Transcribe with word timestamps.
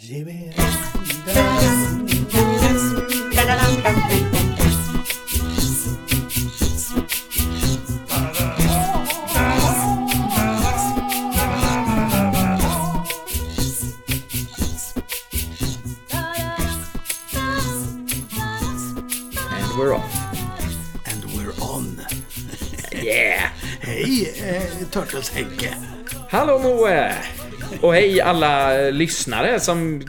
And 0.00 0.26
we're 19.76 19.94
off. 19.94 20.14
And 21.06 21.24
we're 21.34 21.52
on. 21.60 22.06
Yeah! 22.92 23.50
Hej 23.80 24.30
eh, 24.38 24.84
Turtles 24.90 25.30
Henke. 25.30 25.74
Hallå 26.28 26.58
Moe! 26.58 27.37
Och 27.80 27.94
hej 27.94 28.20
alla 28.20 28.74
lyssnare 28.90 29.60
som 29.60 30.02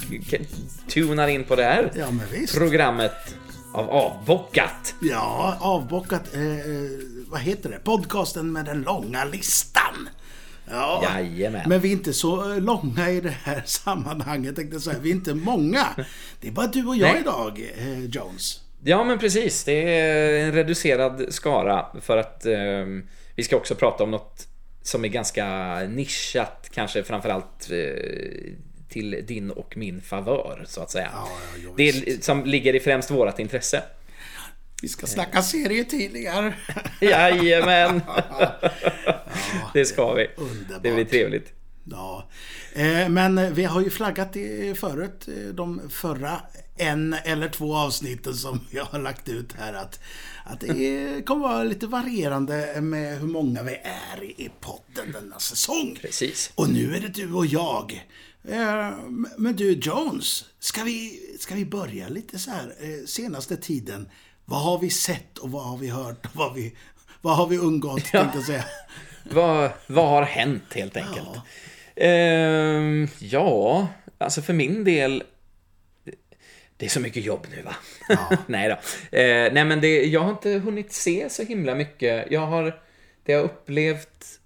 tunar 0.87 1.27
in 1.27 1.43
på 1.43 1.55
det 1.55 1.63
här 1.63 1.91
Ja 1.95 2.07
programmet 2.53 3.35
av 3.73 3.89
Avbockat. 3.89 4.95
Ja, 5.01 5.57
avbockat. 5.59 6.33
Eh, 6.33 6.41
eh, 6.41 6.91
vad 7.27 7.39
heter 7.39 7.69
det? 7.69 7.79
Podcasten 7.83 8.51
med 8.51 8.65
den 8.65 8.81
långa 8.81 9.25
listan. 9.25 10.09
Ja, 10.71 11.03
Jajamän. 11.03 11.61
men 11.69 11.79
vi 11.79 11.87
är 11.87 11.91
inte 11.91 12.13
så 12.13 12.51
eh, 12.51 12.61
långa 12.61 13.09
i 13.09 13.21
det 13.21 13.35
här 13.43 13.63
sammanhanget 13.65 14.55
tänkte 14.55 14.79
säga. 14.79 14.99
Vi 15.01 15.09
är 15.09 15.13
inte 15.15 15.33
många. 15.33 15.87
Det 16.41 16.47
är 16.47 16.51
bara 16.51 16.67
du 16.67 16.85
och 16.85 16.95
jag 16.95 17.11
Nej. 17.11 17.21
idag, 17.21 17.71
eh, 17.77 18.05
Jones. 18.05 18.61
Ja 18.83 19.03
men 19.03 19.19
precis, 19.19 19.63
det 19.63 19.99
är 19.99 20.45
en 20.45 20.51
reducerad 20.53 21.25
skara 21.29 21.85
för 22.01 22.17
att 22.17 22.45
ehm, 22.45 23.07
vi 23.35 23.43
ska 23.43 23.55
också 23.55 23.75
prata 23.75 24.03
om 24.03 24.11
något 24.11 24.47
som 24.89 25.05
är 25.05 25.09
ganska 25.09 25.77
nischat, 25.89 26.69
kanske 26.73 27.03
framförallt 27.03 27.71
eh, 27.71 28.53
till 28.89 29.23
din 29.27 29.51
och 29.51 29.77
min 29.77 30.01
favör 30.01 30.65
så 30.67 30.81
att 30.81 30.91
säga. 30.91 31.09
Ja, 31.13 31.27
ja, 31.63 31.69
det 31.77 31.89
är, 31.89 32.21
som 32.21 32.45
ligger 32.45 32.75
i 32.75 32.79
främst 32.79 33.11
vårat 33.11 33.39
intresse. 33.39 33.83
Vi 34.81 34.87
ska 34.87 35.07
snacka 35.07 35.41
serietidningar. 35.41 36.55
Jajamän! 37.01 38.01
det 39.73 39.85
ska 39.85 40.13
vi. 40.13 40.29
Underbart. 40.37 40.83
Det 40.83 40.91
blir 40.91 41.05
trevligt. 41.05 41.53
Ja, 41.83 42.29
eh, 42.73 43.09
men 43.09 43.53
vi 43.53 43.63
har 43.63 43.81
ju 43.81 43.89
flaggat 43.89 44.33
förut, 44.75 45.27
eh, 45.27 45.53
de 45.53 45.89
förra 45.89 46.41
en 46.77 47.13
eller 47.13 47.49
två 47.49 47.75
avsnitten 47.75 48.33
som 48.33 48.59
jag 48.71 48.85
har 48.85 48.99
lagt 48.99 49.29
ut 49.29 49.53
här 49.53 49.73
att, 49.73 49.99
att 50.45 50.59
det 50.59 51.21
kommer 51.25 51.47
vara 51.47 51.63
lite 51.63 51.87
varierande 51.87 52.81
med 52.81 53.19
hur 53.19 53.27
många 53.27 53.63
vi 53.63 53.75
är 53.83 54.23
i 54.23 54.51
podden 54.59 55.11
denna 55.11 55.39
säsong. 55.39 55.97
Precis. 56.01 56.51
Och 56.55 56.69
nu 56.69 56.95
är 56.95 56.99
det 56.99 57.07
du 57.07 57.33
och 57.33 57.45
jag. 57.45 58.07
Eh, 58.43 58.91
Men 59.37 59.55
du 59.55 59.73
Jones, 59.73 60.45
ska 60.59 60.83
vi, 60.83 61.19
ska 61.39 61.55
vi 61.55 61.65
börja 61.65 62.09
lite 62.09 62.39
så 62.39 62.51
här 62.51 62.75
eh, 62.79 63.05
senaste 63.05 63.57
tiden? 63.57 64.09
Vad 64.45 64.61
har 64.61 64.79
vi 64.79 64.89
sett 64.89 65.37
och 65.37 65.51
vad 65.51 65.63
har 65.63 65.77
vi 65.77 65.87
hört 65.87 66.25
och 66.25 66.35
vad, 66.35 66.53
vi, 66.53 66.75
vad 67.21 67.37
har 67.37 67.47
vi 67.47 67.57
undgått 67.57 68.05
tänkte 68.05 68.37
jag 68.37 68.45
säga. 68.45 68.65
Vad, 69.23 69.71
vad 69.87 70.09
har 70.09 70.21
hänt 70.21 70.73
helt 70.73 70.97
enkelt? 70.97 71.27
Ehm, 71.95 73.07
ja, 73.19 73.87
alltså 74.17 74.41
för 74.41 74.53
min 74.53 74.83
del... 74.83 75.23
Det 76.77 76.85
är 76.85 76.89
så 76.89 76.99
mycket 76.99 77.25
jobb 77.25 77.47
nu 77.55 77.61
va? 77.61 77.75
nej 78.47 78.69
då. 78.69 78.73
Eh, 79.17 79.53
nej 79.53 79.65
men 79.65 79.81
det, 79.81 80.05
jag 80.05 80.21
har 80.21 80.31
inte 80.31 80.49
hunnit 80.49 80.93
se 80.93 81.29
så 81.29 81.43
himla 81.43 81.75
mycket. 81.75 82.31
Jag 82.31 82.45
har... 82.45 82.79
Det 83.23 83.31
jag 83.31 83.39
har 83.39 83.45
upplevt 83.45 84.38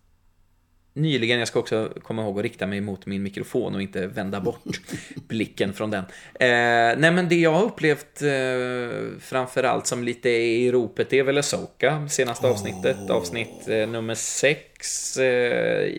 nyligen, 0.93 1.39
jag 1.39 1.47
ska 1.47 1.59
också 1.59 1.93
komma 2.03 2.21
ihåg 2.21 2.39
att 2.39 2.43
rikta 2.43 2.67
mig 2.67 2.81
mot 2.81 3.05
min 3.05 3.23
mikrofon 3.23 3.75
och 3.75 3.81
inte 3.81 4.07
vända 4.07 4.41
bort 4.41 4.63
blicken 5.27 5.73
från 5.73 5.91
den. 5.91 6.03
Eh, 6.33 6.99
nej 6.99 7.11
men 7.11 7.29
det 7.29 7.35
jag 7.35 7.53
har 7.53 7.63
upplevt 7.63 8.21
eh, 8.21 9.19
framförallt 9.19 9.87
som 9.87 10.03
lite 10.03 10.29
i 10.29 10.71
ropet 10.71 11.09
det 11.09 11.19
är 11.19 11.23
väl 11.23 11.37
Asoka, 11.37 12.07
senaste 12.09 12.47
avsnittet, 12.47 13.09
avsnitt 13.09 13.67
eh, 13.67 13.87
nummer 13.87 14.15
6. 14.15 15.17
Eh, 15.17 15.89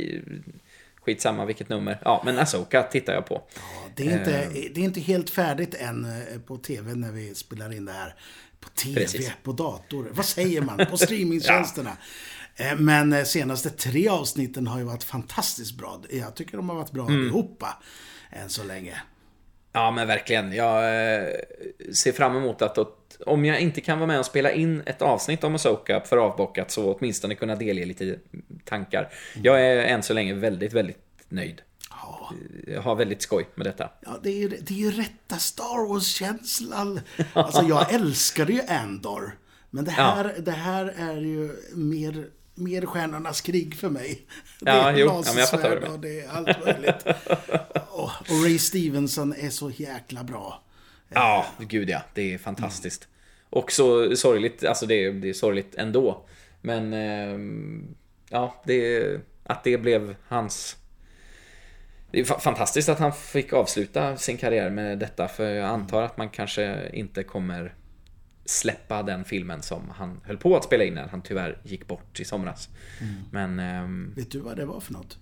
skitsamma 1.05 1.45
vilket 1.45 1.69
nummer. 1.69 2.01
Ja, 2.05 2.23
men 2.25 2.39
Asoka 2.39 2.83
tittar 2.83 3.15
jag 3.15 3.27
på. 3.27 3.43
Det 3.97 4.07
är, 4.07 4.19
inte, 4.19 4.49
det 4.75 4.81
är 4.81 4.85
inte 4.85 5.01
helt 5.01 5.31
färdigt 5.31 5.75
än 5.75 6.05
eh, 6.05 6.41
på 6.47 6.57
TV 6.57 6.95
när 6.95 7.13
vi 7.13 7.35
spelar 7.35 7.73
in 7.73 7.85
det 7.85 7.93
här. 7.93 8.15
På 8.61 8.69
TV, 8.69 9.01
Precis. 9.01 9.33
på 9.43 9.53
dator. 9.53 10.09
Vad 10.13 10.25
säger 10.25 10.61
man? 10.61 10.87
På 10.91 10.97
streamingtjänsterna. 10.97 11.91
Eh, 11.91 11.97
Men 12.79 13.13
eh, 13.13 13.25
senaste 13.25 13.71
tre 13.71 14.09
avsnitten 14.09 14.67
har 14.67 14.79
ju 14.79 14.85
varit 14.85 15.05
fantastiskt 15.05 15.75
bra. 15.79 16.01
Jag 16.11 16.35
tycker 16.35 16.57
de 16.57 16.69
har 16.69 16.77
varit 16.77 16.91
bra 16.93 17.05
allihopa. 17.07 17.83
Än 18.33 18.49
så 18.49 18.65
länge. 18.65 19.03
Ja, 19.73 19.91
men 19.91 20.07
verkligen. 20.09 20.53
Jag 20.53 20.79
eh, 21.15 21.29
ser 22.03 22.13
fram 22.13 22.37
emot 22.37 22.63
att 22.63 22.79
om 23.27 23.45
jag 23.45 23.61
inte 23.61 23.81
kan 23.81 23.99
vara 23.99 24.07
med 24.07 24.19
och 24.19 24.27
spela 24.27 24.53
in 24.53 24.83
ett 24.87 25.03
avsnitt 25.03 25.45
om 25.45 25.55
Asoka 25.55 26.01
för 26.01 26.17
avbockat 26.17 26.71
så 26.71 26.95
åtminstone 26.95 27.35
kunna 27.35 27.55
delge 27.57 27.85
lite 27.85 28.19
tankar. 28.65 29.13
Jag 29.43 29.67
är 29.67 29.77
än 29.77 30.03
så 30.03 30.15
länge 30.15 30.35
väldigt, 30.35 30.73
väldigt 30.73 30.99
nöjd. 31.29 31.63
Ja, 31.91 32.33
Jag 32.67 32.83
har 32.83 32.95
väldigt 32.97 33.23
skoj 33.23 33.49
med 33.55 33.67
detta. 33.67 33.91
ja 34.01 34.19
det, 34.23 34.31
är, 34.31 34.37
ju- 34.39 34.49
det 34.49 34.75
är 34.75 34.79
ju 34.79 34.91
rätta 34.91 35.37
Star 35.37 35.89
Wars-känslan. 35.89 37.01
Alltså 37.33 37.63
jag 37.63 37.95
älskade 37.95 38.53
ju 38.53 38.61
Andor. 38.69 39.39
Men 39.71 39.85
det 39.85 39.91
här, 39.91 40.35
det 40.39 40.51
här 40.51 40.95
är 40.99 41.17
ju 41.17 41.51
mer, 41.75 42.27
mer 42.55 42.87
Stjärnornas 42.87 43.41
krig 43.41 43.75
för 43.77 43.91
mig. 43.91 44.23
Det 44.61 44.71
Ja, 44.71 44.91
är 44.91 44.97
jo, 44.97 45.07
ja, 45.07 45.23
men 45.27 45.37
jag 45.39 45.51
fattar 45.51 45.69
lasersvärd 45.71 45.93
och 45.93 46.01
det 46.01 46.21
är 46.21 46.29
allt 46.29 46.65
möjligt. 46.65 47.07
och, 47.91 48.11
och 48.31 48.45
Ray 48.45 48.59
Stevenson 48.59 49.33
är 49.39 49.51
så 49.51 49.71
jäkla 49.71 50.25
bra. 50.25 50.63
Ja, 51.09 51.47
gud 51.59 51.91
ja. 51.91 52.03
Det 52.15 52.35
är 52.35 52.39
fantastiskt. 52.39 53.09
Och 53.51 53.73
så 53.73 54.17
sorgligt, 54.17 54.65
alltså 54.65 54.87
det 54.87 54.95
är, 55.05 55.13
det 55.13 55.29
är 55.29 55.33
sorgligt 55.33 55.75
ändå. 55.75 56.25
Men, 56.61 56.93
ehm, 56.93 57.95
ja, 58.29 58.63
det, 58.67 59.05
att 59.43 59.65
det 59.65 59.79
blev 59.79 60.17
hans... 60.29 60.77
Det 62.11 62.21
är 62.21 62.25
fa- 62.25 62.39
fantastiskt 62.41 62.89
att 62.89 62.99
han 62.99 63.13
fick 63.13 63.53
avsluta 63.53 64.17
sin 64.17 64.37
karriär 64.37 64.71
med 64.71 64.99
detta, 64.99 65.29
för 65.29 65.51
jag 65.51 65.69
antar 65.69 66.03
att 66.03 66.17
man 66.17 66.29
kanske 66.29 66.91
inte 66.93 67.23
kommer 67.23 67.75
släppa 68.45 69.03
den 69.03 69.25
filmen 69.25 69.63
som 69.63 69.91
han 69.91 70.21
höll 70.25 70.37
på 70.37 70.57
att 70.57 70.65
spela 70.65 70.85
in 70.85 70.95
när 70.95 71.09
han 71.09 71.23
tyvärr 71.23 71.59
gick 71.63 71.87
bort 71.87 72.21
i 72.21 72.25
somras. 72.25 72.69
Men 73.33 73.59
ehm, 73.59 74.13
Vet 74.17 74.31
du 74.31 74.39
vad 74.41 74.57
det 74.57 74.65
var 74.67 74.81
för 74.81 74.93
något? 74.93 75.19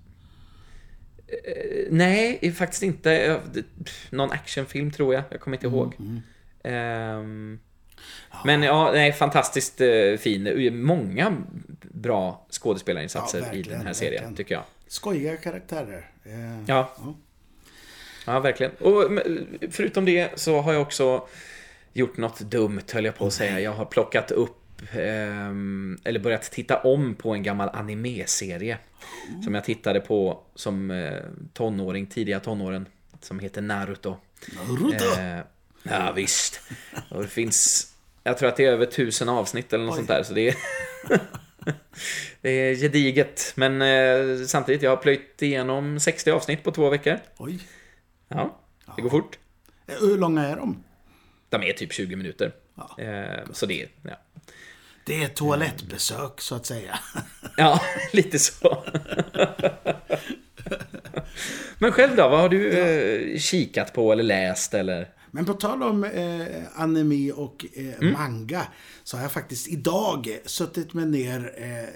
nej, 1.90 2.52
faktiskt 2.52 2.82
inte. 2.82 3.40
Någon 4.10 4.32
actionfilm 4.32 4.90
tror 4.90 5.14
jag, 5.14 5.22
jag 5.30 5.40
kommer 5.40 5.56
inte 5.56 5.66
ihåg. 5.66 5.94
Ehm, 6.64 7.58
Men 8.44 8.62
ja, 8.62 8.90
nej, 8.92 9.12
fantastiskt 9.12 9.80
eh, 9.80 10.16
fin. 10.18 10.82
Många 10.84 11.36
bra 11.80 12.46
skådespelarinsatser 12.50 13.40
Ja, 13.40 13.52
i 13.52 13.62
den 13.62 13.86
här 13.86 13.92
serien, 13.92 14.12
verkligen. 14.12 14.36
tycker 14.36 14.54
jag. 14.54 14.64
Skojiga 14.86 15.36
karaktärer. 15.36 16.10
Eh, 16.24 16.64
Ja. 16.66 16.96
Ja, 18.26 18.40
verkligen. 18.40 18.72
Och 18.72 19.10
förutom 19.70 20.04
det 20.04 20.38
så 20.40 20.60
har 20.60 20.72
jag 20.72 20.82
också 20.82 21.28
gjort 21.92 22.16
något 22.16 22.40
dumt, 22.40 22.82
höll 22.92 23.04
jag 23.04 23.14
på 23.16 23.26
att 23.26 23.32
säga. 23.32 23.60
Jag 23.60 23.72
har 23.72 23.84
plockat 23.84 24.30
upp, 24.30 24.58
ehm, 24.92 25.98
eller 26.04 26.20
börjat 26.20 26.42
titta 26.42 26.78
om 26.80 27.14
på 27.14 27.30
en 27.34 27.42
gammal 27.42 27.68
anime-serie. 27.68 28.78
Som 29.44 29.54
jag 29.54 29.64
tittade 29.64 30.00
på 30.00 30.42
som 30.54 30.90
eh, 30.90 31.12
tonåring, 31.52 32.06
tidiga 32.06 32.40
tonåren. 32.40 32.86
Som 33.20 33.38
heter 33.38 33.62
Naruto. 33.62 34.16
Naruto! 34.56 35.20
Eh, 35.20 35.38
ja, 35.82 36.12
visst. 36.16 36.60
Och 37.10 37.22
det 37.22 37.28
finns, 37.28 37.90
jag 38.22 38.38
tror 38.38 38.48
att 38.48 38.56
det 38.56 38.64
är 38.64 38.72
över 38.72 38.86
tusen 38.86 39.28
avsnitt 39.28 39.72
eller 39.72 39.84
något 39.84 39.92
Oj. 39.92 39.96
sånt 39.96 40.08
där. 40.08 40.22
Så 40.22 40.34
det 40.34 40.48
är, 40.48 40.54
det 42.40 42.50
är 42.50 42.74
gediget. 42.74 43.52
Men 43.56 43.82
eh, 43.82 44.44
samtidigt, 44.46 44.82
jag 44.82 44.90
har 44.90 44.96
plöjt 44.96 45.42
igenom 45.42 46.00
60 46.00 46.30
avsnitt 46.30 46.64
på 46.64 46.70
två 46.70 46.88
veckor. 46.90 47.18
Oj. 47.36 47.58
Ja, 48.28 48.60
det 48.96 49.02
går 49.02 49.10
fort. 49.10 49.38
Eh, 49.86 49.94
Hur 50.00 50.18
långa 50.18 50.46
är 50.46 50.56
de? 50.56 50.84
De 51.52 51.62
är 51.62 51.72
typ 51.72 51.92
20 51.92 52.16
minuter. 52.16 52.52
Ja. 52.74 53.02
Eh, 53.04 53.44
så 53.52 53.66
det 53.66 53.82
är, 53.82 53.88
ja. 54.02 54.20
Det 55.06 55.22
är 55.24 55.28
toalettbesök, 55.28 56.40
så 56.40 56.54
att 56.54 56.66
säga. 56.66 56.98
ja, 57.56 57.80
lite 58.12 58.38
så. 58.38 58.84
Men 61.78 61.92
själv 61.92 62.16
då, 62.16 62.28
vad 62.28 62.40
har 62.40 62.48
du 62.48 62.70
eh, 62.70 63.38
kikat 63.38 63.92
på 63.92 64.12
eller 64.12 64.22
läst 64.22 64.74
eller? 64.74 65.08
Men 65.30 65.44
på 65.44 65.54
tal 65.54 65.82
om 65.82 66.04
eh, 66.04 66.46
anime 66.80 67.32
och 67.32 67.66
eh, 67.74 67.84
Mm. 68.00 68.12
manga 68.12 68.66
så 69.04 69.16
har 69.16 69.22
jag 69.24 69.32
faktiskt 69.32 69.68
idag 69.68 70.38
suttit 70.44 70.94
mig 70.94 71.06
ner 71.06 71.52
eh, 71.56 71.88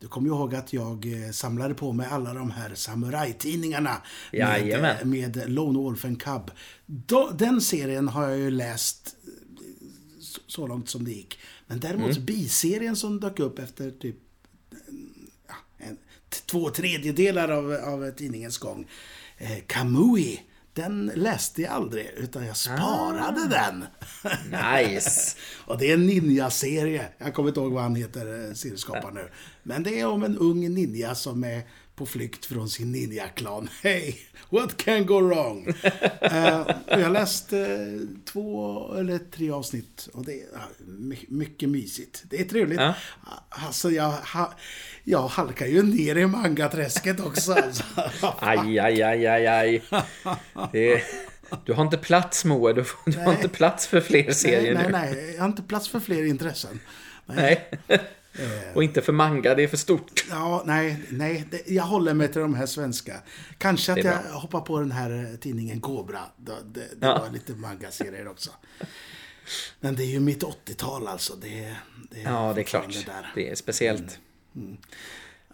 du 0.00 0.08
kommer 0.08 0.28
ihåg 0.28 0.54
att 0.54 0.72
jag 0.72 1.24
eh, 1.24 1.30
samlade 1.30 1.74
på 1.74 1.92
mig 1.92 2.06
alla 2.10 2.34
de 2.34 2.50
här 2.50 2.74
samurajtidningarna 2.74 4.02
med, 4.32 4.40
Jajamän. 4.40 4.96
eh, 5.00 5.04
med 5.06 5.42
Lone 5.50 5.78
Wolf 5.78 6.04
and 6.04 6.22
Cub. 6.22 6.50
Den 7.38 7.60
serien 7.60 8.08
har 8.08 8.28
jag 8.28 8.38
ju 8.38 8.50
läst 8.50 9.16
eh, 9.24 9.30
så, 10.46 10.66
långt 10.66 10.88
som 10.88 11.04
det 11.04 11.12
gick. 11.12 11.38
Men 11.66 11.80
däremot 11.80 12.10
Mm. 12.16 12.24
biserien 12.24 12.96
som 12.96 13.20
dök 13.20 13.38
upp 13.40 13.58
efter 13.58 13.90
typ 13.90 14.16
ja, 15.48 15.54
en, 15.78 15.96
två 16.46 16.70
tredjedelar 16.70 17.48
av, 17.48 17.72
av 17.72 18.10
tidningens 18.10 18.58
gång. 18.58 18.86
Eh, 19.38 19.58
Kamui 19.66 20.40
den 20.72 21.12
läste 21.14 21.62
jag 21.62 21.72
aldrig, 21.72 22.10
utan 22.16 22.46
jag 22.46 22.56
sparade 22.56 23.48
den. 23.48 23.84
Nice. 24.50 25.36
och 25.66 25.78
det 25.78 25.90
är 25.90 25.94
en 25.94 26.06
ninja-serie. 26.06 27.08
Jag 27.18 27.34
kommer 27.34 27.48
inte 27.48 27.60
ihåg 27.60 27.72
vad 27.72 27.82
han 27.82 27.94
heter, 27.94 28.48
eh, 28.48 28.54
serieskaparen 28.54 29.14
nu. 29.14 29.28
Men 29.62 29.82
det 29.82 30.00
är 30.00 30.06
om 30.06 30.22
en 30.22 30.38
ung 30.38 30.74
ninja 30.74 31.14
som 31.14 31.44
är 31.44 31.62
på 31.94 32.06
flykt 32.06 32.46
från 32.46 32.68
sin 32.68 32.92
ninja-klan. 32.92 33.68
Hey, 33.82 34.14
what 34.48 34.76
can 34.76 35.06
go 35.06 35.20
wrong? 35.20 35.66
uh, 36.22 36.70
jag 36.86 37.12
läste 37.12 37.56
uh, 37.56 38.08
två 38.24 38.94
eller 38.94 39.18
tre 39.18 39.50
avsnitt 39.50 40.08
och 40.12 40.24
det 40.24 40.32
är 40.32 40.46
uh, 40.54 41.16
mycket 41.28 41.68
mysigt. 41.68 42.22
Det 42.30 42.40
är 42.40 42.44
trevligt. 42.44 42.80
Ja. 42.80 42.94
Alltså, 43.48 43.90
jag, 43.90 44.10
ha, 44.10 44.54
jag 45.04 45.28
halkar 45.28 45.66
ju 45.66 45.82
ner 45.82 46.16
i 46.16 46.26
mangaträsket 46.26 47.20
också. 47.20 47.52
Alltså. 47.52 47.84
aj, 48.40 48.78
aj, 48.78 49.02
aj, 49.02 49.26
aj, 49.26 49.46
aj. 49.46 49.82
Det, 50.72 51.02
du 51.64 51.72
har 51.72 51.84
inte 51.84 51.98
plats, 51.98 52.44
Moe. 52.44 52.72
Du, 52.72 52.84
du 53.06 53.18
har 53.18 53.32
inte 53.32 53.48
plats 53.48 53.86
för 53.86 54.00
fler 54.00 54.32
serier 54.32 54.74
nej, 54.74 54.86
nu. 54.86 54.92
Nej, 54.92 55.14
nej, 55.14 55.34
jag 55.34 55.40
har 55.40 55.48
inte 55.48 55.62
plats 55.62 55.88
för 55.88 56.00
fler 56.00 56.24
intressen. 56.24 56.80
Nej. 57.26 57.68
nej. 57.86 58.00
Eh. 58.40 58.76
Och 58.76 58.84
inte 58.84 59.02
för 59.02 59.12
manga, 59.12 59.54
det 59.54 59.62
är 59.62 59.68
för 59.68 59.76
stort. 59.76 60.24
Ja, 60.30 60.62
nej, 60.66 61.02
nej. 61.08 61.44
Jag 61.66 61.84
håller 61.84 62.14
mig 62.14 62.28
till 62.28 62.40
de 62.40 62.54
här 62.54 62.66
svenska. 62.66 63.22
Kanske 63.58 63.92
att 63.92 64.04
jag 64.04 64.22
hoppar 64.22 64.60
på 64.60 64.78
den 64.78 64.92
här 64.92 65.30
eh, 65.30 65.36
tidningen 65.36 65.80
Kobra. 65.80 66.20
Det, 66.36 66.52
det, 66.64 66.80
det 66.80 67.06
ja. 67.06 67.18
var 67.18 67.30
lite 67.30 67.52
manga-serier 67.52 68.28
också. 68.28 68.50
Men 69.80 69.96
det 69.96 70.02
är 70.02 70.06
ju 70.06 70.20
mitt 70.20 70.42
80-tal 70.42 71.06
alltså. 71.06 71.36
Det, 71.36 71.76
det 72.10 72.20
ja, 72.20 72.52
det 72.54 72.60
är 72.60 72.64
klart. 72.64 72.92
Det, 72.92 73.06
där. 73.06 73.32
det 73.34 73.50
är 73.50 73.54
speciellt. 73.54 74.18
Mm. 74.56 74.66
Mm. 74.66 74.78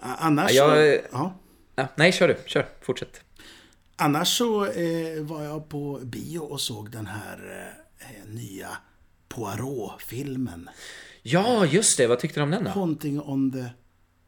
Annars 0.01 0.53
ja, 0.53 0.77
jag, 0.77 1.01
så... 1.11 1.33
Ja, 1.75 1.89
nej, 1.97 2.13
kör 2.13 2.29
du. 2.29 2.37
Kör. 2.47 2.69
Fortsätt. 2.81 3.21
Annars 3.97 4.39
så 4.39 4.67
eh, 4.67 5.23
var 5.23 5.45
jag 5.45 5.69
på 5.69 6.01
bio 6.03 6.39
och 6.39 6.61
såg 6.61 6.91
den 6.91 7.07
här 7.07 7.73
eh, 7.99 8.29
nya 8.29 8.69
Poirot-filmen. 9.29 10.71
Ja, 11.29 11.67
just 11.67 11.97
det. 11.97 12.07
Vad 12.07 12.19
tyckte 12.19 12.41
du 12.41 12.45
om 12.45 12.51
den 12.51 12.65
då? 12.65 12.71
Haunting 12.71 13.21
on 13.21 13.53
the 13.53 13.65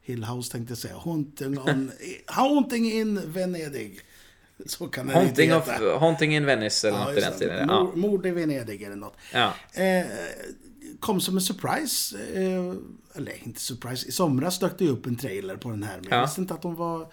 Hill 0.00 0.25
House 0.25 0.53
tänkte 0.53 0.71
jag 0.71 0.79
säga. 0.79 0.97
Haunting, 0.97 1.59
on, 1.59 1.91
Haunting 2.27 2.93
in 2.93 3.33
Venedig. 3.33 4.00
Så 4.67 4.87
kan 4.87 5.06
det 5.06 5.12
Haunting, 5.12 5.55
of, 5.55 5.69
Haunting 6.00 6.37
in 6.37 6.47
Venice 6.47 6.89
eller 6.89 6.99
ja, 6.99 7.05
något 7.05 7.19
i 7.19 7.21
den 7.21 7.33
stilen. 7.33 7.69
Ja. 7.69 7.93
Mord 7.95 8.27
i 8.27 8.31
Venedig 8.31 8.83
eller 8.83 8.97
något. 8.97 9.17
Ja. 9.33 9.55
Eh, 9.73 10.06
kom 11.00 11.21
som 11.21 11.37
en 11.37 11.41
surprise. 11.41 12.19
Eh, 12.35 12.75
eller 13.15 13.47
inte 13.47 13.61
surprise. 13.61 14.09
I 14.09 14.12
somras 14.12 14.59
dök 14.59 14.79
det 14.79 14.89
upp 14.89 15.06
en 15.06 15.17
trailer 15.17 15.56
på 15.56 15.71
den 15.71 15.83
här. 15.83 15.97
Men 15.97 16.06
ja. 16.11 16.17
jag 16.17 16.27
visste 16.27 16.41
inte 16.41 16.55
att 16.55 16.62
de 16.62 16.75
var 16.75 17.12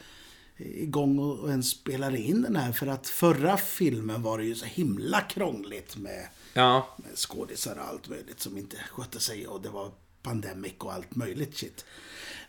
igång 0.57 1.19
och 1.19 1.49
ens 1.49 1.69
spelade 1.69 2.17
in 2.17 2.41
den 2.41 2.55
här. 2.55 2.71
För 2.71 2.87
att 2.87 3.07
förra 3.07 3.57
filmen 3.57 4.21
var 4.21 4.37
det 4.37 4.43
ju 4.45 4.55
så 4.55 4.65
himla 4.65 5.21
krångligt 5.21 5.97
med 5.97 6.27
Ja. 6.57 6.95
Med 6.97 7.17
skådisar 7.17 7.75
och 7.75 7.87
allt 7.87 8.09
möjligt 8.09 8.39
som 8.39 8.57
inte 8.57 8.77
skötte 8.91 9.19
sig 9.19 9.47
och 9.47 9.61
det 9.61 9.69
var 9.69 9.91
pandemic 10.21 10.73
och 10.79 10.93
allt 10.93 11.15
möjligt 11.15 11.57
shit. 11.57 11.85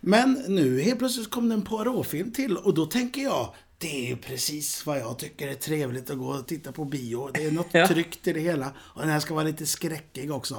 Men 0.01 0.45
nu 0.49 0.81
helt 0.81 0.99
plötsligt 0.99 1.31
kom 1.31 1.49
det 1.49 1.55
en 1.55 1.65
Poirot-film 1.65 2.33
till 2.33 2.57
och 2.57 2.75
då 2.75 2.87
tänker 2.87 3.23
jag 3.23 3.55
det 3.79 4.05
är 4.05 4.09
ju 4.09 4.17
precis 4.17 4.87
vad 4.87 4.99
jag 4.99 5.19
tycker 5.19 5.49
är 5.49 5.55
trevligt 5.55 6.11
att 6.11 6.19
gå 6.19 6.27
och 6.27 6.47
titta 6.47 6.73
på 6.73 6.85
bio. 6.85 7.31
Det 7.35 7.45
är 7.45 7.51
något 7.51 7.67
ja. 7.73 7.87
tryggt 7.87 8.27
i 8.27 8.33
det 8.33 8.41
hela. 8.41 8.73
Och 8.79 9.01
den 9.01 9.11
här 9.11 9.21
ska 9.21 9.35
vara 9.35 9.45
lite 9.45 9.67
skräckig 9.67 10.33
också. 10.33 10.55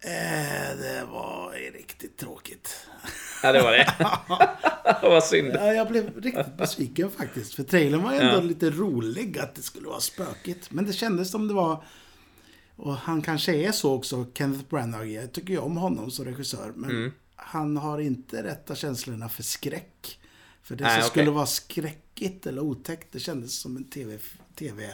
Eh, 0.00 0.78
det 0.80 1.04
var 1.12 1.52
riktigt 1.72 2.16
tråkigt. 2.16 2.86
Ja, 3.42 3.52
det 3.52 3.62
var 3.62 3.72
det. 3.72 3.94
Vad 5.08 5.24
synd. 5.24 5.52
Ja, 5.54 5.72
jag 5.72 5.88
blev 5.88 6.20
riktigt 6.20 6.56
besviken 6.56 7.10
faktiskt. 7.10 7.54
För 7.54 7.62
trailern 7.62 8.02
var 8.02 8.12
ändå 8.12 8.36
ja. 8.36 8.40
lite 8.40 8.70
rolig 8.70 9.38
att 9.38 9.54
det 9.54 9.62
skulle 9.62 9.88
vara 9.88 10.00
spökigt. 10.00 10.70
Men 10.70 10.86
det 10.86 10.92
kändes 10.92 11.30
som 11.30 11.48
det 11.48 11.54
var 11.54 11.84
och 12.78 12.96
han 12.96 13.22
kanske 13.22 13.54
är 13.54 13.72
så 13.72 13.94
också, 13.94 14.26
Kenneth 14.34 14.64
Branagh. 14.68 15.08
Jag 15.08 15.32
tycker 15.32 15.52
ju 15.52 15.58
om 15.58 15.76
honom 15.76 16.10
som 16.10 16.24
regissör. 16.24 16.72
Men 16.74 16.90
mm. 16.90 17.12
han 17.36 17.76
har 17.76 17.98
inte 17.98 18.42
rätta 18.42 18.74
känslorna 18.74 19.28
för 19.28 19.42
skräck. 19.42 20.20
För 20.62 20.76
det 20.76 20.84
som 20.84 20.92
okay. 20.92 21.08
skulle 21.08 21.30
vara 21.30 21.46
skräckigt 21.46 22.46
eller 22.46 22.62
otäckt, 22.62 23.12
det 23.12 23.20
kändes 23.20 23.60
som 23.60 23.76
en 23.76 23.84
TV... 23.84 24.18
TV 24.54 24.84
eh, 24.84 24.90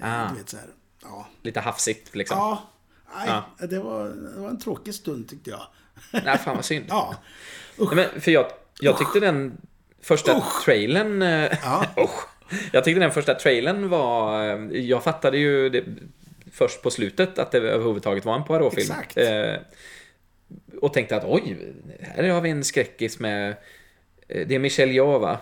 ah. 0.00 0.28
du 0.28 0.38
vet, 0.38 0.48
så 0.48 0.56
här, 0.56 0.66
ja. 1.02 1.26
Lite 1.42 1.60
hafsigt 1.60 2.14
liksom. 2.14 2.38
Ja. 2.38 2.70
Nej, 3.16 3.28
ja. 3.58 3.66
Det, 3.66 3.78
var, 3.78 4.08
det 4.08 4.40
var 4.40 4.48
en 4.48 4.58
tråkig 4.58 4.94
stund 4.94 5.28
tyckte 5.28 5.50
jag. 5.50 5.66
Nej, 6.24 6.38
fan 6.38 6.56
vad 6.56 6.64
synd. 6.64 6.84
ja. 6.88 7.14
Nej, 7.78 7.88
men, 7.92 8.20
för 8.20 8.30
jag, 8.30 8.46
jag 8.80 8.98
tyckte 8.98 9.20
den 9.20 9.60
första 10.00 10.38
Usch. 10.38 10.64
trailern... 10.64 11.22
Eh, 11.22 11.58
ja. 11.62 11.86
jag 12.72 12.84
tyckte 12.84 13.00
den 13.00 13.10
första 13.10 13.34
trailern 13.34 13.88
var... 13.88 14.44
Eh, 14.44 14.80
jag 14.80 15.04
fattade 15.04 15.38
ju... 15.38 15.68
Det, 15.68 15.84
först 16.52 16.82
på 16.82 16.90
slutet 16.90 17.38
att 17.38 17.52
det 17.52 17.58
överhuvudtaget 17.58 18.24
var 18.24 18.36
en 18.36 18.44
Poirot-film. 18.44 18.92
Exakt. 19.00 19.16
Eh, 19.16 19.54
och 20.80 20.92
tänkte 20.92 21.16
att 21.16 21.24
oj, 21.24 21.72
här 22.00 22.28
har 22.28 22.40
vi 22.40 22.50
en 22.50 22.64
skräckis 22.64 23.18
med... 23.18 23.50
Eh, 24.28 24.46
det 24.46 24.54
är 24.54 24.58
Michelle 24.58 24.92
Yeoh 24.92 25.20
va? 25.20 25.38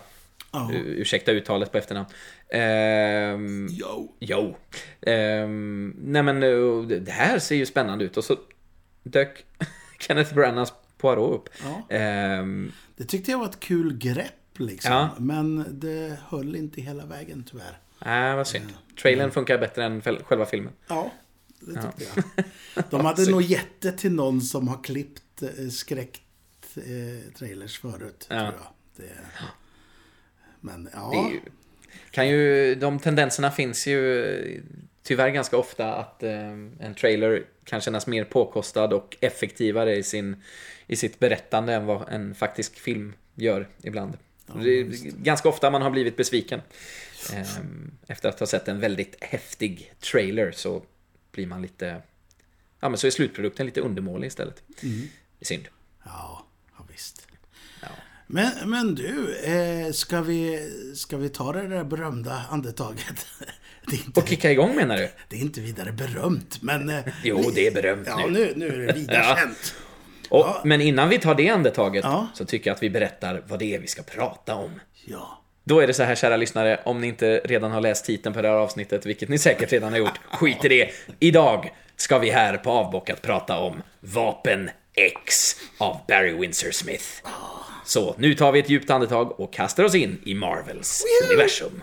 Oh. 0.53 0.71
Ursäkta 0.75 1.33
uttalet 1.33 1.73
på 1.73 1.79
efternamn. 1.79 2.09
Um, 2.53 3.69
jo. 3.71 4.17
Jo. 4.21 4.57
Um, 5.01 5.97
nej 5.99 6.23
men 6.23 6.43
eh, 6.43 6.83
det 6.83 7.13
här 7.13 7.39
ser 7.39 7.57
ju 7.57 7.67
spännande 7.67 8.05
ut 8.05 8.17
och 8.17 8.25
så 8.25 8.37
dök 9.03 9.45
Kenneth 9.99 10.35
Branaghs 10.35 10.73
Poirot 10.99 11.35
upp. 11.35 11.49
Ja. 11.89 11.97
Um, 12.41 12.73
det 12.97 13.05
tyckte 13.05 13.31
jag 13.31 13.39
var 13.39 13.47
ett 13.47 13.61
kul 13.61 13.99
grepp 13.99 14.59
liksom. 14.59 14.93
Ja. 14.93 15.11
Men 15.19 15.67
det 15.71 16.19
höll 16.29 16.57
inte 16.57 16.81
hela 16.81 17.07
vägen 17.07 17.45
tyvärr. 17.51 17.79
Nej, 18.05 18.37
vad 18.37 18.47
synd. 18.47 18.73
Trailern 19.03 19.31
funkar 19.31 19.59
bättre 19.59 19.85
än 19.85 20.03
själva 20.03 20.47
filmen. 20.47 20.73
Ja, 20.89 21.13
det 21.61 21.83
tyckte 21.83 22.05
ja. 22.17 22.23
jag. 22.75 22.85
De 22.91 23.05
hade 23.05 23.31
nog 23.37 23.43
gett 23.43 23.81
det 23.81 23.93
till 23.93 24.13
någon 24.13 24.41
som 24.41 24.69
har 24.69 24.85
klippt 24.85 25.43
eh, 25.43 25.69
skräcktrailers 25.69 27.85
eh, 27.85 27.91
förut, 27.91 28.27
ja. 28.31 28.37
tror 28.37 28.55
jag. 28.63 28.67
Det... 28.97 29.13
Men, 30.61 30.89
ja. 30.93 31.31
Ju, 31.33 31.41
kan 32.11 32.29
ju, 32.29 32.75
de 32.75 32.99
tendenserna 32.99 33.51
finns 33.51 33.87
ju 33.87 34.63
tyvärr 35.03 35.29
ganska 35.29 35.57
ofta 35.57 35.95
att 35.95 36.23
eh, 36.23 36.51
en 36.81 36.95
trailer 37.01 37.45
kan 37.65 37.81
kännas 37.81 38.07
mer 38.07 38.25
påkostad 38.25 38.93
och 38.93 39.17
effektivare 39.21 39.97
i, 39.97 40.03
sin, 40.03 40.43
i 40.87 40.97
sitt 40.97 41.19
berättande 41.19 41.75
än 41.75 41.87
vad 41.87 42.09
en 42.09 42.35
faktisk 42.35 42.79
film 42.79 43.15
gör 43.35 43.69
ibland. 43.83 44.17
Ja, 44.55 44.63
ganska 45.17 45.49
ofta 45.49 45.71
man 45.71 45.83
har 45.83 45.91
blivit 45.91 46.17
besviken. 46.17 46.61
Ehm, 47.33 47.91
efter 48.07 48.29
att 48.29 48.41
ha 48.41 48.47
sett 48.47 48.69
en 48.69 48.81
väldigt 48.81 49.17
häftig 49.21 49.93
trailer 50.01 50.53
så 50.53 50.83
blir 51.33 51.47
man 51.47 51.63
lite... 51.63 52.03
Ja, 52.81 52.89
men 52.89 52.99
så 52.99 53.07
är 53.07 53.11
slutprodukten 53.11 53.67
lite 53.67 53.81
undermålig 53.81 54.27
istället. 54.27 54.63
Mm. 54.83 55.09
Synd. 55.41 55.69
Ja, 56.05 56.47
ja 56.79 56.85
visst. 56.91 57.27
Ja. 57.83 57.89
Men, 58.27 58.71
men 58.71 58.95
du, 58.95 59.37
eh, 59.37 59.93
ska, 59.93 60.23
vi, 60.23 60.71
ska 60.95 61.17
vi 61.17 61.29
ta 61.29 61.53
det 61.53 61.69
där 61.69 61.85
berömda 61.85 62.45
andetaget? 62.51 63.27
Inte, 63.93 64.21
och 64.21 64.29
kicka 64.29 64.53
igång 64.53 64.77
menar 64.77 64.97
du? 64.97 65.11
Det 65.29 65.37
är 65.37 65.41
inte 65.41 65.61
vidare 65.61 65.93
berömt, 65.93 66.63
men... 66.63 66.89
Eh, 66.89 67.05
jo, 67.25 67.51
det 67.55 67.67
är 67.67 67.75
berömt 67.75 68.07
ja, 68.07 68.27
nu. 68.27 68.33
nu. 68.33 68.53
Nu 68.57 68.67
är 68.67 68.87
det 68.87 68.93
vidare 68.93 69.17
ja. 69.29 69.37
känt. 69.37 69.75
Och, 70.31 70.41
ja. 70.41 70.61
Men 70.65 70.81
innan 70.81 71.09
vi 71.09 71.19
tar 71.19 71.35
det 71.35 71.49
andetaget 71.49 72.05
ja. 72.05 72.27
så 72.35 72.45
tycker 72.45 72.71
jag 72.71 72.75
att 72.75 72.83
vi 72.83 72.91
berättar 72.91 73.43
vad 73.49 73.59
det 73.59 73.75
är 73.75 73.79
vi 73.79 73.87
ska 73.87 74.03
prata 74.03 74.55
om. 74.55 74.81
Ja. 75.05 75.43
Då 75.65 75.81
är 75.81 75.87
det 75.87 75.95
så 75.95 76.03
här, 76.03 76.15
kära 76.15 76.37
lyssnare, 76.37 76.81
om 76.85 77.01
ni 77.01 77.07
inte 77.07 77.41
redan 77.45 77.71
har 77.71 77.81
läst 77.81 78.05
titeln 78.05 78.35
på 78.35 78.43
det 78.43 78.49
här 78.49 78.55
avsnittet, 78.55 79.07
vilket 79.07 79.29
ni 79.29 79.39
säkert 79.39 79.73
redan 79.73 79.93
har 79.93 79.99
gjort, 79.99 80.21
skit 80.33 80.65
i 80.65 80.69
det. 80.69 80.91
Idag 81.19 81.73
ska 81.97 82.19
vi 82.19 82.31
här 82.31 82.57
på 82.57 82.71
Avbockat 82.71 83.23
prata 83.23 83.59
om 83.59 83.83
Vapen 84.01 84.71
X 84.95 85.57
av 85.79 86.01
Barry 86.09 86.33
Windsor 86.33 86.71
Smith. 86.71 87.05
Så, 87.85 88.15
nu 88.19 88.35
tar 88.35 88.53
vi 88.53 88.59
ett 88.59 88.71
djupt 88.71 88.91
andetag 88.91 89.41
och 89.41 89.53
kastar 89.53 89.85
oss 89.85 89.95
in 89.95 90.21
i 90.25 90.35
Marvels 90.35 91.05
universum. 91.29 91.83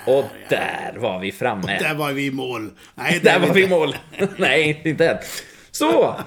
Och 0.06 0.24
där 0.48 0.94
var 0.96 1.20
vi 1.20 1.32
framme. 1.32 1.76
Och 1.76 1.82
där 1.82 1.94
var 1.94 2.12
vi 2.12 2.26
i 2.26 2.30
mål. 2.30 2.70
Nej, 2.94 3.20
där 3.20 3.38
var 3.38 3.54
vi 3.54 3.64
i 3.64 3.68
mål. 3.68 3.96
Nej, 4.36 4.80
inte 4.84 5.08
än. 5.08 5.18
Så, 5.70 6.20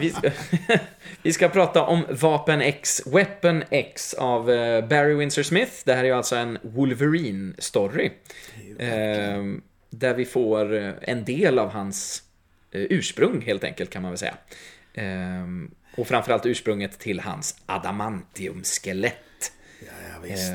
vi 0.00 0.10
ska, 0.10 0.30
vi 1.22 1.32
ska 1.32 1.48
prata 1.48 1.82
om 1.82 2.04
Vapen 2.08 2.60
X, 2.60 3.02
Weapon 3.06 3.62
X 3.70 4.14
av 4.14 4.50
eh, 4.50 4.86
Barry 4.88 5.14
Windsor 5.14 5.42
Smith. 5.42 5.72
Det 5.84 5.94
här 5.94 6.04
är 6.04 6.12
alltså 6.12 6.36
en 6.36 6.58
Wolverine-story. 6.58 8.10
Eh, 8.78 9.42
där 9.90 10.14
vi 10.14 10.24
får 10.24 10.74
eh, 10.74 10.92
en 11.02 11.24
del 11.24 11.58
av 11.58 11.70
hans 11.70 12.22
eh, 12.72 12.80
ursprung, 12.80 13.42
helt 13.42 13.64
enkelt, 13.64 13.90
kan 13.90 14.02
man 14.02 14.10
väl 14.10 14.18
säga. 14.18 14.36
Eh, 14.94 15.44
och 15.96 16.06
framförallt 16.06 16.46
ursprunget 16.46 16.98
till 16.98 17.20
hans 17.20 17.56
adamantium-skelett. 17.66 19.52
Ja, 19.80 19.86
ja, 20.12 20.28
visst. 20.28 20.52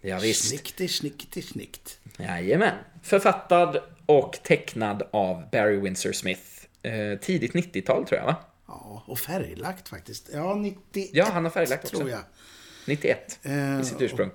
Ja, 0.00 0.18
visst. 0.18 0.48
Snickty, 0.48 0.88
snickty, 0.88 1.42
snickt. 1.42 1.98
Jajamän. 2.18 2.74
Författad 3.02 3.78
och 4.06 4.38
tecknad 4.42 5.02
av 5.10 5.50
Barry 5.52 5.76
Windsor 5.80 6.12
Smith. 6.12 6.42
Eh, 6.82 7.18
tidigt 7.20 7.52
90-tal 7.52 8.06
tror 8.06 8.18
jag, 8.20 8.26
va? 8.26 8.36
Ja, 8.66 9.04
och 9.06 9.18
färglagt 9.18 9.88
faktiskt. 9.88 10.30
Ja, 10.32 10.54
91 10.54 11.10
Ja, 11.12 11.28
han 11.32 11.44
har 11.44 11.50
färglagt 11.50 11.84
också. 11.84 11.96
tror 11.96 12.10
jag. 12.10 12.20
91 12.86 13.38
Eh, 13.42 13.80
i 13.80 13.84
sitt 13.84 14.00
ursprung. 14.00 14.30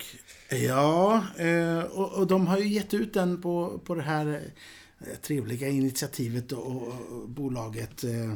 Ja, 0.49 1.23
eh, 1.37 1.79
och, 1.79 2.13
och 2.13 2.27
de 2.27 2.47
har 2.47 2.57
ju 2.57 2.67
gett 2.67 2.93
ut 2.93 3.13
den 3.13 3.41
på, 3.41 3.79
på 3.85 3.95
det 3.95 4.01
här 4.01 4.41
eh, 4.99 5.15
trevliga 5.21 5.67
initiativet 5.67 6.51
och, 6.51 6.65
och, 6.67 6.87
och 7.11 7.29
bolaget, 7.29 8.03
eh, 8.03 8.33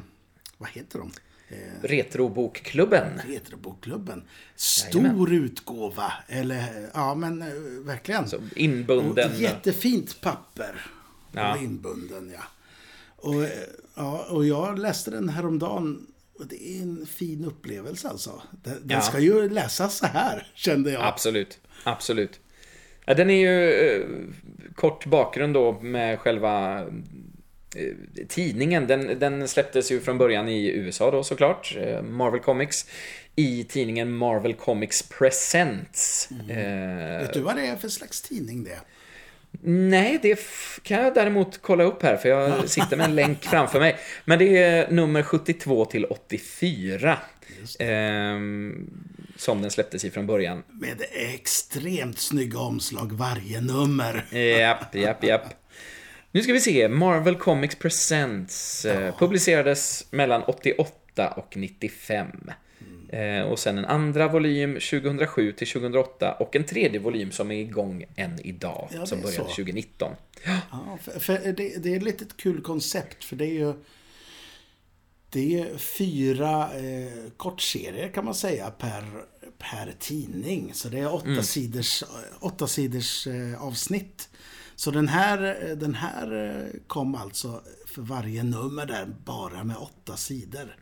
vad 0.58 0.70
heter 0.70 1.00
de? 1.00 1.12
Eh, 1.50 1.56
Retrobokklubben. 1.82 3.22
Retrobokklubben. 3.28 4.24
Stor 4.56 5.34
utgåva, 5.34 6.14
eller 6.28 6.90
ja 6.94 7.16
men 7.16 7.42
eh, 7.42 7.48
verkligen. 7.86 8.28
Så 8.30 8.38
inbunden. 8.56 9.32
Och 9.32 9.38
jättefint 9.38 10.22
papper. 10.22 10.86
Ja. 11.32 11.56
Och 11.56 11.62
inbunden, 11.64 12.32
ja. 12.36 12.44
Och, 13.16 13.44
eh, 13.44 13.50
ja. 13.96 14.26
och 14.30 14.46
jag 14.46 14.80
läste 14.80 15.12
den 15.12 15.30
häromdagen. 15.30 16.08
Och 16.40 16.48
det 16.48 16.68
är 16.70 16.82
en 16.82 17.06
fin 17.06 17.46
upplevelse 17.46 18.10
alltså. 18.10 18.42
Den, 18.64 18.84
Ja. 18.88 19.02
ska 19.02 19.20
ju 19.20 19.50
läsas 19.50 19.98
så 19.98 20.06
här, 20.06 20.48
kände 20.56 20.92
jag. 20.92 21.04
Absolut. 21.04 21.60
Absolut. 21.84 22.40
Ja, 23.06 23.14
den 23.14 23.30
är 23.30 23.40
ju 23.40 23.72
eh, 23.72 24.08
kort 24.76 25.06
bakgrund 25.06 25.54
då 25.54 25.80
med 25.82 26.20
själva 26.20 26.86
tidningen. 28.28 28.88
Den, 28.88 29.20
den 29.20 29.48
släpptes 29.48 29.92
ju 29.92 30.00
från 30.00 30.18
början 30.18 30.50
i 30.50 30.68
USA 30.72 31.12
då 31.12 31.24
såklart. 31.24 31.78
Eh, 31.80 32.02
Marvel 32.02 32.40
Comics. 32.40 32.86
I 33.36 33.64
tidningen 33.64 34.12
Marvel 34.12 34.54
Comics 34.54 35.02
Presents. 35.04 36.30
Eh, 36.50 37.22
Vet 37.22 37.34
du 37.34 37.42
vad 37.42 37.56
det 37.56 37.66
är 37.66 37.76
för 37.76 37.90
slags 37.90 38.22
tidning 38.22 38.64
det? 38.64 38.80
Nej, 39.62 40.20
det 40.22 40.40
kan 40.84 41.04
jag 41.04 41.14
däremot 41.14 41.62
kolla 41.62 41.84
upp 41.84 42.04
här 42.04 42.18
för 42.18 42.30
jag 42.30 42.70
sitter 42.70 42.98
med 42.98 43.06
en 43.06 43.16
länk 43.16 43.44
framför 43.44 43.80
mig. 43.80 43.98
Men 44.26 44.40
det 44.40 44.58
är 44.64 44.92
nummer 44.92 45.24
72 45.24 45.86
till 45.86 46.06
84. 46.06 47.18
ehm, 47.80 48.90
som 49.36 49.62
den 49.62 49.72
släpptes 49.72 50.06
i 50.06 50.10
från 50.12 50.28
början. 50.28 50.64
Med 50.72 51.02
extremt 51.12 52.20
snygga 52.20 52.60
omslag 52.60 53.12
varje 53.12 53.62
nummer. 53.62 54.26
Japp, 54.60 54.96
japp, 54.96 55.24
japp. 55.24 55.44
Nu 56.32 56.44
ska 56.44 56.54
vi 56.54 56.60
se. 56.60 56.90
Marvel 56.90 57.36
Comics 57.36 57.76
Presents 57.76 58.86
eh, 58.86 59.18
publicerades 59.18 60.06
mellan 60.12 60.44
88 60.44 61.28
och 61.28 61.58
95. 61.58 62.28
Eh, 63.10 63.42
och 63.42 63.60
sen 63.60 63.78
en 63.78 63.86
andra 63.86 64.28
volym 64.28 64.74
2007 64.74 65.52
till 65.52 65.68
2008 65.68 66.34
och 66.34 66.56
en 66.56 66.64
tredje 66.64 67.00
volym 67.00 67.32
som 67.32 67.52
är 67.52 67.56
igång 67.56 68.06
än 68.16 68.46
idag. 68.46 68.90
Ja, 68.92 69.06
som 69.06 69.22
började 69.22 69.36
så. 69.36 69.44
2019. 69.44 70.12
Ja, 70.72 70.98
för, 71.02 71.20
för 71.20 71.52
det, 71.52 71.84
det 71.84 71.94
är 71.94 71.98
ett 71.98 72.04
litet 72.04 72.38
kul 72.38 72.62
koncept 72.62 73.24
för 73.24 73.36
det 73.36 73.46
är 73.46 73.54
ju 73.54 73.74
det 75.30 75.60
är 75.60 75.78
fyra 75.78 76.70
eh, 76.78 77.32
kortserier 77.38 78.10
kan 78.10 78.26
man 78.26 78.36
säga 78.36 78.72
per, 78.72 79.04
per 79.58 79.96
tidning. 80.00 80.74
Så 80.74 80.90
det 80.90 81.00
är 81.00 81.14
åtta 81.14 81.44
sidors, 81.44 82.04
åtta 82.40 82.68
sidors 82.68 83.28
eh, 83.28 83.64
avsnitt. 83.64 84.30
Så 84.80 84.92
den 84.92 85.08
här, 85.08 85.40
den 85.76 85.96
här 85.96 86.56
eh, 86.66 86.80
kom 86.88 87.16
alltså 87.16 87.62
för 87.86 88.02
varje 88.02 88.44
nummer 88.44 88.86
där 88.86 89.16
bara 89.26 89.64
med 89.64 89.78
åtta 89.78 90.18
sidor. 90.18 90.76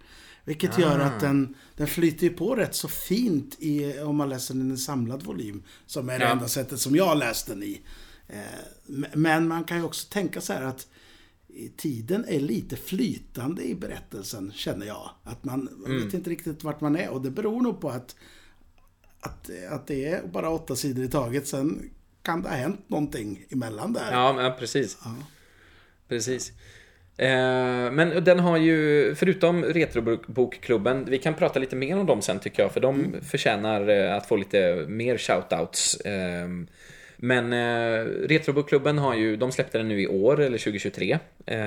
Vilket 0.46 0.80
gör 0.80 1.00
att 1.00 1.20
den, 1.20 1.56
den 1.75 1.88
flyter 1.88 2.30
på 2.30 2.56
rätt 2.56 2.75
så 2.75 2.88
fint 2.88 3.56
i, 3.60 4.00
om 4.00 4.16
man 4.16 4.30
läser 4.30 4.54
den 4.54 4.72
i 4.72 4.77
samlad 4.77 5.24
volym. 5.24 5.63
Som 5.86 6.10
är 6.10 6.20
det 6.20 6.25
Ja. 6.25 6.32
enda 6.32 6.48
sättet 6.48 6.80
som 6.80 6.96
jag 6.96 7.06
har 7.06 7.16
läst 7.16 7.48
den 7.48 7.63
i. 7.63 7.82
Eh, 8.27 8.39
Men 9.13 9.48
man 9.48 9.63
kan 9.63 9.77
ju 9.77 9.84
också 9.84 10.08
tänka 10.10 10.42
så 10.42 10.54
här 10.54 10.62
att 10.63 10.88
tiden 11.77 12.25
är 12.27 12.39
lite 12.39 12.75
flytande 12.75 13.63
i 13.63 13.75
berättelsen, 13.75 14.51
känner 14.56 14.86
jag. 14.86 15.10
Att 15.24 15.44
man, 15.44 15.70
man 15.77 16.04
vet 16.04 16.13
inte 16.13 16.30
riktigt 16.30 16.63
vart 16.63 16.82
man 16.82 16.96
är 16.96 17.10
och 17.10 17.22
det 17.22 17.32
beror 17.32 17.62
nog 17.62 17.82
på 17.82 17.89
att, 17.89 18.16
att, 19.20 19.50
att 19.72 19.88
det 19.88 20.06
är 20.06 20.27
bara 20.27 20.50
åtta 20.50 20.75
sidor 20.75 21.06
i 21.06 21.10
taget. 21.10 21.48
Sen 21.48 21.89
kan 22.28 22.42
det 22.42 22.50
ha 22.50 22.56
hänt 22.56 22.90
någonting 22.90 23.46
emellan 23.50 23.94
där. 23.94 24.12
Ja, 24.12 24.56
precis. 24.60 24.98
Precis. 26.08 26.52
Eh, 27.18 27.92
men 27.92 28.24
den 28.24 28.40
har 28.40 28.58
ju, 28.58 29.16
förutom 29.16 29.64
Retrobokklubben, 29.64 31.06
vi 31.06 31.18
kan 31.18 31.34
prata 31.34 31.60
lite 31.60 31.76
mer 31.76 31.98
om 31.98 32.06
dem 32.06 32.22
sen 32.22 32.40
tycker 32.40 32.64
jag, 32.64 32.72
för 32.72 32.80
de 32.80 33.16
förtjänar 33.22 33.90
eh, 33.90 34.16
att 34.16 34.26
få 34.26 34.36
lite 34.36 34.86
mer 34.88 35.18
shoutouts. 35.18 35.96
Eh, 35.96 36.48
men 37.18 37.54
eh, 37.54 38.06
Retrobokklubben 38.28 38.98
har 38.98 39.16
ju, 39.16 39.38
de 39.38 39.52
släppte 39.52 39.78
den 39.78 39.88
nu 39.88 40.02
i 40.02 40.08
år, 40.08 40.40
eller 40.40 40.58
2023. 40.58 41.20
Eh, 41.46 41.60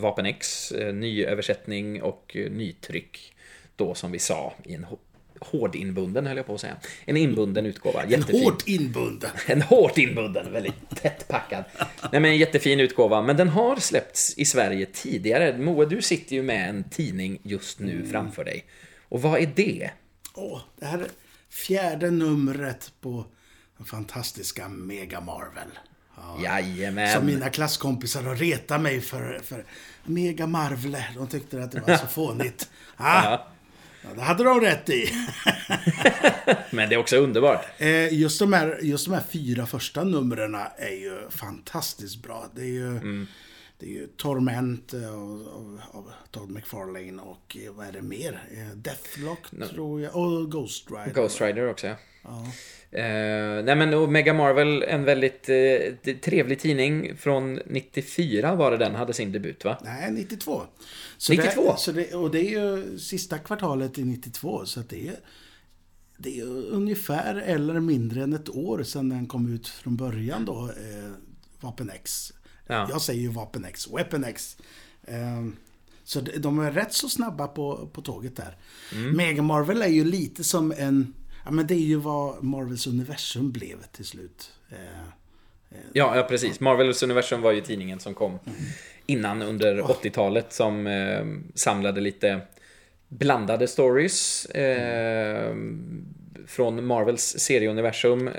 Vapen 0.00 0.26
X, 0.26 0.72
eh, 0.72 0.94
nyöversättning 0.94 2.02
och 2.02 2.36
eh, 2.36 2.50
nytryck. 2.50 3.32
Då 3.76 3.94
som 3.94 4.12
vi 4.12 4.18
sa, 4.18 4.54
i 4.64 4.74
en 4.74 4.84
hårdinbunden 5.40 6.26
höll 6.26 6.36
jag 6.36 6.46
på 6.46 6.54
att 6.54 6.60
säga. 6.60 6.76
En 7.04 7.16
inbunden 7.16 7.66
utgåva. 7.66 8.02
En 8.02 8.22
hårt 8.22 8.62
inbunden. 8.68 9.30
En 9.46 9.62
hårt 9.62 9.98
inbunden, 9.98 10.52
väldigt 10.52 10.90
tätt 11.02 11.28
packad. 11.28 11.64
Nej 12.12 12.20
men 12.20 12.24
en 12.24 12.36
jättefin 12.36 12.80
utgåva, 12.80 13.22
men 13.22 13.36
den 13.36 13.48
har 13.48 13.76
släppts 13.76 14.38
i 14.38 14.44
Sverige 14.44 14.86
tidigare. 14.86 15.58
Moe, 15.58 15.86
du 15.86 16.02
sitter 16.02 16.36
ju 16.36 16.42
med 16.42 16.68
en 16.68 16.84
tidning 16.84 17.38
just 17.42 17.78
nu 17.78 18.06
framför 18.10 18.44
dig. 18.44 18.64
Och 19.08 19.22
vad 19.22 19.40
är 19.40 19.52
det? 19.56 19.90
Åh, 20.34 20.60
det 20.80 20.86
här 20.86 20.98
är 20.98 21.06
fjärde 21.50 22.10
numret 22.10 22.92
på 23.00 23.24
den 23.76 23.86
fantastiska 23.86 24.68
Mega 24.68 25.20
Marvel. 25.20 25.68
Ja. 26.16 26.38
Jajamän. 26.44 27.12
Som 27.16 27.26
mina 27.26 27.50
klasskompisar 27.50 28.22
har 28.22 28.36
retat 28.36 28.80
mig 28.80 29.00
för, 29.00 29.40
för 29.44 29.64
Mega 30.04 30.46
Marvel. 30.46 30.96
De 31.16 31.26
tyckte 31.26 31.62
att 31.62 31.72
det 31.72 31.80
var 31.80 31.96
så 31.96 32.06
fånigt. 32.10 32.70
Ah, 32.96 33.24
Ja, 33.24 33.46
ja, 34.08 34.14
det 34.14 34.22
hade 34.22 34.44
de 34.44 34.60
rätt 34.60 34.90
i. 34.90 35.12
men 36.70 36.88
det 36.88 36.94
är 36.94 36.98
också 36.98 37.16
underbart. 37.16 37.66
Eh, 37.78 38.14
Just 38.14 38.38
de, 38.38 38.52
här, 38.52 38.78
just 38.82 39.04
de 39.06 39.14
här 39.14 39.22
fyra 39.30 39.66
första 39.66 40.04
numren 40.04 40.54
är 40.78 41.00
ju 41.00 41.18
fantastiskt 41.30 42.22
bra. 42.22 42.46
Det 42.54 42.60
är 42.62 42.66
ju, 42.66 42.86
Mm. 42.88 43.26
Det 43.78 43.86
är 43.86 43.90
ju 43.90 44.06
Torment 44.06 44.94
eh, 44.94 45.14
av, 45.14 45.80
av, 45.92 46.12
Todd 46.30 46.50
McFarlane 46.50 47.22
och 47.22 47.56
eh, 47.64 47.72
vad 47.72 47.86
är 47.86 47.92
det 47.92 48.02
mer? 48.02 48.48
Eh, 48.50 48.76
Deathlock 48.76 49.70
tror 49.70 50.00
jag. 50.00 50.16
Och 50.16 50.50
Ghost 50.50 50.90
Rider. 50.90 51.12
Ghost 51.14 51.40
Rider 51.40 51.70
också, 51.70 51.86
ja. 51.86 51.96
Ja. 52.22 52.42
Eh, 52.98 53.64
nej 53.64 53.76
men 53.76 53.94
och 53.94 54.08
Mega 54.08 54.34
Marvel, 54.34 54.82
en 54.82 55.04
väldigt 55.04 55.48
eh, 55.48 56.14
trevlig 56.14 56.60
tidning. 56.60 57.16
Från 57.16 57.54
94 57.54 58.54
var 58.54 58.70
det 58.70 58.76
den 58.76 58.94
hade 58.94 59.12
sin 59.12 59.32
debut 59.32 59.64
va? 59.64 59.78
Nej, 59.84 60.12
92. 60.12 60.62
Så 61.16 61.32
92? 61.32 61.72
Det, 61.72 61.78
så 61.78 61.92
det, 61.92 62.14
och 62.14 62.30
det 62.30 62.40
är 62.40 62.50
ju 62.50 62.98
sista 62.98 63.38
kvartalet 63.38 63.98
i 63.98 64.04
92. 64.04 64.66
Så 64.66 64.80
att 64.80 64.88
det 64.88 65.08
är, 65.08 65.16
det 66.18 66.40
är 66.40 66.44
ungefär 66.70 67.34
eller 67.34 67.80
mindre 67.80 68.22
än 68.22 68.32
ett 68.32 68.48
år 68.48 68.82
sedan 68.82 69.08
den 69.08 69.26
kom 69.26 69.54
ut 69.54 69.68
från 69.68 69.96
början 69.96 70.44
då. 70.44 70.64
Eh, 70.64 71.12
Vapen 71.60 71.90
X. 71.90 72.32
Ja. 72.66 72.86
Jag 72.90 73.02
säger 73.02 73.20
ju 73.20 73.28
Vapen 73.28 73.64
X. 73.64 73.88
Weapon 73.92 74.24
X. 74.24 74.56
Eh, 75.06 75.44
så 76.04 76.20
de- 76.20 76.58
är 76.58 76.70
rätt 76.70 76.92
så 76.92 77.08
snabba 77.08 77.46
på, 77.48 77.88
på 77.92 78.02
tåget 78.02 78.36
där. 78.36 78.56
Mm. 78.92 79.16
Mega 79.16 79.42
Marvel 79.42 79.82
är 79.82 79.86
ju 79.88 80.04
lite 80.04 80.44
som 80.44 80.72
en... 80.78 81.14
Ja 81.44 81.50
men 81.50 81.66
det 81.66 81.74
är 81.74 81.78
ju 81.78 81.96
vad 81.96 82.42
Marvels 82.44 82.86
universum 82.86 83.52
blev 83.52 83.82
till 83.92 84.04
slut. 84.04 84.52
Eh, 84.70 84.76
Ja, 85.92 86.16
ja 86.16 86.22
precis. 86.22 86.60
Marvels 86.60 87.02
universum 87.02 87.42
var 87.42 87.52
ju 87.52 87.60
tidningen 87.60 88.00
som 88.00 88.14
kom 88.14 88.38
innan 89.06 89.42
under 89.42 89.82
80-talet 89.82 90.52
som 90.52 90.86
eh, 90.86 91.24
samlade 91.54 92.00
lite 92.00 92.40
blandade 93.08 93.68
stories 93.68 94.46
eh, 94.46 95.54
från 96.46 96.86
Marvels 96.86 97.22
serieuniversum 97.38 98.30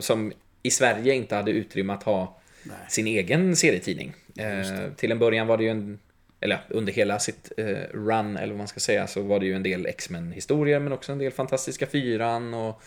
som 0.00 0.32
i 0.62 0.70
Sverige 0.70 1.14
inte 1.14 1.34
hade 1.34 1.50
utrymme 1.50 1.92
att 1.92 2.02
ha 2.02 2.39
Nej. 2.62 2.76
sin 2.88 3.06
egen 3.06 3.56
serietidning. 3.56 4.14
Eh, 4.36 4.92
till 4.96 5.12
en 5.12 5.18
början 5.18 5.46
var 5.46 5.56
det 5.56 5.64
ju 5.64 5.70
en 5.70 5.98
eller 6.40 6.60
under 6.68 6.92
hela 6.92 7.18
sitt 7.18 7.52
eh, 7.56 7.64
run, 7.92 8.36
eller 8.36 8.48
vad 8.48 8.58
man 8.58 8.68
ska 8.68 8.80
säga, 8.80 9.06
så 9.06 9.22
var 9.22 9.40
det 9.40 9.46
ju 9.46 9.54
en 9.54 9.62
del 9.62 9.86
X-Men-historier, 9.86 10.80
men 10.80 10.92
också 10.92 11.12
en 11.12 11.18
del 11.18 11.32
Fantastiska 11.32 11.86
Fyran 11.86 12.54
och... 12.54 12.82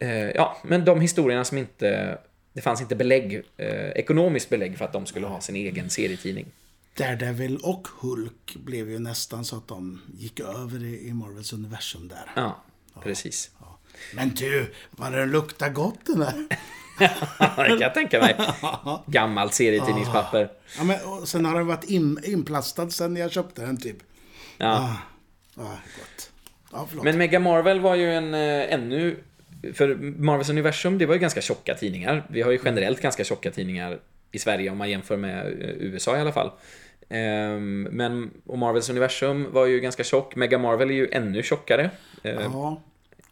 Eh, 0.00 0.30
ja, 0.30 0.56
men 0.64 0.84
de 0.84 1.00
historierna 1.00 1.44
som 1.44 1.58
inte... 1.58 2.18
Det 2.52 2.60
fanns 2.60 2.80
inte 2.80 2.96
belägg, 2.96 3.42
eh, 3.56 3.90
ekonomiskt 3.90 4.50
belägg 4.50 4.78
för 4.78 4.84
att 4.84 4.92
de 4.92 5.06
skulle 5.06 5.26
ha 5.26 5.40
sin 5.40 5.56
egen 5.56 5.90
serietidning. 5.90 6.46
Daredevil 6.96 7.56
och 7.56 7.88
Hulk 7.88 8.56
blev 8.56 8.90
ju 8.90 8.98
nästan 8.98 9.44
så 9.44 9.56
att 9.56 9.68
de 9.68 10.00
gick 10.18 10.40
över 10.40 10.84
i, 10.84 11.12
Marvels 11.12 11.52
universum 11.52 12.08
där. 12.08 12.32
Ja, 12.36 12.64
precis. 13.02 13.50
Ja. 13.60 13.78
Men 14.14 14.28
du, 14.28 14.72
vad 14.90 15.12
den 15.12 15.30
luktar 15.30 15.68
gott 15.68 16.06
den 16.06 16.18
där. 16.18 16.46
Det 17.56 17.68
kan 17.68 17.80
jag 17.80 17.94
tänka 17.94 18.20
mig. 18.20 18.36
Gammalt 19.06 19.54
serietidningspapper. 19.54 20.50
Ja, 20.78 20.84
men, 20.84 20.96
och 21.04 21.28
sen 21.28 21.44
har 21.44 21.54
den 21.54 21.66
varit 21.66 21.84
in, 21.84 22.18
inplastad 22.24 22.90
sen 22.90 23.16
jag 23.16 23.32
köpte 23.32 23.62
den 23.62 23.76
typ. 23.76 23.96
Ja. 24.58 24.66
Ah, 24.66 25.62
ah, 25.62 25.78
gott. 25.98 26.30
Förlåt. 26.88 27.04
Men 27.04 27.18
Mega 27.18 27.40
Marvel 27.40 27.80
var 27.80 27.94
ju 27.94 28.14
en 28.14 28.34
eh, 28.34 28.74
ännu 28.74 29.16
för 29.74 29.94
Marvels 30.18 30.50
universum, 30.50 30.98
det 30.98 31.06
var 31.06 31.14
ju 31.14 31.20
ganska 31.20 31.40
tjocka 31.40 31.74
tidningar. 31.74 32.26
Vi 32.28 32.42
har 32.42 32.50
ju 32.50 32.58
generellt 32.64 33.00
ganska 33.00 33.24
tjocka 33.24 33.50
tidningar 33.50 33.98
i 34.32 34.38
Sverige 34.38 34.70
om 34.70 34.78
man 34.78 34.90
jämför 34.90 35.16
med 35.16 35.46
eh, 35.46 35.68
USA 35.78 36.16
i 36.16 36.20
alla 36.20 36.32
fall. 36.32 36.50
Ehm, 37.08 37.82
men 37.82 38.30
och 38.46 38.58
Marvels 38.58 38.90
universum 38.90 39.52
var 39.52 39.66
ju 39.66 39.80
ganska 39.80 40.04
tjock. 40.04 40.36
Mega 40.36 40.58
Marvel 40.58 40.90
är 40.90 40.94
ju 40.94 41.08
ännu 41.12 41.42
tjockare. 41.42 41.90
Ehm, 42.22 42.52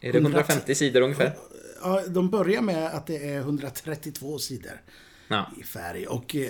är 0.01 0.11
det 0.13 0.19
150 0.19 0.75
sidor 0.75 1.01
ungefär? 1.01 1.33
Ja, 1.81 2.03
de 2.07 2.29
börjar 2.29 2.61
med 2.61 2.85
att 2.85 3.07
det 3.07 3.29
är 3.29 3.39
132 3.39 4.39
sidor 4.39 4.81
Ja. 5.27 5.45
i 5.59 5.63
färg. 5.63 6.07
Och 6.07 6.35
eh, 6.35 6.49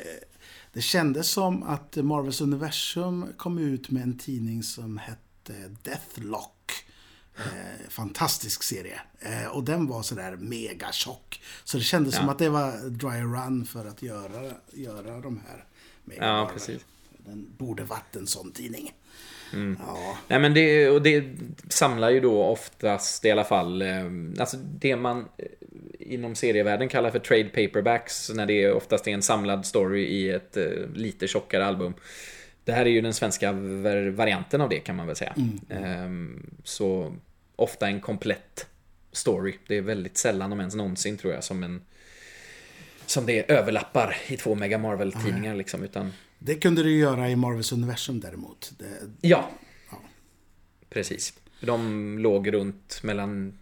det 0.73 0.81
kändes 0.81 1.29
som 1.29 1.63
att 1.63 1.95
Marvels 1.95 2.41
universum 2.41 3.25
kom 3.37 3.57
ut 3.57 3.91
med 3.91 4.03
en 4.03 4.17
tidning 4.17 4.63
som 4.63 4.97
hette 4.97 5.75
Deathlock. 5.83 6.85
Eh, 7.37 7.89
fantastisk 7.89 8.63
serie. 8.63 9.01
Eh, 9.19 9.45
och 9.47 9.63
den 9.63 9.87
var 9.87 10.01
sådär 10.03 10.35
mega 10.35 10.91
tjock. 10.91 11.41
Så 11.63 11.77
det 11.77 11.83
kändes 11.83 12.13
Ja. 12.13 12.19
som 12.19 12.29
att 12.29 12.39
det 12.39 12.49
var 12.49 12.89
dry 12.89 13.21
run 13.21 13.65
för 13.65 13.85
att 13.85 14.01
göra, 14.01 14.51
göra 14.73 15.21
de 15.21 15.41
här. 15.47 15.65
Mega 16.03 16.25
Ja, 16.27 16.49
precis. 16.53 16.81
Den 17.17 17.53
borde 17.57 17.83
varit 17.83 18.15
en 18.15 18.27
sån 18.27 18.51
tidning. 18.51 18.93
Mm. 19.53 19.77
Ja, 19.87 20.17
Nej 20.27 20.39
men 20.39 20.53
det, 20.53 20.89
och 20.89 21.01
det 21.01 21.23
samlar 21.69 22.09
ju 22.09 22.19
då 22.19 22.43
oftast 22.43 23.25
i 23.25 23.31
alla 23.31 23.43
fall, 23.43 23.81
eh, 23.81 24.05
alltså 24.39 24.57
det 24.57 24.95
man 24.95 25.25
eh, 25.37 25.45
inom 25.99 26.35
serievärlden 26.35 26.89
kallar 26.89 27.11
för 27.11 27.19
trade 27.19 27.43
paperbacks, 27.43 28.29
när 28.35 28.45
det 28.45 28.71
oftast 28.71 29.07
är 29.07 29.11
en 29.11 29.21
samlad 29.21 29.65
story 29.65 30.03
i 30.05 30.29
ett 30.29 30.57
eh, 30.57 30.65
lite 30.95 31.27
tjockare 31.27 31.65
album. 31.65 31.93
Det 32.63 32.71
här 32.71 32.85
är 32.85 32.89
ju 32.89 33.01
den 33.01 33.13
svenska 33.13 33.51
var- 33.51 34.09
varianten 34.09 34.61
av 34.61 34.69
det 34.69 34.79
kan 34.79 34.95
man 34.95 35.07
väl 35.07 35.15
säga. 35.15 35.33
Ehm, 35.69 36.49
Så 36.63 37.13
ofta 37.55 37.87
en 37.87 38.01
komplett 38.01 38.67
story. 39.11 39.53
Det 39.67 39.77
är 39.77 39.81
väldigt 39.81 40.17
sällan, 40.17 40.51
om 40.53 40.59
ens 40.59 40.75
någonsin 40.75 41.17
tror 41.17 41.33
jag, 41.33 41.43
som 41.43 41.63
en 41.63 41.81
som 43.05 43.25
det 43.25 43.51
överlappar 43.51 44.15
i 44.27 44.37
två 44.37 44.55
Mega 44.55 44.77
Marvel-tidningar 44.77 45.55
liksom, 45.55 45.83
utan 45.83 46.13
det 46.39 46.55
kunde 46.55 46.83
du 46.83 46.97
göra 46.97 47.29
i 47.29 47.35
Marvels 47.35 47.71
universum 47.71 48.19
däremot. 48.19 48.71
Det, 48.77 49.27
Ja. 49.27 49.49
Precis. 50.89 51.33
De 51.61 52.19
låg 52.19 52.53
runt 52.53 52.99
mellan, 53.03 53.57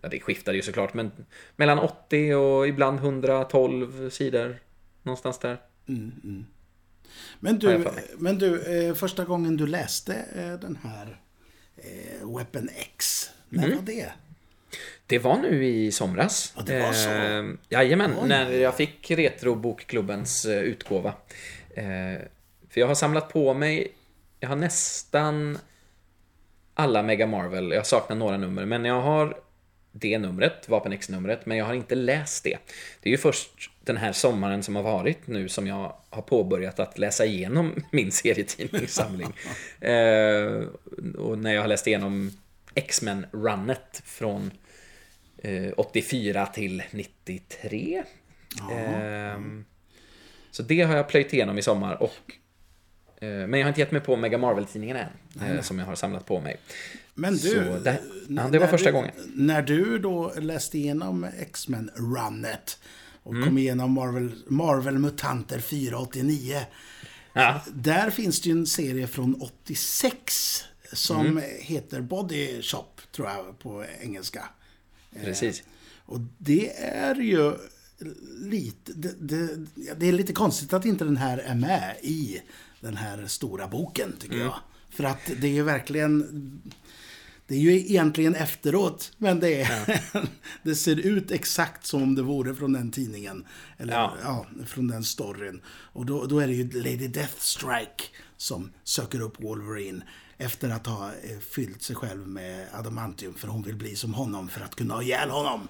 ja 0.00 0.08
det 0.08 0.20
skiftade 0.20 0.56
ju 0.56 0.62
såklart, 0.62 0.94
men 0.94 1.10
mellan 1.56 1.78
80 1.78 2.34
och 2.34 2.68
ibland 2.68 2.98
112 2.98 4.10
sidor. 4.10 4.58
Någonstans 5.02 5.38
där. 5.38 5.60
Men 7.40 7.60
Har 7.62 7.70
jag 7.72 7.80
du, 7.80 7.90
men 8.18 8.38
du 8.38 8.62
eh, 8.88 8.94
första 8.94 9.24
gången 9.24 9.56
du 9.56 9.66
läste 9.66 10.14
eh, 10.36 10.52
den 10.60 10.78
här 10.82 11.20
eh, 11.76 12.36
Weapon 12.36 12.68
X, 12.76 13.30
när 13.48 13.64
Mm. 13.64 13.76
var 13.76 13.84
det? 13.84 14.12
Det 15.06 15.18
var 15.18 15.38
nu 15.38 15.64
i 15.66 15.92
somras. 15.92 16.52
Ja, 16.56 16.62
det 16.62 16.82
var 16.82 16.92
så. 16.92 17.10
Eh, 17.10 17.44
jajamän, 17.68 18.10
Oj. 18.22 18.28
när 18.28 18.50
jag 18.52 18.76
fick 18.76 19.10
Retroboklubbens 19.10 20.44
eh, 20.44 20.60
utgåva. 20.62 21.14
Eh, 21.74 22.20
för 22.68 22.80
jag 22.80 22.86
har 22.86 22.94
samlat 22.94 23.32
på 23.32 23.54
mig, 23.54 23.92
jag 24.40 24.48
har 24.48 24.56
nästan 24.56 25.58
alla 26.74 27.02
Mega 27.02 27.26
Marvel, 27.26 27.70
jag 27.72 27.86
saknar 27.86 28.16
några 28.16 28.36
nummer, 28.36 28.64
men 28.64 28.84
jag 28.84 29.00
har 29.00 29.36
det 29.92 30.18
numret, 30.18 30.68
Vapen 30.68 30.92
X-numret, 30.92 31.46
men 31.46 31.56
jag 31.56 31.64
har 31.64 31.74
inte 31.74 31.94
läst 31.94 32.44
det. 32.44 32.58
Det 33.00 33.08
är 33.08 33.10
ju 33.10 33.18
först 33.18 33.70
den 33.80 33.96
här 33.96 34.12
sommaren 34.12 34.62
som 34.62 34.76
har 34.76 34.82
varit 34.82 35.26
nu 35.26 35.48
som 35.48 35.66
jag 35.66 35.94
har 36.10 36.22
påbörjat 36.22 36.80
att 36.80 36.98
läsa 36.98 37.24
igenom 37.24 37.74
min 37.92 38.12
serietidningssamling. 38.12 39.32
eh, 39.80 40.62
och 41.18 41.38
när 41.38 41.54
jag 41.54 41.60
har 41.60 41.68
läst 41.68 41.86
igenom 41.86 42.30
X-Men-runnet 42.74 44.02
från 44.04 44.50
eh, 45.38 45.72
84 45.76 46.46
till 46.46 46.82
93. 46.90 48.02
Ehm, 48.72 49.64
så 50.50 50.62
det 50.62 50.80
har 50.82 50.96
jag 50.96 51.08
plöjt 51.08 51.32
igenom 51.32 51.58
i 51.58 51.62
sommar 51.62 52.02
och 52.02 52.32
eh, 53.20 53.28
men 53.28 53.52
jag 53.54 53.64
har 53.66 53.68
inte 53.68 53.80
gett 53.80 53.90
mig 53.92 54.00
på 54.00 54.16
Mega 54.16 54.38
Marvel-tidningen 54.38 54.96
än, 54.96 55.56
eh, 55.56 55.62
som 55.62 55.78
jag 55.78 55.86
har 55.86 55.94
samlat 55.94 56.26
på 56.26 56.40
mig. 56.40 56.56
Men 57.14 57.36
du, 57.36 57.78
det- 57.84 58.00
ja, 58.28 58.48
det 58.48 58.58
var 58.58 58.66
första 58.66 58.88
du, 58.88 58.92
gången. 58.92 59.10
När 59.34 59.62
du 59.62 59.98
då 59.98 60.32
läste 60.36 60.78
igenom 60.78 61.26
X-Men-runnet 61.38 62.78
och 63.22 63.32
Mm. 63.34 63.44
kom 63.48 63.58
igenom 63.58 63.92
Marvel, 63.92 64.32
Marvel 64.46 64.98
Mutanter 64.98 65.58
489. 65.58 66.56
Ja, 67.32 67.60
Där 67.74 68.10
finns 68.10 68.40
det 68.40 68.48
ju 68.48 68.52
en 68.58 68.66
serie 68.66 69.06
från 69.06 69.34
86 69.40 70.64
som 70.92 71.26
Mm. 71.26 71.42
heter 71.60 72.00
Body 72.00 72.62
Shop, 72.62 72.84
tror 73.12 73.28
jag 73.28 73.58
på 73.58 73.84
engelska. 74.00 74.44
precis. 75.24 75.62
Och 76.06 76.20
det 76.38 76.76
är 76.82 77.14
ju 77.14 77.52
lite... 78.38 78.92
Det, 78.92 79.14
det, 79.20 79.48
det 79.96 80.08
är 80.08 80.12
lite 80.12 80.32
konstigt 80.32 80.72
att 80.72 80.84
inte 80.84 81.04
den 81.04 81.16
här 81.16 81.38
är 81.38 81.54
med 81.54 81.96
i 82.02 82.40
den 82.80 82.96
här 82.96 83.26
stora 83.26 83.68
boken, 83.68 84.12
tycker 84.20 84.34
Mm. 84.34 84.46
jag. 84.46 84.54
För 84.90 85.04
att 85.04 85.20
det 85.40 85.46
är 85.46 85.52
ju 85.52 85.62
verkligen... 85.62 86.62
Det 87.46 87.54
är 87.56 87.60
ju 87.60 87.72
egentligen 87.76 88.34
efteråt, 88.34 89.12
men 89.18 89.40
det, 89.40 89.62
är, 89.62 90.00
det 90.62 90.74
ser 90.74 90.96
ut 90.96 91.30
exakt 91.30 91.86
som 91.86 92.02
om 92.02 92.14
det 92.14 92.22
vore 92.22 92.54
från 92.54 92.72
den 92.72 92.90
tidningen. 92.90 93.46
Eller 93.78 93.92
Ja. 93.92 94.14
ja, 94.24 94.46
från 94.66 94.88
den 94.88 95.04
storyn. 95.04 95.60
Och 95.66 96.06
då, 96.06 96.26
då 96.26 96.38
är 96.38 96.46
det 96.46 96.54
ju 96.54 96.70
Lady 96.70 97.08
Deathstrike 97.08 98.04
som 98.36 98.70
söker 98.84 99.20
upp 99.20 99.42
Wolverine 99.42 100.02
efter 100.38 100.70
att 100.70 100.86
ha 100.86 101.06
eh, 101.08 101.38
fyllt 101.38 101.82
sig 101.82 101.96
själv 101.96 102.28
med 102.28 102.66
adamantium 102.72 103.34
för 103.34 103.48
hon 103.48 103.62
vill 103.62 103.76
bli 103.76 103.96
som 103.96 104.14
honom 104.14 104.48
för 104.48 104.60
att 104.60 104.74
kunna 104.74 104.94
ha 104.94 105.02
ihjäl 105.02 105.30
honom. 105.30 105.68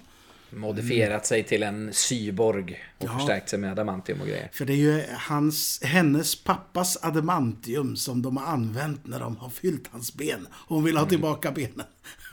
Modifierat 0.50 1.26
sig 1.26 1.42
till 1.42 1.62
en 1.62 1.92
cyborg 1.92 2.78
och 2.98 3.04
Ja. 3.04 3.18
förstärkt 3.18 3.48
sig 3.48 3.58
med 3.58 3.72
adamantium 3.72 4.20
och 4.20 4.26
grejer. 4.26 4.48
För 4.52 4.64
det 4.64 4.72
är 4.72 4.76
ju 4.76 5.02
hans, 5.12 5.80
hennes 5.84 6.44
pappas 6.44 6.98
adamantium 7.04 7.96
som 7.96 8.22
de 8.22 8.36
har 8.36 8.46
använt 8.46 9.06
när 9.06 9.20
de 9.20 9.36
har 9.36 9.50
fyllt 9.50 9.88
hans 9.90 10.14
ben. 10.14 10.46
Hon 10.68 10.84
vill 10.84 10.96
ha 10.96 11.06
tillbaka 11.06 11.50
benen. 11.50 11.82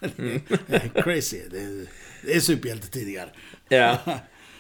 Är 0.68 1.02
Crazy. 1.02 1.42
Det 1.52 1.58
är, 1.58 1.86
det 2.26 2.36
är 2.36 2.40
superhjältetidningar. 2.40 3.34
Ja. 3.70 3.98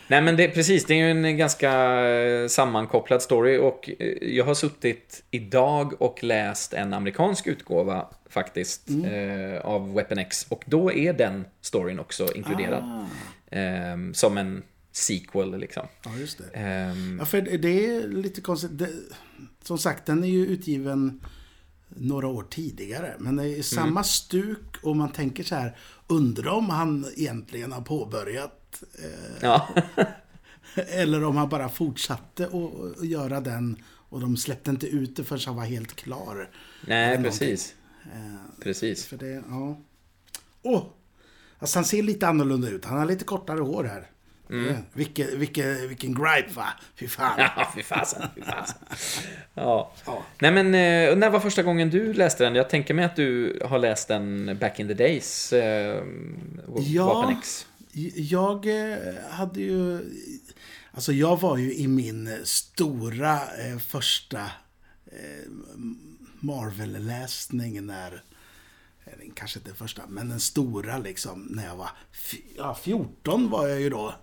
Nej 0.09 0.21
men 0.21 0.35
det, 0.35 0.47
precis, 0.47 0.85
det 0.85 0.93
är 0.93 0.97
ju 0.97 1.11
en 1.11 1.37
ganska 1.37 1.71
eh, 2.09 2.47
sammankopplad 2.47 3.21
story 3.21 3.57
och 3.57 3.89
eh, 3.99 4.07
jag 4.35 4.45
har 4.45 4.53
suttit 4.53 5.23
idag 5.31 6.01
och 6.01 6.23
läst 6.23 6.73
en 6.73 6.93
amerikansk 6.93 7.47
utgåva 7.47 8.07
faktiskt 8.29 8.89
eh, 8.89 9.65
av 9.65 9.93
Weapon 9.93 10.17
X 10.17 10.45
och 10.49 10.63
då 10.67 10.93
är 10.93 11.13
den 11.13 11.45
storyn 11.61 11.99
också 11.99 12.33
inkluderad. 12.35 13.07
Eh, 13.51 13.97
som 14.13 14.37
en 14.37 14.63
sequel 14.91 15.57
liksom. 15.57 15.87
Ja, 16.03 16.15
just 16.17 16.37
det. 16.37 16.59
Eh, 16.59 17.17
Ja, 17.19 17.25
för 17.25 17.41
det 17.41 17.85
är 17.95 18.07
lite 18.07 18.41
konstigt. 18.41 18.77
Det, 18.77 18.89
som 19.63 19.77
sagt, 19.77 20.05
den 20.05 20.23
är 20.23 20.27
ju 20.27 20.45
utgiven 20.45 21.21
några 21.89 22.27
år 22.27 22.45
tidigare. 22.49 23.15
Men 23.19 23.35
det 23.35 23.57
är 23.57 23.61
samma 23.61 24.03
stuk 24.03 24.77
och 24.83 24.95
man 24.95 25.11
tänker 25.11 25.43
så 25.43 25.55
här, 25.55 25.77
undrar 26.07 26.51
om 26.51 26.69
han 26.69 27.05
egentligen 27.15 27.71
har 27.71 27.81
påbörjat 27.81 28.83
eh, 28.99 29.37
ja. 29.41 29.67
Eller 30.75 31.23
om 31.23 31.37
han 31.37 31.49
bara 31.49 31.69
fortsatte 31.69 32.49
att 32.97 33.05
göra 33.05 33.41
den 33.41 33.77
och 34.09 34.19
de 34.21 34.37
släppte 34.37 34.69
inte 34.71 34.87
ut 34.87 35.15
det 35.15 35.23
förrän 35.23 35.41
han 35.45 35.55
var 35.55 35.65
helt 35.65 35.95
klar. 35.95 36.49
Nej, 36.87 37.23
precis. 37.23 37.75
Eh, 38.03 38.61
Precis. 38.63 39.05
För 39.05 39.17
det, 39.17 39.43
ja. 39.49 39.81
Åh! 40.61 40.83
Alltså 41.59 41.77
han 41.77 41.85
ser 41.85 42.03
lite 42.03 42.27
annorlunda 42.27 42.69
ut. 42.69 42.85
Han 42.85 42.97
har 42.99 43.05
lite 43.05 43.23
kortare 43.25 43.59
hår 43.59 43.83
här. 43.83 44.07
Mm. 44.49 44.75
Vilken, 44.93 45.39
vilken, 45.39 45.87
vilken 45.87 46.13
gripe 46.13 46.53
va? 46.53 46.67
Fy 46.95 47.07
fan. 47.07 47.33
Ja, 47.37 47.71
fy 47.75 47.83
fasen. 47.83 48.23
Fy 48.35 48.41
fasen. 48.41 48.77
Ja. 49.53 49.91
Ja. 50.05 50.23
Nej 50.41 50.51
men, 50.51 50.65
eh, 50.67 51.15
när 51.17 51.29
var 51.29 51.39
första 51.39 51.63
gången 51.63 51.89
du 51.89 52.13
läste 52.13 52.43
den? 52.43 52.55
Jag 52.55 52.69
tänker 52.69 52.93
mig 52.93 53.05
att 53.05 53.15
du 53.15 53.59
har 53.65 53.79
läst 53.79 54.07
den 54.07 54.57
back 54.61 54.79
in 54.79 54.87
the 54.87 54.93
days. 54.93 55.53
Eh, 55.53 56.03
Ja. 56.77 57.05
Vapen 57.13 57.37
X. 57.37 57.67
Jag 58.15 58.65
eh, 58.91 58.97
hade 59.29 59.61
ju... 59.61 59.99
Alltså 60.91 61.11
jag 61.13 61.39
var 61.41 61.57
ju 61.57 61.73
i 61.73 61.87
min 61.87 62.37
stora 62.43 63.33
eh, 63.33 63.77
första 63.87 64.39
eh, 65.05 65.51
Marvel-läsning 66.39 67.85
när... 67.85 68.21
Kanske 69.35 69.59
inte 69.59 69.73
första, 69.73 70.01
men 70.07 70.29
den 70.29 70.39
stora 70.39 70.97
liksom 70.97 71.47
när 71.49 71.65
jag 71.65 71.75
var... 71.75 71.89
Ja, 72.57 72.75
14 72.83 73.49
var 73.49 73.67
jag 73.67 73.81
ju 73.81 73.89
då. 73.89 74.13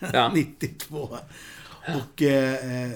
Ja. 0.12 0.30
92. 0.34 1.18
Och 1.96 2.22
eh, 2.22 2.82
eh, 2.84 2.92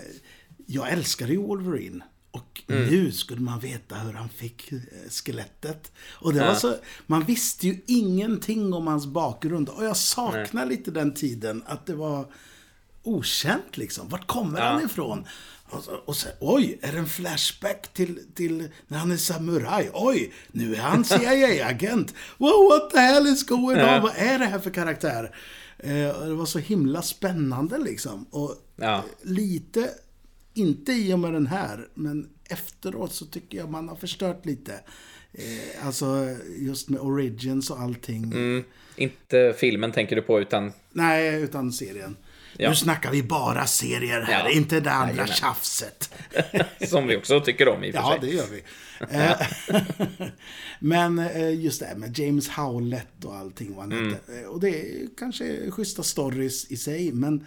jag 0.67 0.89
älskade 0.93 1.33
ju 1.33 1.39
Wolverine. 1.39 2.05
Och 2.31 2.63
nu 2.67 3.13
skulle 3.13 3.41
man 3.41 3.61
veta 3.61 3.95
hur 3.95 4.13
han 4.13 4.29
fick 4.29 4.73
eh, 4.73 4.79
skelettet. 5.11 5.93
Och 6.11 6.33
det 6.33 6.41
var 6.41 6.47
Ja. 6.47 6.55
så, 6.55 6.77
man 7.07 7.25
visste 7.25 7.67
ju 7.69 7.81
ingenting 7.87 8.73
om 8.73 8.87
hans 8.87 9.07
bakgrund. 9.07 9.69
Och 9.69 9.85
jag 9.85 9.97
saknar 9.97 10.67
lite 10.67 10.91
den 10.91 11.15
tiden 11.15 11.63
att 11.67 11.87
det 11.87 11.95
var 11.95 12.33
okänt 13.03 13.77
liksom. 13.77 14.09
Vart 14.09 14.27
kommer 14.27 14.59
Ja. 14.61 14.65
han 14.65 14.85
ifrån? 14.85 15.25
Och, 15.73 15.85
så, 15.85 15.93
och 16.05 16.17
så, 16.17 16.29
oj, 16.41 16.79
är 16.83 16.93
det 16.93 16.99
en 16.99 17.07
flashback 17.07 17.93
till, 17.95 18.21
till 18.35 18.69
när 18.89 18.99
han 18.99 19.11
är 19.11 19.17
samuraj? 19.17 19.91
Oj, 19.95 20.33
nu 20.53 20.75
är 20.75 20.79
han 20.81 21.05
CIA-agent. 21.05 22.15
Wow, 22.39 22.69
what 22.71 22.91
the 22.91 22.99
hell 22.99 23.27
is 23.27 23.47
going 23.47 23.77
on? 23.79 24.03
Vad 24.03 24.13
är 24.17 24.39
det 24.39 24.45
här 24.45 24.59
för 24.59 24.71
karaktär? 24.71 25.37
Eh, 25.79 26.25
det 26.27 26.35
var 26.35 26.47
så 26.47 26.59
himla 26.59 27.03
spännande 27.03 27.79
liksom. 27.79 28.27
Och 28.31 28.55
Ja. 28.77 29.05
lite, 29.23 29.91
inte 30.55 30.93
i 30.93 31.13
och 31.13 31.19
med 31.19 31.33
den 31.33 31.47
här, 31.47 31.89
men 31.95 32.29
efteråt 32.49 33.13
så 33.15 33.27
tycker 33.27 33.59
jag 33.59 33.71
man 33.71 33.89
har 33.89 33.97
förstört 33.97 34.47
lite. 34.47 34.73
Eh, 35.33 35.87
alltså 35.87 36.37
just 36.59 36.89
med 36.89 37.01
origins 37.01 37.71
och 37.71 37.81
allting. 37.81 38.25
Mm. 38.25 38.65
Inte 38.97 39.55
filmen 39.59 39.93
tänker 39.93 40.17
du 40.17 40.23
på, 40.23 40.41
utan... 40.41 40.73
Nej, 40.93 41.43
utan 41.43 41.73
serien. 41.73 42.17
Ja. 42.59 42.69
Nu 42.69 42.75
snackar 42.77 43.11
vi 43.11 43.23
bara 43.23 43.67
serier 43.67 44.21
här, 44.21 44.45
Ja. 44.45 44.51
inte 44.51 44.81
det 44.81 44.91
andra 44.93 45.15
Jajamän. 45.15 45.35
tjafset. 45.35 46.15
Som 46.89 47.07
vi 47.07 47.17
också 47.17 47.41
tycker 47.41 47.69
om 47.69 47.85
i 47.85 47.91
och 47.91 47.95
för 47.95 48.01
Ja, 48.01 48.19
sig. 48.21 48.31
det 48.31 48.37
gör 48.37 48.47
vi. 48.51 48.63
Eh, 49.11 49.41
Men 50.79 51.19
eh, 51.19 51.61
just 51.61 51.81
det 51.81 51.87
här 51.87 51.95
med 51.97 52.19
James 52.19 52.49
Howlett 52.49 53.25
och 53.25 53.37
allting 53.37 53.75
vad 53.75 53.81
han 53.85 53.93
Mm. 53.93 54.13
hette. 54.13 54.41
Eh, 54.41 54.47
Och 54.47 54.61
det 54.61 54.69
är 54.69 55.09
kanske 55.19 55.71
schyssta 55.71 56.03
stories 56.03 56.71
i 56.71 56.77
sig, 56.77 57.13
men, 57.13 57.47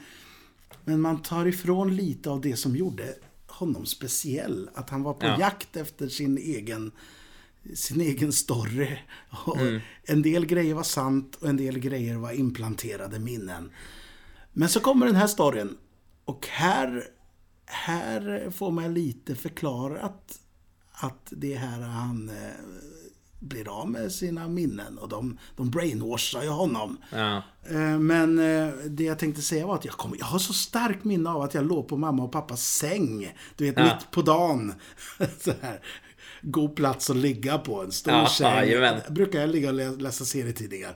men 0.85 1.01
man 1.01 1.21
tar 1.21 1.45
ifrån 1.45 1.95
lite 1.95 2.29
av 2.29 2.41
det 2.41 2.55
som 2.55 2.75
gjorde 2.75 3.15
honom 3.47 3.85
speciell. 3.85 4.69
Att 4.73 4.89
han 4.89 5.03
var 5.03 5.13
på 5.13 5.25
Ja. 5.25 5.39
jakt 5.39 5.75
efter 5.77 6.07
sin 6.07 6.37
egen 6.37 6.91
sin 7.73 8.01
egen 8.01 8.33
story. 8.33 8.97
Mm. 9.59 9.79
En 10.03 10.21
del 10.21 10.45
grejer 10.45 10.73
var 10.73 10.83
sant 10.83 11.37
och 11.41 11.49
en 11.49 11.57
del 11.57 11.79
grejer 11.79 12.15
var 12.15 12.31
implanterade 12.31 13.19
minnen. 13.19 13.71
Men 14.57 14.69
så 14.69 14.79
kommer 14.79 15.05
den 15.05 15.15
här 15.15 15.27
storyn. 15.27 15.77
Och 16.25 16.47
här, 16.51 17.03
här 17.65 18.51
får 18.55 18.71
man 18.71 18.93
lite 18.93 19.35
förklarat 19.35 20.39
att 20.91 21.27
det 21.29 21.53
är 21.53 21.57
här 21.57 21.81
han 21.81 22.29
eh, 22.29 22.35
blir 23.39 23.79
av 23.81 23.89
med 23.89 24.11
sina 24.11 24.47
minnen. 24.47 24.97
Och 24.97 25.09
de, 25.09 25.37
de 25.55 25.69
brainwashar 25.71 26.43
ju 26.43 26.49
honom. 26.49 26.97
Ja. 27.11 27.37
Eh, 27.69 27.99
Men 27.99 28.39
eh, 28.39 28.73
det 28.89 29.03
jag 29.03 29.19
tänkte 29.19 29.41
säga 29.41 29.67
var 29.67 29.75
att 29.75 29.85
jag, 29.85 29.93
kom, 29.93 30.15
jag 30.19 30.25
har 30.25 30.39
så 30.39 30.53
starkt 30.53 31.03
minne 31.03 31.29
av 31.29 31.41
att 31.41 31.53
jag 31.53 31.65
låg 31.65 31.87
på 31.87 31.97
mamma 31.97 32.23
och 32.23 32.31
pappas 32.31 32.63
säng. 32.65 33.33
Du 33.55 33.65
vet, 33.65 33.77
Ja. 33.77 33.83
mitt 33.83 34.11
på 34.11 34.21
dagen. 34.21 34.73
så 35.39 35.51
här. 35.61 35.79
God 36.41 36.75
plats 36.75 37.09
att 37.09 37.15
ligga 37.15 37.57
på, 37.57 37.83
en 37.83 37.91
stor 37.91 38.13
Ja, 38.13 38.27
säng. 38.29 38.47
jajamän. 38.47 39.01
Brukar 39.09 39.39
jag 39.39 39.49
ligga 39.49 39.67
och 39.69 39.75
lä- 39.75 39.95
läsa 39.95 40.25
serietidningar. 40.25 40.95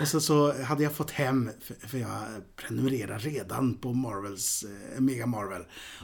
Och 0.00 0.08
så, 0.08 0.20
så 0.20 0.62
hade 0.62 0.82
jag 0.82 0.92
fått 0.92 1.10
hem, 1.10 1.50
för, 1.86 1.98
jag 1.98 2.10
prenumererar 2.56 3.18
redan 3.18 3.74
på 3.74 3.92
Marvels, 3.92 4.64
eh, 4.94 5.00
Mega 5.00 5.26
Marvel. 5.26 5.62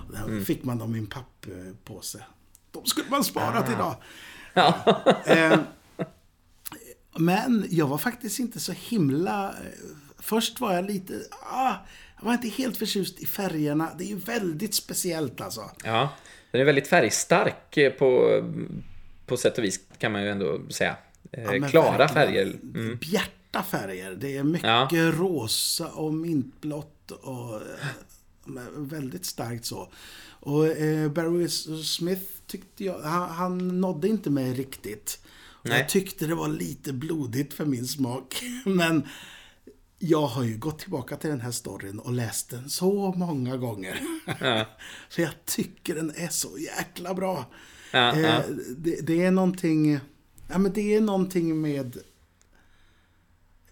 Och 0.09 0.13
där 0.13 0.25
Mm. 0.25 0.45
fick 0.45 0.65
man 0.65 0.79
dem 0.79 0.95
i 0.95 0.99
en 0.99 1.07
papppåse. 1.07 2.25
De 2.71 2.87
skulle 2.87 3.11
man 3.11 3.25
sparat 3.25 3.69
Ah. 3.69 3.73
idag. 3.73 3.95
Eh, 5.27 5.59
men 7.19 7.67
jag 7.71 7.87
var 7.87 7.99
faktiskt 7.99 8.39
inte 8.39 8.61
så 8.61 8.73
himla... 8.73 9.49
eh, 9.49 9.55
Först 10.19 10.61
var 10.61 10.75
jag 10.75 10.85
lite... 10.85 11.15
Ah, 11.51 11.75
jag 12.19 12.25
var 12.25 12.33
inte 12.33 12.49
helt 12.49 12.77
förtjust 12.77 13.21
i 13.21 13.27
färgerna. 13.27 13.91
Det 13.99 14.05
är 14.05 14.09
ju 14.09 14.17
väldigt 14.19 14.75
speciellt 14.75 15.41
alltså. 15.41 15.71
ja. 15.85 16.09
Den 16.51 16.61
är 16.61 16.65
väldigt 16.65 16.89
färgstark 16.89 17.79
på, 17.99 18.41
på 19.27 19.37
sätt 19.37 19.59
och 19.59 19.65
vis, 19.65 19.81
kan 19.99 20.13
man 20.13 20.23
ju 20.23 20.29
ändå 20.29 20.61
säga. 20.71 20.97
Eh, 21.33 21.43
Ja, 21.55 21.69
Klara 21.69 21.99
verkligen. 21.99 22.09
färger. 22.09 22.59
Mm. 22.75 22.99
Bjärta 23.53 23.69
färger. 23.69 24.15
Det 24.15 24.37
är 24.37 24.43
mycket 24.45 24.93
Ja. 24.93 25.13
rosa 25.15 25.89
och 25.89 26.15
mintblått 26.15 27.11
och 27.11 27.55
eh, 27.55 28.63
väldigt 28.77 29.25
starkt 29.27 29.65
så. 29.65 29.93
Och 30.41 30.67
eh, 30.67 31.11
Barry 31.13 31.49
Smith 31.85 32.23
tyckte 32.47 32.85
jag, 32.85 33.01
han, 33.01 33.31
han 33.31 33.81
nådde 33.81 34.09
inte 34.09 34.31
mig 34.31 34.53
riktigt. 34.55 35.19
Jag 35.63 35.89
tyckte 35.89 36.27
det 36.27 36.35
var 36.35 36.49
lite 36.49 36.93
blodigt 36.93 37.55
för 37.55 37.65
min 37.65 37.87
smak. 37.87 38.43
Men 38.65 39.07
jag 39.99 40.27
har 40.27 40.43
ju 40.45 40.59
gått 40.59 40.79
tillbaka 40.79 41.17
till 41.17 41.31
den 41.31 41.41
här 41.41 41.51
storyn 41.51 41.99
och 41.99 42.13
läst 42.13 42.51
den 42.51 42.71
så 42.71 43.13
många 43.17 43.57
gånger. 43.57 44.01
Ja. 44.41 44.65
För 45.11 45.23
jag 45.23 45.33
tycker 45.45 45.95
den 45.95 46.13
är 46.17 46.29
så 46.29 46.59
jäkla 46.59 47.15
bra. 47.15 47.45
Ja, 47.93 48.13
Eh, 48.13 48.21
ja. 48.21 48.43
det, 48.77 49.07
det 49.07 49.25
är 49.25 49.31
någonting... 49.31 50.01
Ja, 50.49 50.59
men 50.59 50.73
det 50.73 50.95
är 50.95 51.01
någonting 51.01 51.61
med... 51.61 51.99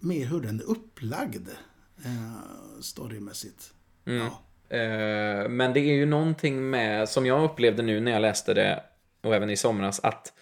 Med 0.03 0.27
hur 0.27 0.41
den 0.41 0.59
är 0.59 0.69
upplagd. 0.69 1.47
Eh, 2.05 2.81
storymässigt. 2.81 3.73
Mm. 4.05 4.19
Ja. 4.19 4.41
Eh, 4.77 5.49
Men 5.49 5.73
det 5.73 5.79
är 5.79 5.93
ju 5.93 6.05
någonting 6.05 6.69
med, 6.69 7.09
som 7.09 7.25
jag 7.25 7.43
upplevde 7.43 7.83
nu 7.83 7.99
när 7.99 8.11
jag 8.11 8.21
läste 8.21 8.53
det, 8.53 8.83
och 9.21 9.35
även 9.35 9.49
i 9.49 9.57
somras, 9.57 9.99
att 9.99 10.33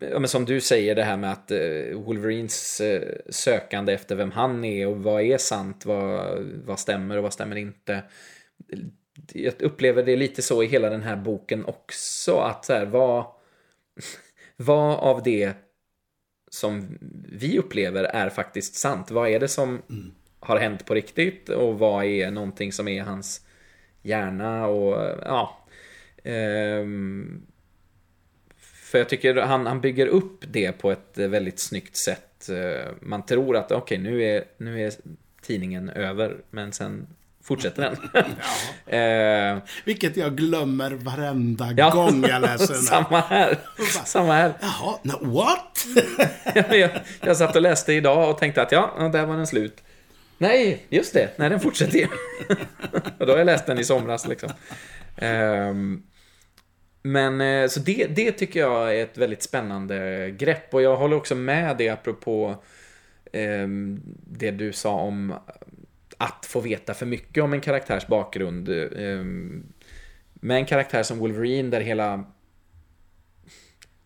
eh, 0.00 0.20
men 0.20 0.28
som 0.28 0.44
du 0.44 0.60
säger 0.60 0.94
det 0.94 1.04
här 1.04 1.16
med 1.16 1.32
att 1.32 1.50
eh, 1.50 1.94
Wolverines 1.94 2.80
eh, 2.80 3.18
sökande 3.30 3.92
efter 3.92 4.16
vem 4.16 4.30
han 4.30 4.64
är 4.64 4.86
och 4.86 5.02
vad 5.02 5.22
är 5.22 5.38
sant, 5.38 5.86
vad, 5.86 6.38
vad 6.64 6.78
stämmer 6.78 7.16
och 7.16 7.22
vad 7.22 7.32
stämmer 7.32 7.56
inte. 7.56 8.02
Jag 9.32 9.62
upplever 9.62 10.02
det 10.02 10.16
lite 10.16 10.42
så 10.42 10.62
i 10.62 10.66
hela 10.66 10.90
den 10.90 11.02
här 11.02 11.16
boken 11.16 11.64
också, 11.64 12.36
att 12.36 12.64
så 12.64 12.72
här, 12.72 12.86
vad, 12.86 13.26
vad 14.56 14.98
av 14.98 15.22
det 15.22 15.65
som 16.50 16.98
vi 17.32 17.58
upplever 17.58 18.04
är 18.04 18.30
faktiskt 18.30 18.74
sant? 18.74 19.10
Vad 19.10 19.28
är 19.28 19.40
det 19.40 19.48
som 19.48 19.82
har 20.40 20.58
hänt 20.58 20.86
på 20.86 20.94
riktigt 20.94 21.48
och 21.48 21.78
vad 21.78 22.04
är 22.04 22.30
någonting 22.30 22.72
som 22.72 22.88
är 22.88 23.02
hans 23.02 23.46
hjärna 24.02 24.66
och 24.66 25.20
ja. 25.24 25.66
Ehm, 26.24 27.46
för 28.56 28.98
jag 28.98 29.08
tycker 29.08 29.36
han, 29.36 29.66
han 29.66 29.80
bygger 29.80 30.06
upp 30.06 30.44
det 30.52 30.72
på 30.72 30.90
ett 30.90 31.18
väldigt 31.18 31.60
snyggt 31.60 31.96
sätt. 31.96 32.48
Eh, 32.48 32.92
man 33.00 33.26
tror 33.26 33.56
att 33.56 33.72
okej, 33.72 33.98
nu, 33.98 34.22
är, 34.22 34.44
nu 34.56 34.82
är 34.82 34.92
tidningen 35.42 35.88
över, 35.90 36.36
men 36.50 36.72
sen 36.72 37.06
fortsätter 37.46 37.82
den. 37.82 37.96
Eh, 38.86 39.58
Vilket 39.84 40.16
jag 40.16 40.36
glömmer 40.36 40.90
varenda 40.90 41.72
ja. 41.76 41.90
gång 41.90 42.24
jag 42.28 42.42
läser 42.42 42.74
den. 42.74 42.82
Samma 42.82 43.20
här. 43.20 43.58
Samma 44.04 44.32
här. 44.32 44.52
Jaha, 44.60 44.98
no, 45.02 45.34
what? 45.34 45.86
jag, 46.70 46.90
jag 47.20 47.36
satt 47.36 47.56
och 47.56 47.62
läste 47.62 47.92
idag 47.92 48.30
och 48.30 48.38
tänkte 48.38 48.62
att 48.62 48.72
ja, 48.72 48.94
ja, 48.98 49.08
där 49.08 49.26
var 49.26 49.36
den 49.36 49.46
slut. 49.46 49.82
Nej, 50.38 50.86
just 50.88 51.14
det. 51.14 51.38
Nej, 51.38 51.50
den 51.50 51.60
fortsätter 51.60 51.98
ju. 51.98 52.06
och 53.18 53.26
då 53.26 53.32
har 53.32 53.38
jag 53.38 53.46
läst 53.46 53.66
den 53.66 53.78
i 53.78 53.84
somras 53.84 54.28
liksom. 54.28 54.50
Ehm, 55.16 56.02
men 57.02 57.40
eh, 57.40 57.68
så 57.68 57.80
det, 57.80 58.06
det 58.06 58.32
tycker 58.32 58.60
jag 58.60 58.96
är 58.98 59.02
ett 59.02 59.18
väldigt 59.18 59.42
spännande 59.42 60.30
grepp 60.30 60.74
och 60.74 60.82
jag 60.82 60.96
håller 60.96 61.16
också 61.16 61.34
med 61.34 61.76
det 61.76 61.88
apropå 61.88 62.62
ehm, 63.32 64.00
det 64.26 64.50
du 64.50 64.72
sa 64.72 64.92
om 64.92 65.34
att 66.18 66.46
få 66.46 66.60
veta 66.60 66.94
för 66.94 67.06
mycket 67.06 67.44
om 67.44 67.52
en 67.52 67.60
karaktärs 67.60 68.06
bakgrund. 68.06 68.68
Ehm, 68.68 69.66
med 70.34 70.56
en 70.56 70.66
karaktär 70.66 71.02
som 71.02 71.18
Wolverine 71.18 71.70
där 71.70 71.80
hela 71.80 72.24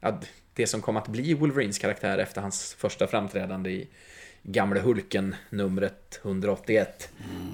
ja, 0.00 0.20
det 0.54 0.66
som 0.66 0.80
kom 0.80 0.96
att 0.96 1.08
bli 1.08 1.34
Wolverines 1.34 1.78
karaktär 1.78 2.18
efter 2.18 2.40
hans 2.40 2.74
första 2.74 3.06
framträdande 3.06 3.70
i 3.70 3.88
Gamle 4.42 4.80
Hulken 4.80 5.34
numret 5.50 6.20
181. 6.22 7.08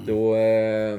Då, 0.07 0.37
eh, 0.37 0.99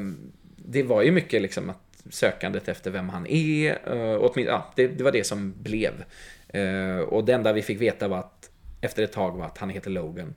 det 0.56 0.84
var 0.84 1.02
ju 1.02 1.12
mycket 1.12 1.42
liksom 1.42 1.70
att 1.70 2.04
sökandet 2.10 2.68
efter 2.68 2.92
vem 2.92 3.10
han 3.10 3.28
är, 3.28 3.72
eh, 3.72 4.20
åtmin- 4.20 4.46
ja, 4.46 4.72
det, 4.76 4.88
det 4.88 5.04
var 5.04 5.12
det 5.12 5.24
som 5.24 5.54
blev. 5.62 6.04
Eh, 6.48 6.98
och 6.98 7.26
det 7.26 7.34
enda 7.34 7.54
vi 7.54 7.62
fick 7.62 7.82
veta 7.82 8.08
var 8.08 8.18
att 8.18 8.50
efter 8.82 9.04
ett 9.04 9.12
tag 9.12 9.38
var 9.38 9.46
att 9.46 9.58
han 9.58 9.70
heter 9.70 9.92
Logan. 9.92 10.36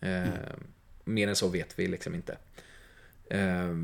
Eh, 0.00 0.24
Mer 1.08 1.28
än 1.28 1.36
så 1.36 1.48
vet 1.48 1.78
vi 1.78 1.86
liksom 1.86 2.14
inte. 2.14 2.36
Eh, 3.30 3.74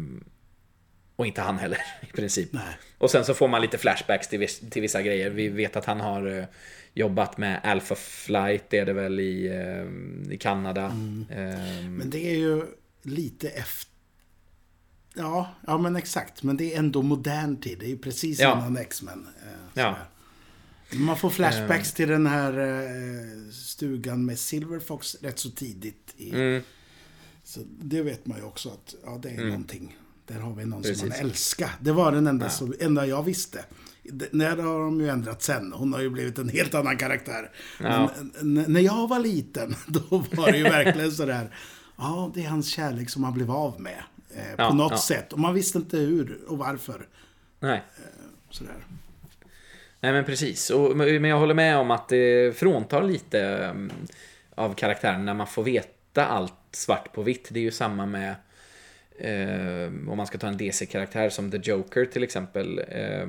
och 1.17 1.27
inte 1.27 1.43
han 1.43 1.59
heller 1.59 1.79
i 2.03 2.07
princip. 2.17 2.53
Nej. 2.53 2.77
Och 2.99 3.11
sen 3.11 3.25
så 3.25 3.35
får 3.35 3.49
man 3.49 3.63
lite 3.63 3.79
flashbacks 3.79 4.29
till, 4.29 4.39
vis- 4.39 4.71
till 4.71 4.83
vissa 4.83 5.03
grejer. 5.03 5.31
Vi 5.31 5.49
vet 5.49 5.77
att 5.77 5.85
han 5.85 6.01
har 6.01 6.27
eh, 6.39 6.45
jobbat 6.95 7.39
med 7.39 7.61
Alpha 7.65 7.95
Flight, 7.95 8.65
det 8.71 8.79
är 8.79 8.87
det 8.87 8.93
väl 8.93 9.21
i, 9.21 9.47
eh, 9.47 10.33
i 10.35 10.39
Kanada. 10.39 10.85
Eh, 11.31 11.89
Men 11.89 12.11
det 12.11 12.31
är 12.31 12.37
ju 12.39 12.63
lite 13.03 13.49
efter... 13.49 13.91
Ja, 15.17 15.55
ja 15.67 15.79
men 15.79 15.97
exakt. 15.97 16.43
Men 16.43 16.57
det 16.57 16.75
är 16.75 16.79
ändå 16.79 17.03
modern 17.03 17.57
tid. 17.61 17.79
Det 17.79 17.87
är 17.87 17.91
ju 17.91 17.99
precis 17.99 18.41
Ja. 18.41 18.53
innan 18.59 18.77
X-Men. 18.77 19.27
Eh, 19.43 19.81
Ja. 19.83 19.97
Man 20.93 21.17
får 21.19 21.31
flashbacks 21.31 21.93
till 21.93 22.09
den 22.09 22.27
här 22.27 22.59
eh, 22.59 23.51
stugan 23.53 24.25
med 24.27 24.39
Silverfox 24.39 25.15
rätt 25.23 25.39
så 25.39 25.51
tidigt. 25.51 26.15
I, 26.17 26.31
Mm. 26.31 26.63
Så 27.45 27.61
det 27.67 28.03
vet 28.03 28.27
man 28.27 28.39
ju 28.39 28.45
också 28.45 28.69
att 28.69 28.95
ja, 29.05 29.19
det 29.23 29.29
är 29.29 29.45
någonting. 29.45 29.97
Där 30.27 30.41
har 30.41 30.55
vi 30.55 30.65
någon 30.65 30.83
som 30.83 30.93
Precis. 30.93 31.09
man 31.09 31.19
älskar. 31.19 31.71
Det 31.81 31.93
var 31.93 32.13
den 32.13 32.27
enda, 32.27 32.49
som, 32.49 32.75
enda 32.81 33.07
jag 33.07 33.23
visste. 33.23 33.65
Det 34.33 34.45
har 34.47 34.85
de 34.85 35.01
ju 35.01 35.09
ändrat 35.09 35.43
sen. 35.43 35.73
Hon 35.73 35.93
har 35.93 36.01
ju 36.01 36.11
blivit 36.11 36.39
en 36.39 36.49
helt 36.49 36.75
annan 36.75 36.97
karaktär. 36.97 37.51
Ja. 37.81 38.11
Men 38.41 38.73
när 38.73 38.81
jag 38.81 39.09
var 39.09 39.19
liten, 39.19 39.75
då 39.87 40.25
var 40.33 40.53
det 40.53 40.59
ju 40.59 40.63
verkligen 40.63 41.13
sådär. 41.13 41.57
Ja, 41.97 42.31
det 42.35 42.45
är 42.45 42.49
hans 42.49 42.69
kärlek 42.69 43.11
som 43.11 43.25
han 43.25 43.35
blev 43.35 43.51
av 43.51 43.81
med. 43.81 44.03
Eh, 44.37 44.57
på 44.57 44.63
Ja, 44.63 44.73
något 44.73 44.91
ja. 44.91 44.99
sätt. 44.99 45.33
Och 45.33 45.39
man 45.39 45.55
visste 45.55 45.79
inte 45.79 45.97
hur 45.97 46.39
och 46.49 46.59
varför. 46.59 47.09
Nej. 47.61 47.83
Sådär. 48.51 48.87
Nej 50.01 50.13
men 50.13 50.25
precis. 50.25 50.71
Och, 50.71 50.97
men 50.97 51.25
jag 51.25 51.39
håller 51.39 51.55
med 51.55 51.79
om 51.79 51.91
att 51.91 52.09
det 52.09 52.57
fråntar 52.57 53.03
lite 53.03 53.41
mm, 53.41 53.91
av 54.55 54.75
karaktären 54.75 55.25
när 55.25 55.35
man 55.35 55.47
får 55.47 55.63
veta 55.65 55.89
allt 56.23 56.53
svart 56.71 57.13
på 57.13 57.23
vitt. 57.23 57.49
Det 57.51 57.61
är 57.61 57.65
ju 57.65 57.71
samma 57.71 58.07
med 58.07 58.35
eh, 59.19 59.87
om 60.09 60.17
man 60.17 60.27
ska 60.27 60.39
ta 60.39 60.47
en 60.47 60.57
DC-karaktär 60.57 61.31
som 61.31 61.51
The 61.51 61.61
Joker 61.63 62.05
till 62.05 62.23
exempel. 62.23 62.79
Eh, 62.89 63.27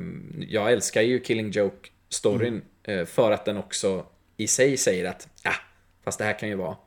jag 0.49 0.71
älskar 0.71 1.01
ju 1.01 1.19
Killing 1.19 1.51
Joke-storyn 1.51 2.61
eh, 2.83 3.05
för 3.05 3.31
att 3.31 3.45
den 3.45 3.57
också 3.57 4.05
i 4.37 4.47
sig 4.47 4.77
säger 4.77 5.05
att 5.05 5.27
ah, 5.43 5.55
fast 6.03 6.19
det 6.19 6.25
här 6.25 6.39
kan 6.39 6.49
ju 6.49 6.55
vara 6.55 6.77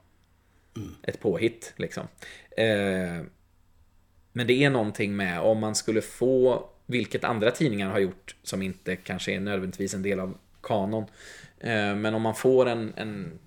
ett 1.02 1.20
påhitt 1.20 1.72
liksom. 1.76 2.08
Eh, 2.56 3.24
men 4.32 4.46
det 4.46 4.64
är 4.64 4.70
någonting 4.70 5.16
med 5.16 5.40
om 5.40 5.58
man 5.58 5.74
skulle 5.74 6.02
få, 6.02 6.68
vilket 6.86 7.24
andra 7.24 7.50
tidningar 7.50 7.90
har 7.90 7.98
gjort 7.98 8.36
som 8.42 8.62
inte 8.62 8.96
kanske 8.96 9.32
är 9.32 9.40
nödvändigtvis 9.40 9.94
en 9.94 10.02
del 10.02 10.20
av 10.20 10.38
kanon. 10.62 11.04
Eh, 11.60 11.94
men 11.94 12.14
om 12.14 12.22
man 12.22 12.34
får 12.34 12.68
en, 12.68 12.92
en 12.96 13.38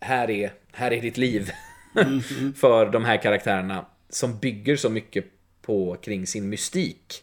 här, 0.00 0.30
är, 0.30 0.52
här 0.78 0.90
är 0.92 1.00
ditt 1.02 1.16
liv 1.16 1.50
för 2.56 2.90
de 2.90 3.04
här 3.04 3.22
karaktärerna 3.22 3.86
som 4.10 4.38
bygger 4.38 4.76
så 4.76 4.88
mycket 4.90 5.24
på 5.62 5.96
kring 6.02 6.26
sin 6.26 6.48
mystik. 6.48 7.22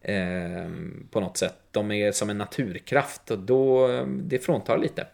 Eh, 0.00 0.70
på 1.10 1.20
något 1.20 1.36
sätt. 1.38 1.54
De 1.70 1.90
är 1.90 2.12
som 2.12 2.30
en 2.30 2.38
naturkraft 2.38 3.30
och 3.30 3.38
då, 3.38 3.88
det 4.22 4.38
fråntar 4.38 4.78
lite. 4.78 5.06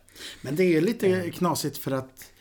Men 0.43 0.57
det 0.57 0.65
är 0.77 0.81
lite 0.81 1.31
knasigt 1.31 1.79
för 1.79 1.91
att 1.91 2.33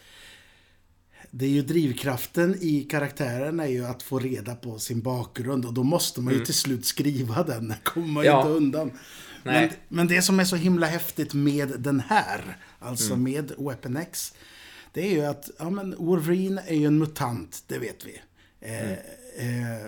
det 1.31 1.45
är 1.45 1.49
ju 1.49 1.61
drivkraften 1.61 2.57
i 2.61 2.83
karaktären 2.83 3.59
är 3.59 3.67
ju 3.67 3.85
att 3.85 4.03
få 4.03 4.19
reda 4.19 4.55
på 4.55 4.79
sin 4.79 5.01
bakgrund 5.01 5.65
och 5.65 5.73
då 5.73 5.83
måste 5.83 6.21
man 6.21 6.33
ju 6.33 6.45
till 6.45 6.53
slut 6.53 6.85
skriva 6.85 7.43
den. 7.43 7.67
Det 7.67 7.77
kommer 7.83 8.07
man 8.07 8.23
Mm. 8.25 8.33
Ja. 8.33 8.39
inte 8.41 8.51
undan. 8.51 8.91
Men, 9.43 9.69
men 9.87 10.07
det 10.07 10.21
som 10.21 10.39
är 10.39 10.43
så 10.45 10.55
himla 10.55 10.87
häftigt 10.87 11.33
med 11.33 11.73
den 11.79 11.99
här, 11.99 12.57
alltså 12.79 13.13
Mm. 13.13 13.23
med 13.23 13.51
Weapon 13.57 13.97
X, 13.97 14.33
det 14.91 15.01
är 15.07 15.11
ju 15.11 15.21
att 15.25 15.49
ja, 15.59 15.69
men 15.69 15.95
Wolverine 15.97 16.61
är 16.67 16.75
ju 16.75 16.85
en 16.85 16.97
mutant, 16.99 17.63
det 17.67 17.77
vet 17.79 18.05
vi. 18.05 18.21
Eh, 18.59 18.91
Mm. 19.37 19.73
eh, 19.75 19.87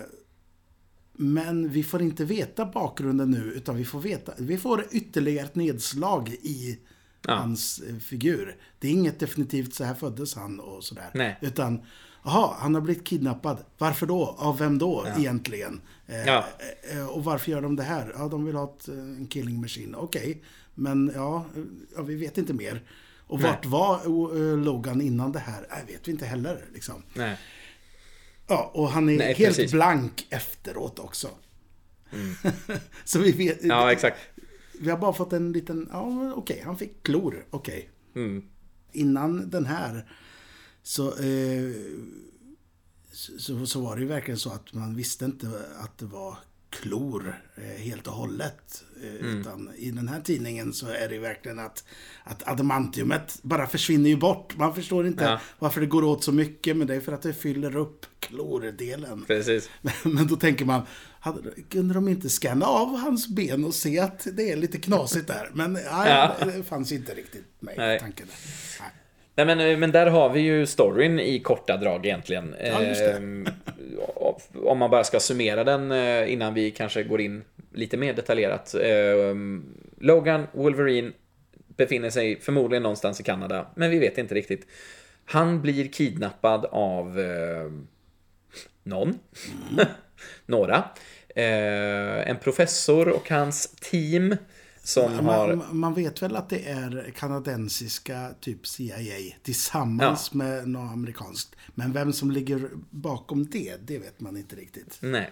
men 1.16 1.68
vi 1.70 1.82
får 1.82 2.02
inte 2.02 2.24
veta 2.24 2.66
bakgrunden 2.66 3.30
nu, 3.30 3.52
utan 3.52 3.76
vi 3.76 3.84
får 3.84 4.00
veta, 4.00 4.32
vi 4.38 4.58
får 4.58 4.84
ytterligare 4.90 5.46
ett 5.46 5.54
nedslag 5.54 6.28
i 6.28 6.78
Ja. 7.26 7.34
hans 7.34 7.78
eh, 7.88 7.96
figur. 7.96 8.56
Det 8.78 8.88
är 8.88 8.92
inget 8.92 9.18
definitivt 9.18 9.74
så 9.74 9.84
här 9.84 9.94
föddes 9.94 10.34
han 10.34 10.60
och 10.60 10.84
sådär. 10.84 11.10
Nej. 11.14 11.38
Utan, 11.40 11.80
jaha, 12.24 12.54
han 12.58 12.74
har 12.74 12.80
blivit 12.80 13.04
kidnappad. 13.04 13.58
Varför 13.78 14.06
då? 14.06 14.36
Av 14.38 14.58
vem 14.58 14.78
då 14.78 15.06
egentligen? 15.18 15.80
Eh, 16.06 16.26
Ja. 16.26 16.44
eh, 16.92 17.06
och 17.06 17.24
varför 17.24 17.50
gör 17.50 17.62
de 17.62 17.76
det 17.76 17.82
här? 17.82 18.14
Ja, 18.18 18.28
de 18.28 18.44
vill 18.44 18.54
ha 18.54 18.64
ett, 18.78 18.88
en 18.88 19.26
killing 19.26 19.60
machine. 19.60 19.94
Okej, 19.94 20.42
men 20.74 21.12
ja, 21.14 21.46
ja, 21.96 22.02
vi 22.02 22.14
vet 22.14 22.38
inte 22.38 22.52
mer. 22.52 22.82
Och 23.34 23.40
Nej. 23.40 23.50
vart 23.50 23.66
var 23.66 24.00
eh, 24.36 24.58
Logan 24.58 25.00
innan 25.00 25.32
det 25.32 25.38
här? 25.38 25.66
Nej, 25.70 25.84
vet 25.86 26.08
vi 26.08 26.12
inte 26.12 26.26
heller. 26.26 26.64
Liksom. 26.72 27.02
Nej. 27.14 27.38
Ja, 28.46 28.70
och 28.74 28.88
han 28.88 29.08
är 29.08 29.18
Nej, 29.18 29.34
helt 29.34 29.56
precis. 29.56 29.72
blank 29.72 30.26
efteråt 30.30 30.98
också. 30.98 31.28
så 33.04 33.18
vi 33.18 33.32
vet... 33.32 33.62
Mm. 33.62 33.76
Ja, 33.76 33.92
exakt. 33.92 34.18
Vi 34.80 34.90
har 34.90 34.98
bara 34.98 35.12
fått 35.12 35.32
en 35.32 35.52
liten, 35.52 35.88
ja 35.92 36.32
okej, 36.36 36.62
han 36.64 36.78
fick 36.78 37.02
klor, 37.02 37.46
okej. 37.50 37.90
Mm. 38.16 38.44
Innan 38.92 39.50
den 39.50 39.66
här 39.66 40.10
så, 40.82 41.08
eh, 41.08 41.72
så, 43.12 43.66
så 43.66 43.80
var 43.80 43.96
det 43.96 44.02
ju 44.02 44.08
verkligen 44.08 44.38
så 44.38 44.50
att 44.50 44.72
man 44.72 44.96
visste 44.96 45.24
inte 45.24 45.46
att 45.78 45.98
det 45.98 46.06
var 46.06 46.38
klor 46.80 47.40
eh, 47.56 47.62
helt 47.82 48.06
och 48.06 48.12
hållet. 48.12 48.84
Eh, 49.02 49.14
Utan 49.14 49.70
i 49.76 49.90
den 49.90 50.08
här 50.08 50.20
tidningen 50.20 50.72
så 50.72 50.86
är 50.86 51.08
det 51.08 51.18
verkligen 51.18 51.58
att, 51.58 51.84
att 52.24 52.48
adamantiumet 52.48 53.38
bara 53.42 53.66
försvinner 53.66 54.10
ju 54.10 54.16
bort. 54.16 54.56
Man 54.56 54.74
förstår 54.74 55.06
inte 55.06 55.24
Ja. 55.24 55.40
varför 55.58 55.80
det 55.80 55.86
går 55.86 56.04
åt 56.04 56.24
så 56.24 56.32
mycket, 56.32 56.76
men 56.76 56.86
det 56.86 56.94
är 56.94 57.00
för 57.00 57.12
att 57.12 57.22
det 57.22 57.32
fyller 57.34 57.76
upp 57.76 58.06
klordelen. 58.20 59.24
Precis. 59.26 59.70
Men 60.04 60.26
då 60.26 60.36
tänker 60.36 60.64
man, 60.64 60.82
hade, 61.20 61.40
kunde 61.68 61.94
de 61.94 62.08
inte 62.08 62.28
scanna 62.30 62.66
av 62.66 62.96
hans 62.98 63.28
ben 63.28 63.64
och 63.64 63.74
se 63.74 63.98
att 63.98 64.26
det 64.32 64.52
är 64.52 64.56
lite 64.56 64.78
knasigt 64.78 65.26
där? 65.26 65.50
Men 65.54 65.72
nej, 65.72 65.84
Ja. 65.90 66.34
det 66.46 66.62
fanns 66.62 66.92
inte 66.92 67.14
riktigt 67.14 67.46
med 67.60 67.96
i 67.96 68.00
tanken. 68.00 68.26
Nej. 68.80 68.90
Nej 69.36 69.46
men, 69.46 69.80
men 69.80 69.92
där 69.92 70.06
har 70.06 70.30
vi 70.30 70.40
ju 70.40 70.66
storyn 70.66 71.20
i 71.20 71.40
korta 71.40 71.76
drag 71.76 72.06
egentligen. 72.06 72.54
Ja. 72.60 72.82
Ehm, 72.82 73.46
Om 74.64 74.78
man 74.78 74.90
bara 74.90 75.04
ska 75.04 75.20
summera 75.20 75.64
den 75.64 75.92
eh, 75.92 76.32
innan 76.32 76.54
vi 76.54 76.70
kanske 76.70 77.02
går 77.02 77.20
in 77.20 77.44
lite 77.72 77.96
mer 77.96 78.12
detaljerat. 78.12 78.74
Ehm, 78.74 79.64
Logan, 80.00 80.46
Wolverine, 80.52 81.12
befinner 81.76 82.10
sig 82.10 82.40
förmodligen 82.40 82.82
någonstans 82.82 83.20
i 83.20 83.22
Kanada, 83.22 83.66
men 83.74 83.90
vi 83.90 83.98
vet 83.98 84.18
inte 84.18 84.34
riktigt. 84.34 84.66
Han 85.24 85.62
blir 85.62 85.88
kidnappad 85.88 86.64
av 86.64 87.20
eh, 87.20 87.70
någon. 88.82 89.18
Några. 90.46 90.84
Eh, 91.36 92.28
en 92.30 92.36
professor 92.42 93.08
och 93.08 93.30
hans 93.30 93.76
team 93.76 94.36
som 94.84 95.26
har... 95.26 95.54
Man, 95.54 95.76
man 95.78 95.94
vet 95.94 96.22
väl 96.22 96.36
att 96.36 96.48
det 96.48 96.68
är 96.68 97.12
kanadensiska 97.16 98.30
typ 98.40 98.66
CIA 98.66 99.34
tillsammans 99.42 100.32
med 100.34 100.68
något 100.68 100.92
amerikanskt. 100.92 101.56
Men 101.74 101.92
vem 101.92 102.12
som 102.12 102.30
ligger 102.30 102.68
bakom 102.90 103.46
det, 103.46 103.76
det 103.86 103.98
vet 103.98 104.20
man 104.20 104.36
inte 104.36 104.56
riktigt. 104.56 104.96
Nej. 105.00 105.30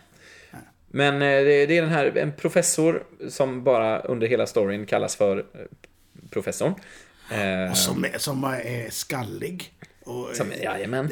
Men 0.88 1.14
eh, 1.14 1.20
det 1.20 1.66
det 1.66 1.78
är 1.78 1.82
den 1.82 1.90
här, 1.90 2.16
en 2.16 2.32
professor 2.32 3.04
som 3.28 3.64
bara 3.64 4.00
under 4.00 4.26
hela 4.26 4.46
storyn 4.46 4.86
kallas 4.86 5.16
för 5.16 5.38
eh, 5.38 5.60
professorn. 6.30 6.74
Eh, 7.30 7.70
Och 7.70 7.76
som 7.76 8.04
är, 8.04 8.18
som 8.18 8.44
är 8.44 8.90
skallig. 8.90 9.74
Och, 10.04 10.28
som, 10.36 10.52
jajamän. 10.62 11.10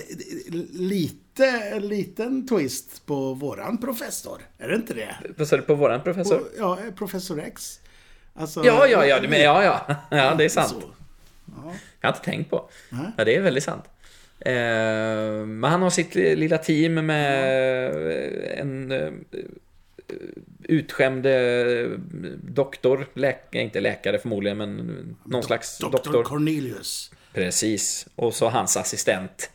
lite, 0.73 1.47
en 1.47 1.89
liten 1.89 2.49
twist 2.49 3.07
på 3.07 3.35
våran 3.35 3.79
professor. 3.79 4.43
Är 4.59 4.69
det 4.69 4.75
inte 4.75 4.95
det? 4.95 5.17
Vad 5.37 5.49
sa 5.49 5.57
du 5.57 5.63
på 5.63 5.75
våran 5.75 6.03
professor? 6.03 6.39
Och, 6.39 6.47
ja, 6.59 6.79
professor 6.97 7.41
X. 7.41 7.81
Alltså, 8.41 8.65
Ja, 8.65 8.87
ja, 8.87 9.07
ja, 9.07 9.21
men, 9.29 9.41
ja, 9.41 9.65
ja. 9.65 9.97
Ja, 10.11 10.35
det 10.35 10.45
är 10.45 10.49
sant. 10.49 10.75
Ja. 11.47 11.73
Jag 12.01 12.09
har 12.09 12.15
inte 12.17 12.25
tänkt 12.25 12.51
på. 12.51 12.71
Nej. 12.91 13.11
Ja, 13.17 13.25
det 13.25 13.37
är 13.37 13.41
väldigt 13.41 13.65
sant. 13.65 13.85
Eh, 14.41 14.53
men 15.47 15.65
han 15.65 15.83
har 15.83 15.91
sitt 15.91 16.15
li- 16.15 16.37
lilla 16.37 16.59
team 16.59 16.95
med 17.07 18.61
en 18.61 18.93
eh, 18.93 19.11
utskämd 20.63 21.27
eh, 21.27 21.91
doktor, 22.43 23.07
läk- 23.15 23.55
inte 23.57 23.81
läkare 23.81 24.19
förmodligen, 24.19 24.59
men 24.59 25.17
någon 25.25 25.43
slags 25.43 25.79
Dr. 25.79 25.91
doktor. 25.91 26.25
Cornelius. 26.25 27.11
Precis. 27.35 28.07
Och 28.17 28.35
så 28.35 28.49
hans 28.49 28.77
assistent. 28.77 29.51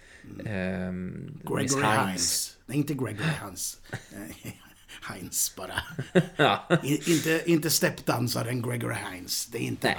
Eh, 0.46 0.92
Miss 0.92 1.42
Gregory 1.44 1.68
Hines. 1.68 2.08
Hines. 2.08 2.58
Nej, 2.66 2.78
inte 2.78 2.94
Gregory 2.94 3.16
Hines. 3.46 3.78
Eh, 5.10 5.16
Hines 5.16 5.56
bara. 5.56 5.74
Ja. 6.36 6.68
I, 6.84 7.12
inte, 7.14 7.42
inte 7.46 7.70
steppdansaren 7.70 8.62
Gregory 8.62 8.96
Hines. 9.12 9.46
Det 9.46 9.58
är 9.58 9.62
inte 9.62 9.88
Nej. 9.88 9.98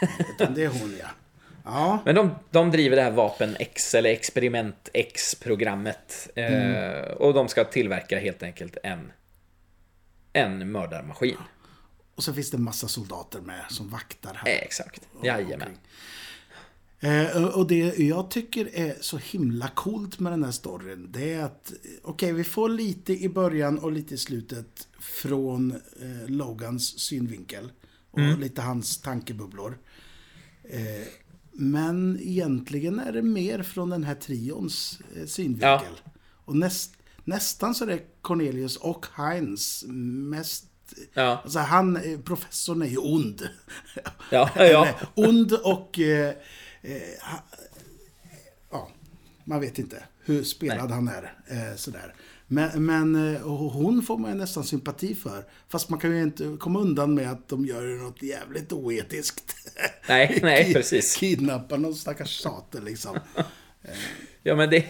han. 0.00 0.08
Utan 0.34 0.54
det 0.54 0.64
är 0.64 0.68
hon, 0.68 0.96
ja. 1.00 1.06
Ja, 1.64 2.02
Men 2.04 2.14
de, 2.14 2.30
de 2.50 2.70
driver 2.70 2.96
det 2.96 3.02
här 3.02 3.10
Vapen 3.10 3.56
X, 3.58 3.94
eller 3.94 4.10
Experiment 4.10 4.88
X-programmet. 4.94 6.28
Eh, 6.36 6.52
Mm. 6.52 7.16
och 7.16 7.34
de 7.34 7.48
ska 7.48 7.64
tillverka 7.64 8.18
helt 8.18 8.42
enkelt 8.42 8.76
en, 8.82 9.12
en 10.32 10.72
mördarmaskin. 10.72 11.36
och 12.14 12.24
så 12.24 12.34
finns 12.34 12.50
det 12.50 12.56
en 12.56 12.62
massa 12.62 12.88
soldater 12.88 13.40
med 13.40 13.64
som 13.68 13.88
vaktar 13.90 14.34
här. 14.34 14.48
Eh, 14.52 14.58
exakt. 14.58 15.02
Jajamän. 15.24 15.78
Eh, 17.02 17.44
och 17.44 17.66
det 17.66 17.98
jag 17.98 18.30
tycker 18.30 18.68
är 18.74 18.96
så 19.00 19.16
himla 19.16 19.68
coolt 19.68 20.18
med 20.20 20.32
den 20.32 20.44
här 20.44 20.50
storyn, 20.50 21.08
det 21.12 21.32
är 21.32 21.44
att, 21.44 21.72
eh, 21.72 21.90
okej, 22.02 22.32
vi 22.32 22.44
får 22.44 22.68
lite 22.68 23.12
i 23.12 23.28
början 23.28 23.78
och 23.78 23.92
lite 23.92 24.14
i 24.14 24.18
slutet 24.18 24.88
från 25.00 25.70
eh, 25.72 26.28
Logans 26.28 26.98
synvinkel. 26.98 27.72
Och 28.10 28.18
Mm. 28.18 28.40
lite 28.40 28.62
hans 28.62 29.00
tankebubblor. 29.00 29.78
Eh, 30.64 31.06
men 31.52 32.18
egentligen 32.22 32.98
är 32.98 33.12
det 33.12 33.22
mer 33.22 33.62
från 33.62 33.90
den 33.90 34.04
här 34.04 34.14
trions 34.14 34.98
eh, 35.16 35.26
synvinkel. 35.26 35.68
Ja. 36.04 36.12
Och 36.44 36.56
näst, 36.56 36.94
nästan 37.24 37.74
så 37.74 37.84
är 37.84 37.88
det 37.88 38.00
Cornelius 38.20 38.76
och 38.76 39.06
Heinz 39.14 39.84
mest 39.88 40.64
Ja. 41.14 41.40
Alltså 41.44 41.58
han, 41.58 41.96
eh, 41.96 42.18
professorn 42.20 42.82
är 42.82 42.86
ju 42.86 42.96
ond. 42.96 43.48
Ja, 44.30 44.50
ja. 44.56 44.88
Ond 45.14 45.52
och... 45.52 45.98
Eh, 45.98 46.34
eh, 46.82 47.02
ja, 48.70 48.88
man 49.44 49.60
vet 49.60 49.78
inte 49.78 50.02
hur 50.24 50.44
spelad 50.44 50.90
han 50.90 51.08
är. 51.08 51.34
Eh, 51.48 51.76
sådär. 51.76 52.14
Men, 52.46 52.86
men 52.86 53.34
eh, 53.34 53.42
hon 53.46 54.02
får 54.02 54.18
man 54.18 54.30
ju 54.30 54.36
nästan 54.36 54.64
sympati 54.64 55.14
för. 55.14 55.44
Fast 55.68 55.88
man 55.88 56.00
kan 56.00 56.16
ju 56.16 56.22
inte 56.22 56.56
komma 56.60 56.80
undan 56.80 57.14
med 57.14 57.30
att 57.30 57.48
de 57.48 57.66
gör 57.66 57.82
något 57.82 58.22
jävligt 58.22 58.72
oetiskt. 58.72 59.56
Nej, 60.08 60.38
nej, 60.42 60.74
precis. 60.74 61.16
Kidnappar 61.16 61.78
någon 61.78 61.94
stackars 61.94 62.40
sate 62.40 62.80
liksom. 62.80 63.18
Ja, 64.42 64.56
men 64.56 64.70
det, 64.70 64.86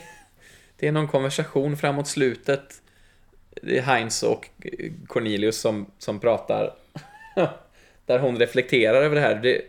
det 0.76 0.88
är 0.88 0.92
någon 0.92 1.08
konversation 1.08 1.76
framåt 1.76 2.08
slutet. 2.08 2.82
det 3.62 3.78
är 3.78 3.82
Heinz 3.82 4.22
och 4.22 4.48
Cornelius 5.06 5.60
som, 5.60 5.86
som 5.98 6.20
pratar. 6.20 6.74
där 8.06 8.18
hon 8.18 8.38
reflekterar 8.38 9.02
över 9.02 9.14
det 9.14 9.20
här. 9.20 9.34
Det, 9.34 9.62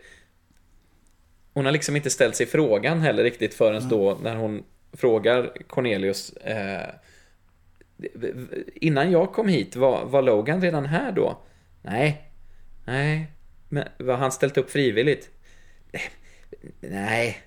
hon 1.54 1.64
har 1.64 1.72
liksom 1.72 1.96
inte 1.96 2.10
ställt 2.10 2.36
sig 2.36 2.46
frågan 2.46 3.00
heller 3.00 3.22
riktigt 3.22 3.54
förrän 3.54 3.76
mm. 3.76 3.88
då 3.88 4.18
när 4.22 4.36
hon 4.36 4.64
frågar 4.92 5.52
Cornelius 5.66 6.32
eh, 6.32 6.88
Innan 8.74 9.10
jag 9.10 9.32
kom 9.32 9.48
hit, 9.48 9.76
var, 9.76 10.04
var 10.04 10.22
Logan 10.22 10.60
redan 10.60 10.86
här 10.86 11.12
då? 11.12 11.38
Nej. 11.82 12.30
Nej. 12.84 13.26
Men 13.68 13.88
var 13.98 14.16
han 14.16 14.32
ställt 14.32 14.58
upp 14.58 14.70
frivilligt? 14.70 15.30
Nej. 16.80 17.38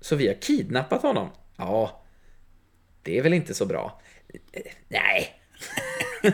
Så 0.00 0.16
vi 0.16 0.26
har 0.26 0.34
kidnappat 0.34 1.02
honom? 1.02 1.28
Ja. 1.56 2.02
Det 3.02 3.18
är 3.18 3.22
väl 3.22 3.34
inte 3.34 3.54
så 3.54 3.66
bra? 3.66 4.00
Nej. 4.88 5.40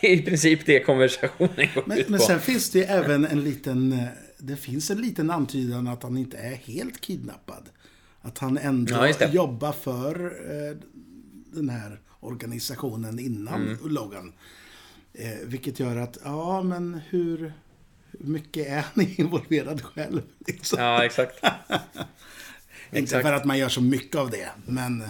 det 0.00 0.06
är 0.06 0.14
i 0.14 0.22
princip 0.22 0.66
det 0.66 0.80
konversationen 0.80 1.68
går 1.74 1.84
men, 1.86 1.98
ut 1.98 2.06
på. 2.06 2.10
Men 2.10 2.20
sen 2.20 2.40
finns 2.40 2.70
det 2.70 2.84
även 2.84 3.26
en 3.26 3.44
liten... 3.44 4.08
Det 4.38 4.56
finns 4.56 4.90
en 4.90 5.00
liten 5.00 5.30
antydan 5.30 5.86
att 5.86 6.02
han 6.02 6.16
inte 6.16 6.36
är 6.36 6.54
helt 6.54 7.00
kidnappad. 7.00 7.68
Att 8.20 8.38
han 8.38 8.58
ändå 8.58 9.06
ja, 9.20 9.28
jobbar 9.28 9.72
för 9.72 10.24
eh, 10.24 10.76
den 11.52 11.68
här 11.68 12.00
organisationen 12.20 13.18
innan 13.18 13.62
mm. 13.62 13.88
Logan. 13.88 14.32
Eh, 15.12 15.38
vilket 15.44 15.80
gör 15.80 15.96
att, 15.96 16.18
ja 16.24 16.62
men 16.62 17.00
hur, 17.08 17.52
mycket 18.10 18.66
är 18.66 18.84
han 18.94 19.06
involverad 19.16 19.82
själv? 19.82 20.22
Liksom? 20.46 20.78
Ja, 20.80 21.04
exakt. 21.04 21.44
Inte 22.92 23.22
för 23.22 23.32
att 23.32 23.44
man 23.44 23.58
gör 23.58 23.68
så 23.68 23.80
mycket 23.80 24.16
av 24.16 24.30
det, 24.30 24.48
men. 24.66 25.04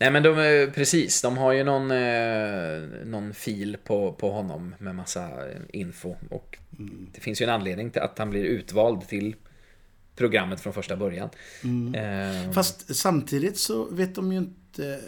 Nej 0.00 0.10
men 0.10 0.22
de, 0.22 0.70
precis, 0.74 1.22
de 1.22 1.36
har 1.36 1.52
ju 1.52 1.64
någon, 1.64 1.90
eh, 1.90 3.04
någon 3.04 3.34
fil 3.34 3.76
på, 3.84 4.12
på 4.12 4.30
honom 4.30 4.74
med 4.78 4.94
massa 4.94 5.30
info. 5.68 6.16
Och 6.30 6.58
mm. 6.78 7.08
det 7.14 7.20
finns 7.20 7.40
ju 7.40 7.44
en 7.44 7.50
anledning 7.50 7.90
till 7.90 8.02
att 8.02 8.18
han 8.18 8.30
blir 8.30 8.44
utvald 8.44 9.08
till 9.08 9.36
programmet 10.16 10.60
från 10.60 10.72
första 10.72 10.96
början. 10.96 11.28
Mm. 11.64 11.94
Eh, 11.94 12.52
Fast 12.52 12.96
samtidigt 12.96 13.58
så 13.58 13.84
vet 13.84 14.14
de 14.14 14.32
ju 14.32 14.38
inte 14.38 15.00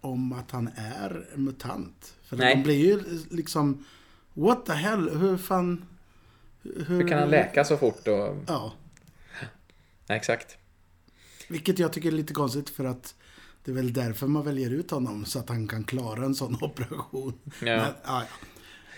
om 0.00 0.32
att 0.32 0.50
han 0.50 0.70
är 0.76 1.26
mutant. 1.34 2.14
För 2.22 2.36
Nej. 2.36 2.54
de 2.56 2.62
blir 2.62 2.86
ju 2.86 3.00
liksom 3.30 3.84
What 4.34 4.66
the 4.66 4.72
hell? 4.72 5.10
Hur 5.18 5.36
fan... 5.36 5.84
Hur, 6.62 6.84
hur 6.84 7.08
kan 7.08 7.18
han 7.18 7.30
läka 7.30 7.64
så 7.64 7.76
fort? 7.76 8.08
Och... 8.08 8.36
Ja. 8.46 8.72
Exakt. 10.08 10.56
Vilket 11.48 11.78
jag 11.78 11.92
tycker 11.92 12.08
är 12.08 12.12
lite 12.12 12.34
konstigt 12.34 12.70
för 12.70 12.84
att 12.84 13.14
det 13.64 13.70
är 13.70 13.74
väl 13.74 13.92
därför 13.92 14.26
man 14.26 14.44
väljer 14.44 14.70
ut 14.70 14.90
honom, 14.90 15.24
så 15.24 15.38
att 15.38 15.48
han 15.48 15.68
kan 15.68 15.84
klara 15.84 16.24
en 16.24 16.34
sån 16.34 16.54
operation. 16.60 17.38
Ja. 17.44 17.54
Men, 17.60 17.92
ja, 18.04 18.24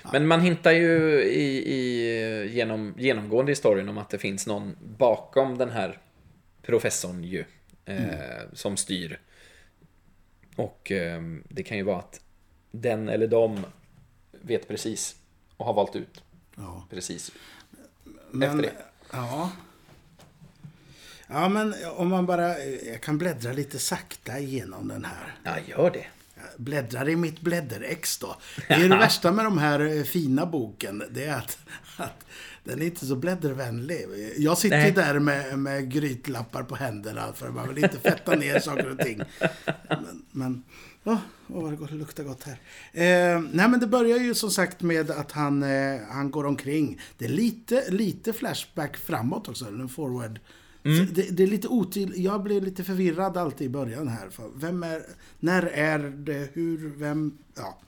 ja. 0.03 0.11
Men 0.13 0.27
man 0.27 0.41
hintar 0.41 0.73
ju 0.73 1.23
i, 1.23 1.73
i, 1.73 2.53
genom, 2.55 2.95
genomgående 2.99 3.53
i 3.53 3.57
storyn 3.57 3.89
om 3.89 3.99
att 3.99 4.11
det 4.11 4.19
finns 4.19 4.47
någon 4.47 4.77
bakom 4.99 5.59
den 5.59 5.71
här 5.71 5.99
professorn 6.63 7.25
ju. 7.25 7.45
Eh, 7.85 8.15
mm. 8.15 8.49
Som 8.53 8.77
styr. 8.77 9.21
Och 10.57 10.93
eh, 10.93 11.23
det 11.49 11.63
kan 11.63 11.77
ju 11.77 11.83
vara 11.83 11.99
att 11.99 12.21
den 12.71 13.09
eller 13.09 13.27
de 13.27 13.67
vet 14.31 14.69
precis 14.69 15.17
och 15.57 15.67
har 15.67 15.75
valt 15.75 15.97
ut 15.97 16.23
ja. 16.57 16.87
precis 16.91 17.33
men, 18.31 18.49
efter 18.49 18.63
det. 18.63 18.73
Ja. 19.13 19.51
Ja, 21.27 21.49
men 21.49 21.75
om 21.97 22.09
man 22.09 22.27
bara... 22.27 22.59
Jag 22.65 23.01
kan 23.01 23.19
bläddra 23.19 23.53
lite 23.53 23.79
sakta 23.79 24.39
igenom 24.39 24.89
den 24.89 25.05
här. 25.05 25.35
Ja, 25.43 25.53
gör 25.67 25.91
det. 25.91 26.07
Jag 26.35 26.65
bläddrar 26.65 27.09
i 27.09 27.17
mitt 27.17 27.41
blädderex 27.41 28.19
då. 28.19 28.37
Det 28.69 28.75
är 28.75 28.89
det 28.89 28.97
värsta 28.97 29.33
med 29.33 29.45
de 29.45 29.59
här 29.59 29.97
eh, 29.97 30.03
fina 30.03 30.47
boken. 30.47 31.03
Det 31.11 31.25
är 31.25 31.37
att, 31.37 31.59
att 31.97 32.27
den 32.65 32.83
är 32.83 32.87
inte 32.87 33.07
så 33.07 33.17
bläddervänlig. 33.17 34.07
Jag 34.37 34.59
sitter 34.59 34.79
Nej. 34.79 34.93
där 34.93 35.19
med, 35.19 35.59
med 35.59 35.93
grytlappar 35.93 36.63
på 36.63 36.75
händerna 36.77 37.33
för 37.35 37.51
man 37.51 37.69
vill 37.75 37.85
inte 37.85 37.99
fetta 37.99 38.35
ner 38.35 38.59
saker 38.59 38.91
och 38.91 38.99
ting. 38.99 39.21
Men, 39.89 40.23
men 40.33 40.63
åh, 41.05 41.19
åh 41.49 41.73
vad 41.73 41.89
det 41.89 41.95
luktar 41.95 42.25
gott 42.25 42.43
här. 42.43 42.59
Eh, 42.93 43.41
nej 43.53 43.69
men 43.69 43.81
det 43.81 43.87
börjar 43.87 44.19
ju 44.19 44.35
som 44.35 44.51
sagt 44.51 44.83
med 44.83 45.11
att 45.11 45.33
han, 45.33 45.63
eh, 45.63 46.01
han 46.11 46.31
går 46.31 46.47
omkring. 46.47 47.01
Det 47.19 47.25
är 47.25 47.29
lite, 47.29 47.91
lite 47.91 48.33
flashback 48.33 48.97
framåt 48.97 49.49
också, 49.49 49.65
en 49.65 49.89
forward 49.89 50.41
Mm. 50.87 51.07
Det, 51.15 51.37
det, 51.37 51.43
är 51.43 51.47
lite 51.47 51.69
otydligt. 51.69 52.19
Jag 52.19 52.43
blir 52.43 52.61
lite 52.61 52.85
förvirrad 52.85 53.37
alltid 53.37 53.67
i 53.67 53.71
början 53.71 54.09
här. 54.09 54.31
Vem 54.55 54.83
är, 54.83 55.03
när 55.39 55.63
är 55.63 55.99
det, 55.99 56.51
hur, 56.53 56.93
vem, 56.97 57.39
ja. 57.57 57.79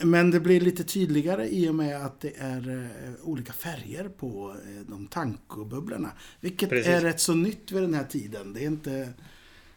Men 0.00 0.30
det 0.30 0.40
blir 0.40 0.60
lite 0.60 0.84
tydligare 0.84 1.48
i 1.48 1.68
och 1.68 1.74
med 1.74 2.06
att 2.06 2.20
det 2.20 2.32
är 2.36 2.90
eh, 3.04 3.28
olika 3.28 3.52
färger 3.52 4.08
på 4.08 4.50
eh, 4.50 4.80
de 4.88 5.06
tankobubblorna. 5.06 6.12
Vilket 6.40 6.68
Precis. 6.68 6.86
är 6.86 7.00
rätt 7.00 7.20
så 7.20 7.34
nytt 7.34 7.72
vid 7.72 7.82
den 7.82 7.94
här 7.94 8.04
tiden. 8.04 8.52
Det 8.52 8.60
är 8.60 8.66
inte... 8.66 9.12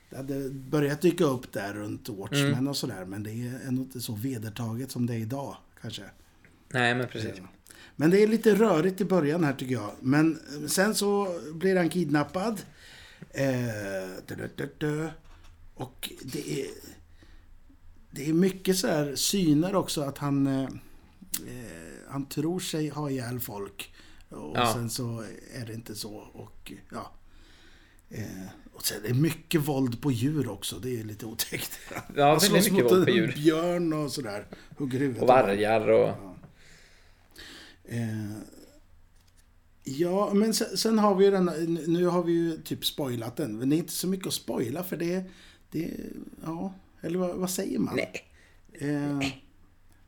Det 0.10 0.18
hade 0.18 0.50
börjat 0.50 1.02
dyka 1.02 1.24
upp 1.24 1.52
där 1.52 1.74
runt 1.74 2.10
Watchmen 2.10 2.54
mm. 2.54 2.68
och 2.68 2.78
sådär. 2.78 3.06
Men 3.06 3.24
det 3.24 3.32
är 3.32 3.68
ändå 3.68 3.82
inte 3.82 4.02
så 4.02 4.16
vedertaget 4.16 4.92
som 4.92 5.06
det 5.06 5.14
är 5.14 5.18
idag, 5.18 5.58
kanske. 5.82 6.04
Nej, 6.74 6.96
men 6.96 7.08
precis. 7.08 7.32
Men 7.96 8.10
det 8.10 8.24
är 8.24 8.28
lite 8.28 8.56
rörigt 8.56 9.02
i 9.02 9.06
början 9.06 9.44
här 9.44 9.54
tycker 9.54 9.74
jag. 9.74 9.92
Men 10.00 10.40
sen 10.68 10.96
så 10.96 11.40
blir 11.54 11.76
han 11.76 11.90
kidnappad. 11.90 12.62
Eh, 13.30 14.24
och 15.74 16.10
det 16.22 16.62
är, 16.62 16.68
det 18.12 18.30
är 18.30 18.34
mycket 18.34 18.78
så 18.78 18.88
här 18.88 19.16
syner 19.16 19.76
också 19.76 20.02
att 20.02 20.18
han, 20.18 20.48
eh, 20.48 20.70
han 22.10 22.26
tror 22.26 22.60
sig 22.60 22.90
ha 22.90 23.10
ihjäl 23.10 23.40
folk. 23.40 23.94
Och 24.30 24.58
ja. 24.58 24.74
sen 24.74 24.90
så 24.90 25.24
är 25.54 25.66
det 25.66 25.74
inte 25.74 25.96
så. 25.96 26.14
Och 26.34 26.72
ja. 26.92 27.12
Eh, 28.10 28.26
och 28.74 28.86
sen 28.86 29.04
är 29.04 29.08
det 29.08 29.14
mycket 29.14 29.62
våld 29.62 30.02
på 30.02 30.12
djur 30.12 30.50
också. 30.50 30.80
Det 30.80 31.00
är 31.00 31.04
lite 31.04 31.26
otäckt. 31.26 31.80
Ja, 32.16 32.40
väldigt 32.40 32.72
mycket 32.72 32.92
våld 32.92 33.06
på 33.06 33.12
djur. 33.12 33.34
björn 33.36 33.94
och 33.94 34.12
sådär. 34.12 34.46
Och 34.78 34.94
vargar 35.28 35.90
och... 35.90 36.08
Ja. 36.08 36.33
Eh, 37.86 38.32
ja, 39.84 40.34
men 40.34 40.54
sen, 40.54 40.78
sen, 40.78 41.00
har 41.00 41.16
vi 41.16 41.26
ju 41.26 41.32
den, 41.32 41.46
nu 41.88 42.06
har 42.06 42.24
vi 42.24 42.32
ju 42.32 42.62
typ 42.62 42.86
spoilat 42.86 43.36
den. 43.36 43.58
Men 43.58 43.70
det 43.70 43.76
är 43.76 43.78
inte 43.78 43.94
så 43.94 44.08
mycket 44.08 44.28
att 44.28 44.34
spoila 44.34 44.84
för 44.84 44.98
det, 44.98 45.24
det 45.72 45.92
ja, 46.46 46.74
eller 47.02 47.20
vad, 47.20 47.36
vad 47.36 47.50
säger 47.50 47.80
man? 47.80 47.96
Nej. 47.96 48.26
Eh, 48.74 49.20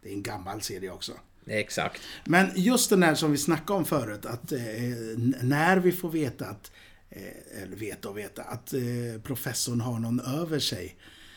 det 0.01 0.09
är 0.09 0.13
en 0.13 0.23
gammal 0.23 0.61
serie 0.61 0.91
också. 0.91 1.11
Exakt. 1.47 2.01
Men 2.25 2.47
just 2.55 2.89
den 2.89 3.03
här 3.03 3.15
som 3.15 3.31
vi 3.31 3.37
snackade 3.37 3.79
om 3.79 3.85
förut, 3.85 4.25
att 4.25 4.51
eh, 4.51 4.59
när 5.41 5.77
vi 5.77 5.91
får 5.91 6.09
veta 6.09 6.45
att, 6.45 6.71
eh, 7.09 7.63
eller 7.63 7.75
veta 7.75 8.09
och 8.09 8.17
veta, 8.17 8.43
att 8.43 8.73
eh, 8.73 9.21
professorn 9.23 9.81
har 9.81 9.99
någon 9.99 10.19
över 10.19 10.59
sig. 10.59 10.95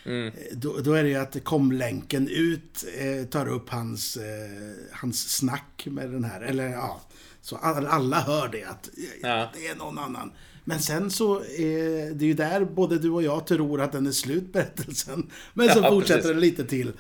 Mm. 0.09 0.33
Då, 0.53 0.79
då, 0.79 0.93
är 0.93 1.03
det 1.03 1.09
ju 1.09 1.17
att 1.17 1.45
komlänken 1.45 2.29
ut 2.29 2.85
eh, 2.99 3.25
tar 3.25 3.49
upp 3.49 3.71
hans, 3.71 4.17
eh, 4.17 4.93
hans 4.93 5.31
snack 5.37 5.87
med 5.91 6.11
den 6.11 6.25
här. 6.25 6.41
Eller 6.41 6.69
ja, 6.69 7.01
så 7.41 7.57
alla, 7.57 8.21
hör 8.21 8.49
det 8.49 8.65
att 8.65 8.89
ja. 9.23 9.51
det 9.55 9.67
är 9.67 9.75
någon 9.75 9.99
annan. 9.99 10.33
Men 10.65 10.81
sen 10.81 11.11
så 11.11 11.41
är 11.41 12.15
det 12.15 12.27
ju 12.27 12.35
där 12.35 12.65
både 12.65 12.99
du 12.99 13.11
och 13.11 13.23
jag 13.23 13.47
tror 13.47 13.81
att 13.81 13.93
den 13.93 14.07
är 14.07 14.11
slut 14.11 14.53
berättelsen. 14.53 15.31
Men 15.55 15.69
så 15.69 15.79
ja, 15.79 15.91
fortsätter 15.91 16.21
precis. 16.21 16.31
den 16.31 16.41
lite 16.41 16.65
till. 16.65 16.93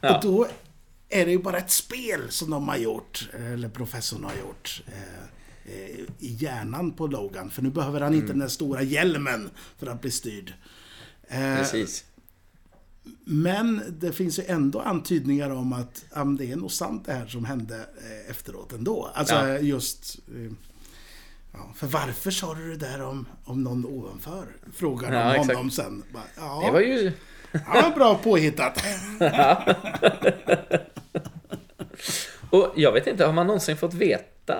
Ja. 0.00 0.16
Och 0.16 0.22
då 0.22 0.46
är 1.08 1.24
det 1.24 1.30
ju 1.30 1.38
bara 1.38 1.58
ett 1.58 1.70
spel 1.70 2.20
som 2.28 2.50
de 2.50 2.68
har 2.68 2.76
gjort, 2.76 3.28
eller 3.32 3.68
professorn 3.68 4.24
har 4.24 4.34
gjort. 4.46 4.82
Eh, 4.86 4.92
eh 5.74 6.00
i 6.18 6.32
hjärnan 6.32 6.92
på 6.92 7.06
Logan. 7.06 7.50
För 7.50 7.62
nu 7.62 7.70
behöver 7.70 8.00
han 8.00 8.12
mm. 8.12 8.20
inte 8.20 8.32
den 8.32 8.40
där 8.40 8.48
stora 8.48 8.82
hjälmen 8.82 9.50
för 9.78 9.86
att 9.86 10.00
bli 10.00 10.10
styrd. 10.10 10.54
Eh, 11.28 11.56
precis. 11.56 12.04
Men 13.24 13.82
det 14.00 14.12
finns 14.12 14.38
ju 14.38 14.42
ändå 14.46 14.80
antydningar 14.80 15.50
om 15.50 15.72
att 15.72 16.04
ja, 16.14 16.24
det 16.24 16.52
är 16.52 16.56
nog 16.56 16.72
sant 16.72 17.02
det 17.06 17.12
här 17.12 17.26
som 17.26 17.44
hände 17.44 17.76
eh, 17.76 18.30
efteråt 18.30 18.72
ändå. 18.72 19.10
Alltså 19.14 19.34
ja. 19.34 19.58
just... 19.58 20.18
Eh, 20.28 20.52
ja, 21.52 21.72
för 21.74 21.86
varför 21.86 22.30
sa 22.30 22.54
du 22.54 22.76
det 22.76 22.86
där 22.86 23.02
om, 23.02 23.26
om 23.44 23.62
någon 23.62 23.86
ovanför? 23.86 24.46
Frågar 24.74 25.10
de 25.10 25.16
ja, 25.16 25.36
honom 25.36 25.70
sen. 25.70 26.02
Ja, 26.36 26.62
det 26.66 26.72
var 26.72 26.80
ju... 26.80 27.12
Ja, 27.52 27.92
bra 27.94 28.14
påhittat. 28.14 28.82
Och 32.50 32.72
jag 32.76 32.92
vet 32.92 33.06
inte, 33.06 33.24
har 33.24 33.32
man 33.32 33.46
någonsin 33.46 33.76
fått 33.76 33.94
veta 33.94 34.56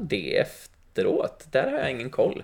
det 0.00 0.38
efteråt? 0.38 1.46
Där 1.50 1.70
har 1.70 1.78
jag 1.78 1.90
ingen 1.90 2.10
koll. 2.10 2.42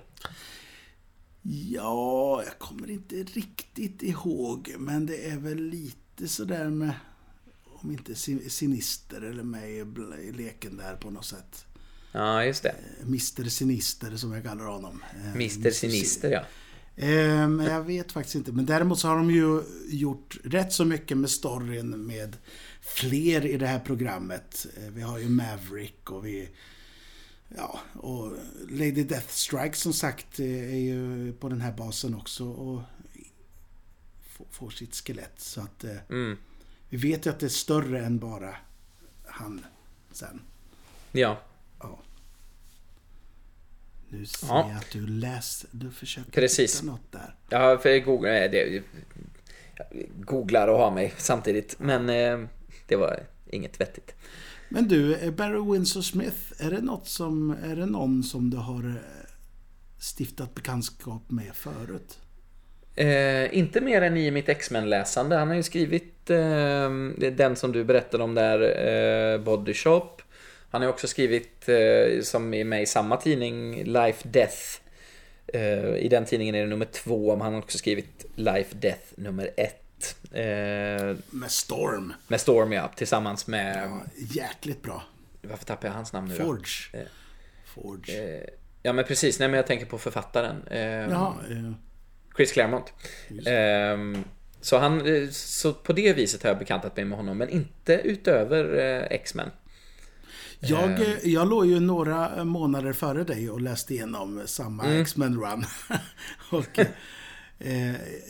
Ja, 1.47 2.43
jag 2.45 2.59
kommer 2.59 2.91
inte 2.91 3.15
riktigt 3.15 4.03
ihåg. 4.03 4.75
Men 4.79 5.07
det 5.07 5.31
är 5.31 5.37
väl 5.37 5.63
lite 5.63 6.29
sådär 6.29 6.71
med, 6.71 6.95
om 7.65 7.91
inte 7.91 8.15
Sinister 8.51 9.23
eller 9.23 9.43
med 9.43 9.71
i 9.71 10.33
leken 10.33 10.77
där 10.77 10.97
på 10.97 11.11
något 11.11 11.25
sätt. 11.25 11.67
Ja, 12.13 12.45
just 12.45 12.63
det. 12.63 12.69
Eh, 12.69 13.07
Mr 13.07 13.49
Sinister 13.49 14.17
som 14.17 14.33
jag 14.33 14.43
kallar 14.43 14.65
honom. 14.65 15.03
Eh, 15.25 15.35
Mr 15.35 15.71
Sinister, 15.71 16.31
ja. 16.31 16.45
Eh, 16.97 17.49
men 17.49 17.67
jag 17.67 17.83
vet 17.83 18.13
faktiskt 18.13 18.35
inte. 18.35 18.53
Men 18.53 18.67
däremot 18.67 18.99
så 18.99 19.09
har 19.09 19.17
de 19.17 19.31
ju 19.31 19.63
gjort 19.89 20.39
rätt 20.45 20.73
så 20.73 20.85
mycket 20.85 21.17
med 21.17 21.31
storyn 21.31 22.07
med 22.07 22.37
fler 22.81 23.47
i 23.47 23.57
det 23.57 23.67
här 23.67 23.79
programmet. 23.79 24.67
Vi 24.89 25.03
har 25.03 25.19
ju 25.19 25.29
Maverick 25.29 26.11
och 26.11 26.27
vi... 26.27 26.49
Ja, 27.57 27.81
och 27.95 28.33
Lady 28.75 29.05
Deathstrike 29.05 29.77
som 29.77 29.93
sagt 29.93 30.41
eh, 30.41 30.47
är 30.75 30.79
ju 30.79 31.33
på 31.33 31.49
den 31.49 31.61
här 31.61 31.73
basen 31.73 32.15
också 32.15 32.45
och 32.45 32.83
får 34.51 34.71
sitt 34.71 34.95
skelett. 34.95 35.41
Så 35.41 35.61
att 35.61 35.85
eh, 35.85 35.97
Mm. 36.11 36.39
vi 36.89 36.97
vet 36.97 37.27
ju 37.27 37.31
att 37.31 37.41
det 37.41 37.47
är 37.47 37.51
större 37.51 38.05
än 38.05 38.19
bara 38.19 38.57
han 39.27 39.65
sen. 40.13 40.41
Ja, 41.13 41.41
Ja. 41.81 41.99
Nu 44.09 44.27
ser 44.27 44.47
Ja. 44.47 44.69
jag 44.71 44.79
att 44.79 44.91
du 44.91 45.07
läser, 45.07 45.69
du 45.73 45.91
försöker 45.91 46.31
Precis. 46.31 46.75
hitta 46.75 46.87
något 46.93 47.13
där. 47.13 47.35
ja 47.49 47.79
för 47.79 47.89
jag 47.89 48.05
googlar, 48.05 48.31
det, 48.33 48.83
jag 49.77 49.89
googlar 50.21 50.69
och 50.69 50.79
har 50.79 50.91
mig 50.91 51.15
samtidigt. 51.19 51.77
Men 51.79 52.09
eh, 52.09 52.49
det 52.87 52.97
var 52.97 53.27
inget 53.51 53.81
vettigt. 53.81 54.15
Men 54.75 54.89
du, 54.89 55.15
eh, 55.15 55.31
Barry 55.31 55.73
Windsor 55.73 56.03
Smith, 56.03 56.37
är 56.59 56.71
det, 56.71 56.81
något 56.81 57.09
som, 57.09 57.57
är 57.65 57.77
det 57.77 57.87
någon 57.87 58.23
som 58.23 58.51
du 58.51 58.57
har 58.57 58.85
eh, 58.89 59.31
stiftat 59.99 60.55
bekantskap 60.55 61.23
med 61.31 61.55
förut? 61.55 62.19
Eh, 62.95 63.59
inte 63.59 63.81
mer 63.81 64.03
än 64.03 64.17
i 64.17 64.31
mitt 64.31 64.49
X-Men-läsande. 64.49 65.37
Han 65.37 65.49
har 65.49 65.55
ju 65.55 65.63
skrivit 65.63 66.31
eh, 66.31 66.91
den 67.33 67.57
som 67.57 67.73
du 67.73 67.85
berättade 67.85 68.25
om 68.25 68.35
där, 68.35 68.61
eh, 69.35 69.41
Body 69.41 69.75
Shop. 69.75 70.11
Han 70.71 70.83
har 70.83 70.89
ju 70.89 70.93
också 70.93 71.07
skrivit, 71.07 71.69
eh, 71.69 72.23
som 72.23 72.55
är 72.55 72.65
med 72.65 72.83
i 72.83 72.87
samma 72.87 73.17
tidning, 73.17 73.85
Life 73.85 74.29
Death. 74.29 74.59
Eh, 75.47 75.97
I 75.97 76.09
den 76.11 76.25
tidningen 76.25 76.55
är 76.55 76.61
det 76.61 76.67
nummer 76.67 76.89
två, 76.93 77.33
men 77.33 77.41
han 77.41 77.53
har 77.53 77.61
också 77.61 77.79
skrivit 77.79 78.27
Life 78.35 78.77
Death 78.77 79.05
nummer 79.17 79.51
ett. 79.57 79.84
Eh, 80.33 81.17
Med 81.31 81.51
Storm. 81.51 82.13
med 82.29 82.41
Storm, 82.41 82.73
ja, 82.73 82.89
tillsammans 82.97 83.47
med... 83.47 83.77
Ja, 83.91 84.03
jäkligt 84.17 84.83
bra. 84.83 85.03
Varför 85.43 85.65
tappar 85.65 85.89
jag 85.89 85.95
hans 85.95 86.13
namn 86.13 86.29
nu 86.29 86.39
då? 86.39 86.45
Forge. 86.45 86.67
Eh, 86.93 87.09
Forge. 87.75 88.37
Eh, 88.39 88.49
ja, 88.83 88.93
men 88.93 89.05
precis. 89.05 89.39
Nej, 89.39 89.49
men 89.49 89.57
jag 89.57 89.67
tänker 89.67 89.87
på 89.87 89.99
författaren. 89.99 90.63
Eh, 90.71 90.81
Jaha, 90.83 91.35
Chris 92.37 92.53
Claremont. 92.53 92.93
Ehm, 93.47 94.25
så, 94.61 94.79
han, 94.79 95.07
eh, 95.07 95.29
så 95.31 95.73
på 95.73 95.93
det 95.93 96.13
viset 96.13 96.43
har 96.43 96.51
jag 96.51 96.59
bekantat 96.59 96.97
mig 96.97 97.05
med 97.05 97.19
honom, 97.19 97.39
men 97.39 97.49
inte 97.49 97.95
utöver 97.95 98.79
eh, 98.79 99.03
X-Men. 99.11 99.51
jag, 100.61 100.91
eh, 100.91 101.19
jag 101.23 101.49
låg 101.49 101.67
ju 101.67 101.81
några 101.81 102.45
månader 102.45 102.93
före 102.93 103.25
dig 103.25 103.51
och 103.51 103.61
läste 103.61 103.95
igenom 103.95 104.43
samma 104.47 104.85
Mm. 104.85 105.01
X-Men 105.01 105.41
Run. 105.41 105.65
och 106.51 106.79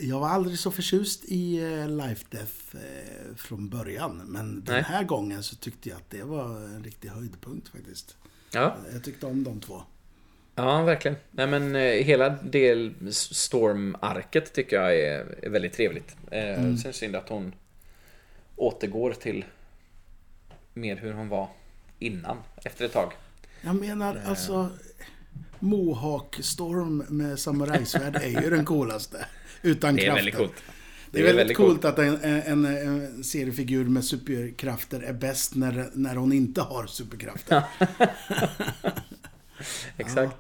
jag 0.01 0.21
var 0.21 0.29
aldrig 0.29 0.59
så 0.59 0.71
förtjust 0.71 1.25
i 1.25 1.57
eh, 1.63 1.89
Life 1.89 2.25
Death 2.31 2.53
eh, 2.77 3.35
från 3.37 3.69
början. 3.69 4.17
Men 4.27 4.65
den 4.65 4.75
Nej. 4.75 4.83
här 4.83 5.05
gången 5.05 5.43
så 5.43 5.57
tyckte 5.57 5.89
jag 5.89 5.97
att 5.97 6.11
det 6.11 6.23
var 6.23 6.45
en 6.45 6.85
riktig 6.85 7.09
höjdpunkt 7.09 7.69
faktiskt. 7.69 8.17
Ja, 8.53 8.77
Jag 8.93 9.05
tyckte 9.05 9.27
om 9.27 9.45
de 9.45 9.61
två. 9.61 9.83
ja 10.55 10.83
verkligen. 10.83 11.17
Nej, 11.31 11.47
men 11.47 11.77
eh, 11.77 11.81
hela 11.83 12.29
del 12.29 12.95
Storm-arket 13.15 14.53
tycker 14.53 14.77
jag 14.77 14.97
är, 14.99 15.49
väldigt 15.51 15.73
trevligt. 15.73 16.17
Eh, 16.31 16.45
Mm. 16.59 16.77
Sen 16.79 16.93
synd 16.93 17.17
att 17.17 17.29
hon 17.29 17.55
återgår 18.57 19.13
till 19.13 19.45
mer 20.75 20.97
hur 20.97 21.13
hon 21.13 21.29
var 21.29 21.49
innan, 21.99 22.37
efter 22.57 22.85
ett 22.85 22.93
tag. 22.93 23.13
Jag 23.61 23.77
menar 23.77 24.23
alltså 24.27 24.71
Mohawk 25.59 26.37
Storm 26.41 27.05
med 27.09 27.39
samurajsvärd 27.39 28.17
är 28.17 28.43
ju 28.43 28.51
den 28.51 28.65
coolaste. 28.65 29.27
Utan 29.63 29.97
Det 29.97 30.03
är 30.03 30.05
kraften. 30.05 30.17
väldigt 30.17 30.37
coolt. 30.37 30.63
Det 31.11 31.29
är 31.29 31.35
väldigt, 31.35 31.57
coolt 31.57 31.85
att 31.85 31.99
en, 31.99 32.19
en, 32.23 32.65
en 32.65 33.25
seriefigur 33.25 33.85
med 33.85 34.05
superkrafter 34.05 35.01
är 35.01 35.13
bäst 35.13 35.55
när, 35.55 35.91
när 35.93 36.17
hon 36.17 36.33
inte 36.33 36.61
har 36.61 36.87
superkrafter. 36.87 37.63
Exakt. 39.97 40.37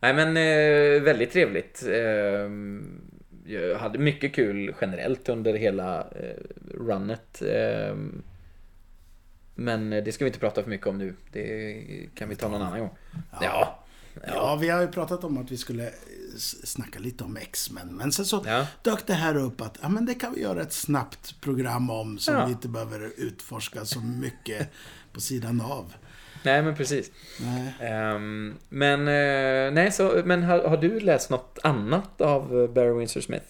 Nej 0.00 0.14
men 0.14 0.28
eh, 0.36 1.02
väldigt 1.02 1.32
trevligt. 1.32 1.82
Eh, 1.86 2.50
jag 3.46 3.78
hade 3.78 3.98
mycket 3.98 4.34
kul 4.34 4.74
generellt 4.80 5.28
under 5.28 5.54
hela 5.54 6.00
eh, 6.00 6.36
runnet. 6.74 7.42
Eh, 9.56 9.62
men 9.62 9.90
det 9.90 10.12
ska 10.14 10.24
vi 10.24 10.28
inte 10.28 10.40
prata 10.40 10.62
för 10.62 10.70
mycket 10.70 10.86
om 10.86 10.98
nu. 10.98 11.14
Det 11.32 12.08
kan 12.14 12.28
vi 12.28 12.36
ta 12.36 12.48
någon 12.48 12.62
annan 12.62 12.80
gång. 12.80 12.90
Ja. 13.40 13.78
Ja, 14.26 14.56
vi 14.60 14.68
har 14.68 14.80
ju 14.80 14.88
pratat 14.88 15.24
om 15.24 15.38
att 15.38 15.50
vi 15.50 15.56
skulle 15.56 15.86
s- 16.36 16.66
snacka 16.70 16.98
lite 16.98 17.24
om 17.24 17.36
X-Men. 17.36 17.88
Men 17.96 18.12
sen 18.12 18.24
så 18.24 18.42
Ja. 18.46 18.66
dök 18.82 19.06
det 19.06 19.14
här 19.14 19.36
upp 19.36 19.60
att 19.60 19.78
ja, 19.82 19.88
men 19.88 20.06
det 20.06 20.14
kan 20.14 20.34
vi 20.34 20.40
göra 20.42 20.62
ett 20.62 20.72
snabbt 20.72 21.40
program 21.40 21.90
om 21.90 22.18
som 22.18 22.34
Ja. 22.34 22.46
vi 22.46 22.52
inte 22.52 22.68
behöver 22.68 23.12
utforska 23.16 23.84
så 23.84 24.00
mycket 24.00 24.68
på 25.12 25.20
sidan 25.20 25.60
av. 25.60 25.92
Nej 26.44 26.62
men 26.62 26.74
precis. 26.76 27.10
Nej. 27.40 27.74
Ehm, 27.80 28.54
men 28.68 29.00
eh, 29.00 29.72
nej, 29.74 29.92
så, 29.92 30.22
men 30.24 30.42
har, 30.42 30.68
har 30.68 30.76
du 30.76 31.00
läst 31.00 31.30
något 31.30 31.58
annat 31.62 32.20
av 32.20 32.62
eh, 32.62 32.70
Barry 32.70 32.92
Windsor 32.98 33.20
Smith? 33.20 33.46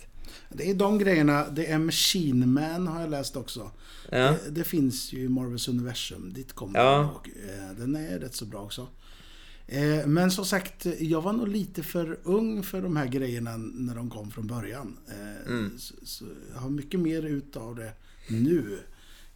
Det 0.55 0.71
är 0.71 0.75
de 0.75 0.99
grejerna. 0.99 1.49
Det 1.49 1.67
är 1.67 1.79
Machine 1.79 2.47
Man 2.53 2.87
har 2.87 3.01
jag 3.01 3.11
läst 3.11 3.37
också. 3.37 3.71
Ja. 4.11 4.19
Det, 4.19 4.51
det 4.51 4.65
finns 4.65 5.13
ju 5.13 5.19
i 5.25 5.29
Marvels 5.29 5.69
universum. 5.69 6.33
Dit 6.33 6.53
kommer 6.53 6.79
Ja. 6.79 6.97
den 6.99 7.07
nog. 7.07 7.31
Eh, 7.71 7.77
Den 7.79 7.97
är 7.97 8.19
rätt 8.19 8.35
så 8.35 8.45
bra 8.47 8.61
också. 8.63 8.89
Eh, 9.67 10.07
Men 10.07 10.31
som 10.31 10.45
sagt, 10.45 10.87
jag 10.99 11.23
var 11.23 11.33
nog 11.33 11.49
lite 11.49 11.83
för 11.83 12.19
ung 12.23 12.63
för 12.63 12.83
de 12.83 12.97
här 12.97 13.07
grejerna 13.07 13.57
när 13.57 13.95
de 13.95 14.11
kom 14.11 14.31
från 14.31 14.47
början. 14.47 14.97
Eh, 15.09 15.53
Mm. 15.53 15.79
Så, 15.79 15.95
så 16.03 16.25
jag 16.55 16.61
har 16.61 16.71
mycket 16.71 17.01
mer 17.01 17.23
utav 17.23 17.75
det 17.77 17.93
nu 18.29 18.79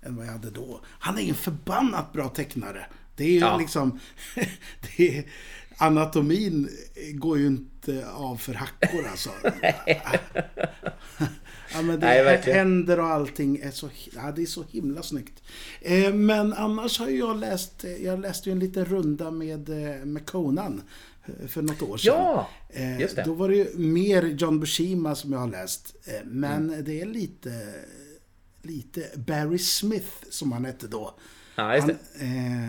än 0.02 0.16
vad 0.16 0.26
jag 0.26 0.32
hade 0.32 0.50
då. 0.50 0.80
Han 0.86 1.18
är 1.18 1.22
en 1.28 1.34
förbannat 1.34 2.12
bra 2.12 2.28
tecknare. 2.28 2.86
Det 3.16 3.24
är 3.24 3.30
ju 3.30 3.38
Ja. 3.38 3.58
liksom... 3.58 3.98
Det 4.96 5.18
är, 5.18 5.24
anatomin 5.76 6.68
går 7.14 7.38
ju 7.38 7.46
inte 7.46 7.75
av 8.14 8.36
för 8.36 8.54
hackor 8.54 9.06
alltså. 9.10 9.30
Ja, 11.72 11.82
men 11.82 12.00
det 12.00 12.06
Nej, 12.06 12.40
händer 12.54 13.00
och 13.00 13.06
allting 13.06 13.58
är 13.62 13.70
så, 13.70 13.88
ja, 14.14 14.32
det 14.36 14.42
är 14.42 14.46
så 14.46 14.64
himla 14.70 15.02
snyggt. 15.02 15.42
Eh, 15.80 16.12
men 16.14 16.52
annars 16.52 16.98
har 16.98 17.08
jag 17.08 17.36
läst, 17.36 17.84
eh, 17.84 17.90
jag 18.04 18.20
läste 18.20 18.48
ju 18.48 18.52
en 18.52 18.58
liten 18.58 18.84
runda 18.84 19.30
med, 19.30 19.68
eh, 19.68 20.04
med 20.04 20.26
Conan 20.26 20.82
för 21.48 21.62
något 21.62 21.82
år 21.82 21.96
sedan. 21.96 22.12
Ja, 22.14 22.48
just 23.00 23.16
det. 23.16 23.22
Då 23.24 23.34
var 23.34 23.48
det 23.48 23.56
ju 23.56 23.76
mer 23.78 24.22
John 24.22 24.60
Buscema 24.60 25.14
som 25.14 25.32
jag 25.32 25.38
har 25.40 25.48
läst. 25.48 25.96
Eh, 26.04 26.14
men 26.24 26.70
Mm. 26.70 26.84
det 26.84 27.00
är 27.00 27.06
lite, 27.06 27.74
lite 28.62 29.06
Barry 29.16 29.58
Smith 29.58 30.10
som 30.30 30.52
han 30.52 30.64
hette 30.64 30.86
då. 30.86 31.14
Ja, 31.56 31.80
Han, 31.80 31.90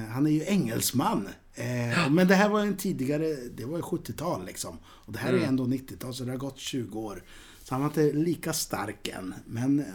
han 0.10 0.28
är 0.28 0.32
ju 0.32 0.44
engelsman. 0.46 1.28
Eh, 1.58 2.10
men 2.10 2.28
det 2.28 2.36
här 2.36 2.50
var 2.50 2.60
en 2.60 2.78
tidigare, 2.78 3.36
det 3.36 3.66
var 3.66 3.78
ju 3.78 3.82
70-tal 3.84 4.46
liksom. 4.46 4.78
Och 4.86 5.14
det 5.14 5.20
här 5.20 5.30
Mm. 5.30 5.44
är 5.44 5.48
ändå 5.48 5.64
90-tal, 5.64 6.14
så 6.14 6.24
det 6.24 6.32
har 6.32 6.38
gått 6.38 6.60
20 6.60 7.00
år. 7.00 7.24
Så 7.64 7.74
han 7.74 7.82
var 7.82 7.88
inte 7.88 8.12
lika 8.18 8.54
stark 8.54 9.08
än. 9.08 9.34
Men, 9.46 9.80
eh, 9.80 9.86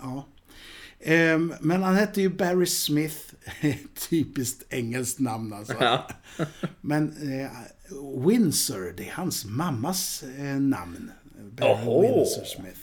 ja. 0.00 0.26
Eh, 1.00 1.38
men 1.60 1.82
han 1.82 1.94
hette 1.94 2.20
ju 2.20 2.28
Barry 2.30 2.66
Smith. 2.66 3.16
Typiskt 4.08 4.62
engelskt 4.72 5.18
namn 5.20 5.52
alltså. 5.52 5.74
Ja. 5.80 6.08
Men 6.80 7.32
eh, 7.40 7.50
Windsor, 8.28 8.94
det 8.96 9.08
är 9.08 9.12
hans 9.12 9.44
mammas 9.44 10.22
eh, 10.38 10.60
namn. 10.60 11.10
Barry 11.56 11.72
Oho. 11.72 12.00
Windsor 12.02 12.44
Smith. 12.44 12.80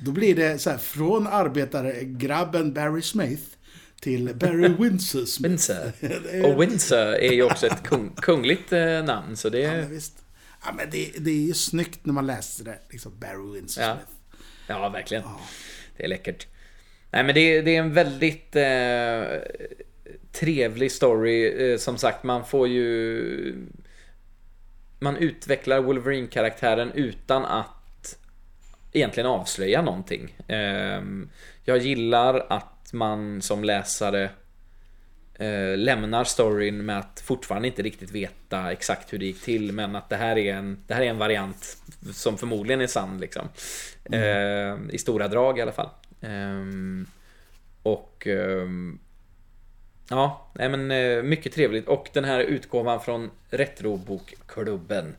Då 0.00 0.10
blir 0.12 0.36
det 0.36 0.58
så 0.58 0.70
här, 0.70 0.78
från 0.78 1.26
arbetargrabben 1.26 2.72
Barry 2.74 3.02
Smith 3.02 3.42
till 4.04 4.34
Barry 4.34 4.68
Windsor. 4.68 5.42
Windsor. 5.42 5.92
Är- 6.32 6.44
Och 6.46 6.62
Windsor 6.62 6.98
är 7.14 7.32
ju 7.32 7.42
också 7.42 7.66
ett 7.66 7.82
kung, 7.82 8.10
kungligt 8.16 8.72
eh, 8.72 9.04
namn, 9.04 9.36
så 9.36 9.48
det... 9.48 9.58
Ja, 9.60 9.72
men 9.72 9.90
visst. 9.90 10.24
Ja, 10.64 10.72
men 10.76 10.90
det, 10.90 11.12
det 11.18 11.30
är 11.30 11.46
ju 11.46 11.54
snyggt 11.54 12.06
när 12.06 12.12
man 12.12 12.26
läser 12.26 12.64
det. 12.64 12.78
Liksom 12.90 13.12
Barry 13.18 13.54
Windsor 13.54 13.84
Ja. 13.84 13.94
Smith. 13.96 14.10
Ja, 14.66 14.88
verkligen. 14.88 15.22
Det 15.96 16.04
är 16.04 16.08
läckert. 16.08 16.46
Nej, 17.10 17.24
men 17.24 17.34
det, 17.34 17.60
det 17.62 17.76
är 17.76 17.80
en 17.80 17.92
väldigt 17.92 18.56
eh, 18.56 19.40
trevlig 20.32 20.92
story. 20.92 21.70
Eh, 21.72 21.78
som 21.78 21.98
sagt, 21.98 22.22
man 22.24 22.46
får 22.46 22.68
ju... 22.68 23.56
Man 24.98 25.16
utvecklar 25.16 25.80
Wolverine-karaktären 25.80 26.92
utan 26.94 27.44
att 27.44 28.18
egentligen 28.92 29.26
avslöja 29.26 29.82
någonting. 29.82 30.36
Eh, 30.48 31.02
jag 31.64 31.78
gillar 31.78 32.46
att 32.50 32.73
man 32.94 33.42
som 33.42 33.64
läsare 33.64 34.30
eh, 35.34 35.76
lämnar 35.76 36.24
storyn 36.24 36.84
med 36.84 36.98
att 36.98 37.20
fortfarande 37.20 37.68
inte 37.68 37.82
riktigt 37.82 38.10
veta 38.10 38.72
exakt 38.72 39.12
hur 39.12 39.18
det 39.18 39.26
gick 39.26 39.42
till 39.42 39.72
men 39.72 39.96
att 39.96 40.08
det 40.08 40.16
här 40.16 40.38
är 40.38 40.54
en, 40.54 40.78
det 40.86 40.94
här 40.94 41.02
är 41.02 41.10
en 41.10 41.18
variant 41.18 41.76
som 42.12 42.38
förmodligen 42.38 42.80
är 42.80 42.86
sann 42.86 43.18
liksom. 43.18 43.48
Eh, 44.04 44.76
I 44.90 44.98
stora 44.98 45.28
drag 45.28 45.58
i 45.58 45.62
alla 45.62 45.72
fall. 45.72 45.88
Ehm, 46.20 47.06
och 47.82 48.26
ehm, 48.26 48.98
Ja, 50.08 50.50
nej 50.54 50.68
men 50.68 50.90
eh, 50.90 51.22
mycket 51.22 51.52
trevligt 51.52 51.88
och 51.88 52.08
den 52.12 52.24
här 52.24 52.40
utgåvan 52.40 53.00
från 53.00 53.30
Retrobokklubben 53.50 55.16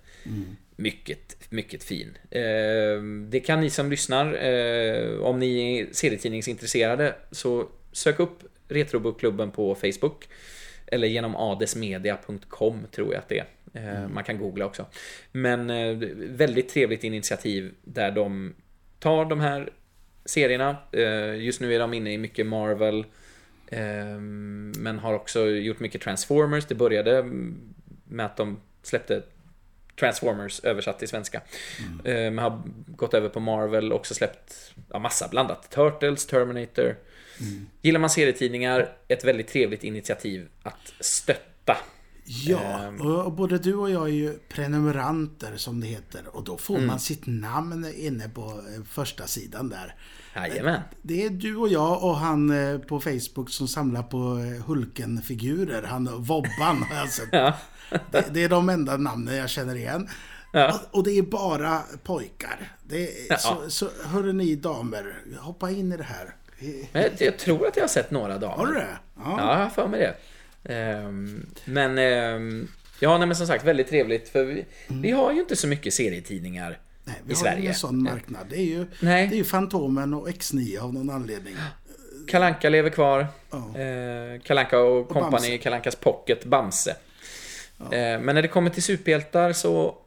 mycket, 0.75 1.37
mycket 1.49 1.83
fin. 1.83 2.17
Eh, 2.31 3.01
det 3.29 3.39
kan 3.39 3.61
ni 3.61 3.69
som 3.69 3.89
lyssnar, 3.89 4.33
eh, 4.33 5.19
om 5.19 5.39
ni 5.39 5.79
är 5.79 5.87
serietidningsintresserade, 5.91 7.15
så 7.31 7.67
sök 7.91 8.19
upp 8.19 8.39
Retrobokklubben 8.67 9.51
på 9.51 9.75
Facebook. 9.75 10.27
Eller 10.87 11.07
genom 11.07 11.35
adesmedia.com 11.35 12.87
tror 12.91 13.13
jag 13.13 13.19
att 13.19 13.29
det 13.29 13.39
är. 13.39 13.47
Mm. 13.73 14.13
Man 14.13 14.23
kan 14.23 14.37
googla 14.37 14.65
också. 14.65 14.85
Men 15.31 15.67
väldigt 16.37 16.69
trevligt 16.69 17.03
initiativ 17.03 17.73
där 17.83 18.11
de 18.11 18.55
tar 18.99 19.25
de 19.25 19.39
här 19.39 19.69
serierna. 20.25 20.77
Just 21.37 21.61
nu 21.61 21.75
är 21.75 21.79
de 21.79 21.93
inne 21.93 22.13
i 22.13 22.17
mycket 22.17 22.45
Marvel. 22.45 23.05
Men 24.77 24.99
har 25.01 25.13
också 25.13 25.47
gjort 25.47 25.79
mycket 25.79 26.01
Transformers. 26.01 26.65
Det 26.65 26.75
började 26.75 27.23
med 28.03 28.25
att 28.25 28.37
de 28.37 28.57
släppte 28.83 29.23
Transformers 29.99 30.59
översatt 30.59 30.99
till 30.99 31.07
svenska. 31.07 31.41
Mm. 32.05 32.35
Men 32.35 32.43
har 32.43 32.61
gått 32.87 33.13
över 33.13 33.29
på 33.29 33.39
Marvel, 33.39 33.93
också 33.93 34.13
släppt 34.13 34.73
ja, 34.89 34.99
massa 34.99 35.27
blandat. 35.27 35.71
Turtles, 35.71 36.25
Terminator. 36.25 36.95
Mm. 37.39 37.67
Gillar 37.81 37.99
man 37.99 38.09
serietidningar, 38.09 38.89
ett 39.07 39.23
väldigt 39.23 39.47
trevligt 39.47 39.83
initiativ 39.83 40.47
att 40.63 40.93
stötta. 40.99 41.77
Ja, 42.25 42.83
ehm. 42.83 43.01
och 43.01 43.31
både 43.31 43.57
du 43.57 43.75
och 43.75 43.91
jag 43.91 44.03
är 44.03 44.13
ju 44.13 44.33
prenumeranter 44.49 45.57
som 45.57 45.81
det 45.81 45.87
heter. 45.87 46.23
Och 46.27 46.43
då 46.43 46.57
får 46.57 46.75
mm. 46.75 46.87
man 46.87 46.99
sitt 46.99 47.25
namn 47.25 47.93
inne 47.95 48.29
på 48.29 48.41
eh, 48.41 48.83
första 48.89 49.27
sidan 49.27 49.69
där. 49.69 49.95
Jajamän. 50.35 50.81
Det 51.01 51.25
är 51.25 51.29
du 51.29 51.55
och 51.55 51.69
jag 51.69 52.03
och 52.03 52.15
han 52.15 52.71
eh, 52.73 52.79
på 52.79 52.99
Facebook 52.99 53.49
som 53.49 53.67
samlar 53.67 54.03
på 54.03 54.17
eh, 54.17 54.65
Hulken-figurer. 54.65 55.83
Han 55.83 56.23
Vobban 56.23 56.83
har 56.89 56.95
jag 56.95 57.09
sett. 57.09 57.29
ja. 57.31 57.53
det, 58.11 58.25
det, 58.33 58.43
är 58.43 58.49
de 58.49 58.69
enda 58.69 58.97
namnen 58.97 59.35
jag 59.35 59.49
känner 59.49 59.75
igen. 59.75 60.09
Ja. 60.51 60.73
Och, 60.73 60.97
och, 60.97 61.03
det 61.03 61.11
är 61.11 61.21
bara 61.21 61.81
pojkar. 62.03 62.71
Det 62.83 63.03
är, 63.03 63.11
ja. 63.29 63.37
så, 63.37 63.69
så 63.69 63.89
hörru 64.05 64.33
ni 64.33 64.55
damer, 64.55 65.15
hoppa 65.39 65.71
in 65.71 65.91
i 65.93 65.97
det 65.97 66.03
här. 66.03 66.35
Jag, 66.91 67.11
jag 67.19 67.39
tror 67.39 67.67
att 67.67 67.75
jag 67.75 67.83
har 67.83 67.87
sett 67.87 68.11
några 68.11 68.37
damer. 68.37 68.55
Har 68.55 68.67
du 68.67 68.73
det? 68.73 68.97
Ja, 69.15 69.35
ja 69.37 69.57
jag 69.57 69.63
har 69.63 69.69
för 69.69 69.87
mig 69.87 69.99
det. 69.99 70.15
Um, 70.63 71.45
men, 71.65 71.97
um, 71.97 72.67
ja, 72.99 73.17
nej, 73.17 73.27
men 73.27 73.35
som 73.35 73.47
sagt 73.47 73.63
väldigt 73.63 73.87
trevligt 73.87 74.29
för 74.29 74.43
vi, 74.43 74.65
mm. 74.87 75.01
vi 75.01 75.11
har 75.11 75.31
ju 75.31 75.39
inte 75.39 75.55
så 75.55 75.67
mycket 75.67 75.93
serietidningar 75.93 76.79
Nej, 77.05 77.15
vi 77.25 77.31
i 77.31 77.35
har 77.35 77.41
Sverige. 77.41 77.59
ingen 77.61 77.75
sån 77.75 78.03
marknad. 78.03 78.47
Det 78.49 78.55
är 78.57 78.65
ju, 78.65 78.85
Nej. 78.99 79.27
det 79.27 79.35
är 79.35 79.37
ju 79.37 79.43
Fantomen 79.43 80.13
och 80.13 80.29
X9 80.29 80.79
av 80.79 80.93
någon 80.93 81.09
anledning. 81.09 81.55
Kalanka 82.27 82.69
lever 82.69 82.89
kvar. 82.89 83.27
Ja. 83.51 83.79
Eh, 83.79 84.41
Kalanka 84.41 84.79
och 84.79 85.09
Company, 85.09 85.57
Kalankas 85.57 85.95
Pocket, 85.95 86.45
Bamse. 86.45 86.95
Ja. 87.77 87.85
Eh, 87.85 88.19
men 88.21 88.35
när 88.35 88.41
det 88.41 88.47
kommer 88.47 88.69
till 88.69 88.83
superhjältar 88.83 89.53
så 89.53 89.97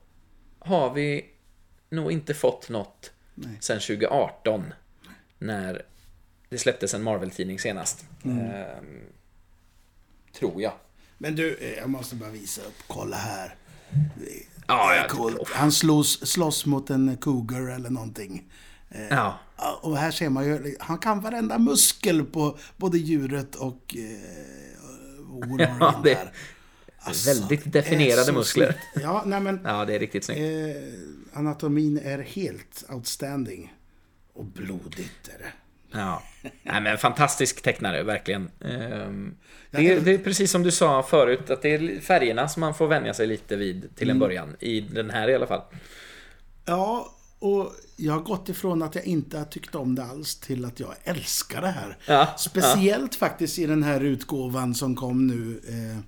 har 0.58 0.94
vi 0.94 1.26
nog 1.90 2.12
inte 2.12 2.34
fått 2.34 2.68
något 2.68 3.12
Nej. 3.34 3.56
sen 3.60 3.80
2018. 3.80 4.64
När 5.38 5.82
det 6.48 6.58
släpptes 6.58 6.94
en 6.94 7.02
Marvel-tidning 7.02 7.58
senast. 7.58 8.04
Mm. 8.24 8.38
Eh, 8.50 8.66
tror 10.38 10.62
jag. 10.62 10.72
Men 11.18 11.36
du, 11.36 11.56
eh, 11.56 11.78
jag 11.78 11.90
måste 11.90 12.14
bara 12.14 12.30
visa 12.30 12.62
upp. 12.62 12.82
Kolla 12.86 13.16
här. 13.16 13.54
Ja, 14.68 14.94
ja, 14.94 15.08
coolt. 15.08 15.50
Han 15.50 15.72
slåss, 15.72 16.26
slåss 16.26 16.66
mot 16.66 16.90
en 16.90 17.16
cougar 17.16 17.74
eller 17.74 17.90
någonting. 17.90 18.44
Eh, 18.88 19.08
ja. 19.08 19.38
Och 19.80 19.96
här 19.96 20.10
ser 20.10 20.28
man 20.28 20.44
ju, 20.44 20.76
han 20.80 20.98
kan 20.98 21.20
varenda 21.20 21.58
muskel 21.58 22.24
på 22.24 22.58
både 22.76 22.98
djuret 22.98 23.54
och 23.54 23.96
eh, 23.98 25.58
ja, 25.80 26.00
det, 26.04 26.14
där. 26.14 26.32
Alltså, 26.98 27.30
väldigt 27.30 27.72
definierade 27.72 28.32
muskler. 28.32 28.76
Ja, 28.94 29.22
nej 29.26 29.40
men, 29.40 29.60
ja, 29.64 29.84
det 29.84 29.94
är 29.94 29.98
riktigt 29.98 30.24
snyggt. 30.24 30.40
Eh, 30.40 31.38
anatomin 31.38 31.98
är 31.98 32.18
helt 32.18 32.84
outstanding. 32.88 33.74
Och 34.32 34.44
blodigt 34.44 35.28
är 35.28 35.38
det. 35.38 35.52
Ja, 35.90 36.22
nej, 36.62 36.80
men 36.80 36.98
fantastisk 36.98 37.62
tecknare, 37.62 38.02
verkligen. 38.02 38.50
Um, 38.58 39.36
det 39.70 39.88
är, 39.88 40.00
det 40.00 40.14
är, 40.14 40.18
precis 40.18 40.50
som 40.50 40.62
du 40.62 40.70
sa 40.70 41.02
förut, 41.02 41.50
att 41.50 41.62
det 41.62 41.74
är 41.74 42.00
färgerna 42.00 42.48
som 42.48 42.60
man 42.60 42.74
får 42.74 42.88
vänja 42.88 43.14
sig 43.14 43.26
lite 43.26 43.56
vid 43.56 43.96
till 43.96 44.10
en 44.10 44.16
mm. 44.16 44.28
början. 44.28 44.56
I 44.60 44.80
den 44.80 45.10
här 45.10 45.28
i 45.28 45.34
alla 45.34 45.46
fall. 45.46 45.62
Ja, 46.64 47.14
och 47.38 47.72
jag 47.96 48.12
har 48.12 48.20
gått 48.20 48.48
ifrån 48.48 48.82
att 48.82 48.94
jag 48.94 49.04
inte 49.04 49.38
har 49.38 49.44
tyckt 49.44 49.74
om 49.74 49.94
det 49.94 50.04
alls 50.04 50.36
till 50.36 50.64
att 50.64 50.80
jag 50.80 50.94
älskar 51.04 51.60
det 51.60 51.68
här. 51.68 51.98
Ja, 52.06 52.34
Speciellt 52.38 53.14
ja. 53.14 53.18
faktiskt 53.18 53.58
i 53.58 53.66
den 53.66 53.82
här 53.82 54.00
utgåvan 54.00 54.74
som 54.74 54.96
kom 54.96 55.26
nu 55.26 55.60
eh, 55.68 55.98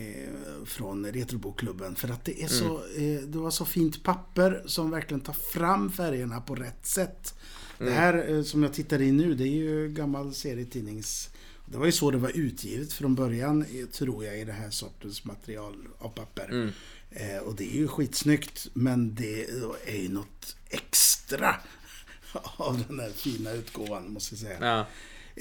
eh, 0.00 0.64
från 0.64 1.06
Retrobokklubben. 1.06 1.96
För 1.96 2.08
att 2.08 2.24
det 2.24 2.42
är 2.42 2.48
så, 2.48 2.80
mm. 2.96 3.16
eh, 3.16 3.22
det 3.22 3.38
var 3.38 3.50
så 3.50 3.64
fint 3.64 4.02
papper 4.02 4.62
som 4.66 4.90
verkligen 4.90 5.20
tar 5.20 5.36
fram 5.52 5.92
färgerna 5.92 6.40
på 6.40 6.54
rätt 6.54 6.86
sätt. 6.86 7.34
Det 7.86 7.90
här 7.90 8.34
eh, 8.34 8.42
som 8.42 8.62
jag 8.62 8.72
tittar 8.72 9.02
i 9.02 9.12
nu, 9.12 9.34
det 9.34 9.44
är 9.44 9.54
ju 9.54 9.88
gammal 9.88 10.34
serietidnings 10.34 11.30
det 11.70 11.78
var 11.78 11.86
ju 11.86 11.92
så 11.92 12.10
det 12.10 12.18
var 12.18 12.30
utgivet 12.34 12.92
från 12.92 13.14
början, 13.14 13.64
tror 13.92 14.24
jag, 14.24 14.40
i 14.40 14.44
det 14.44 14.52
här 14.52 14.70
sortens 14.70 15.24
material 15.24 15.74
av 15.98 16.08
papper. 16.08 16.48
Mm. 16.50 16.70
Eh, 17.10 17.38
och 17.38 17.54
det 17.54 17.64
är 17.64 17.76
ju 17.76 17.88
skitsnyggt, 17.88 18.68
men 18.72 19.14
det 19.14 19.44
är 19.86 20.02
ju 20.02 20.08
något 20.08 20.56
extra 20.68 21.56
av 22.56 22.84
den 22.88 23.00
här 23.00 23.10
fina 23.10 23.52
utgåvan, 23.52 24.12
måste 24.12 24.34
jag 24.34 24.40
säga. 24.40 24.58
Ja. 24.60 24.86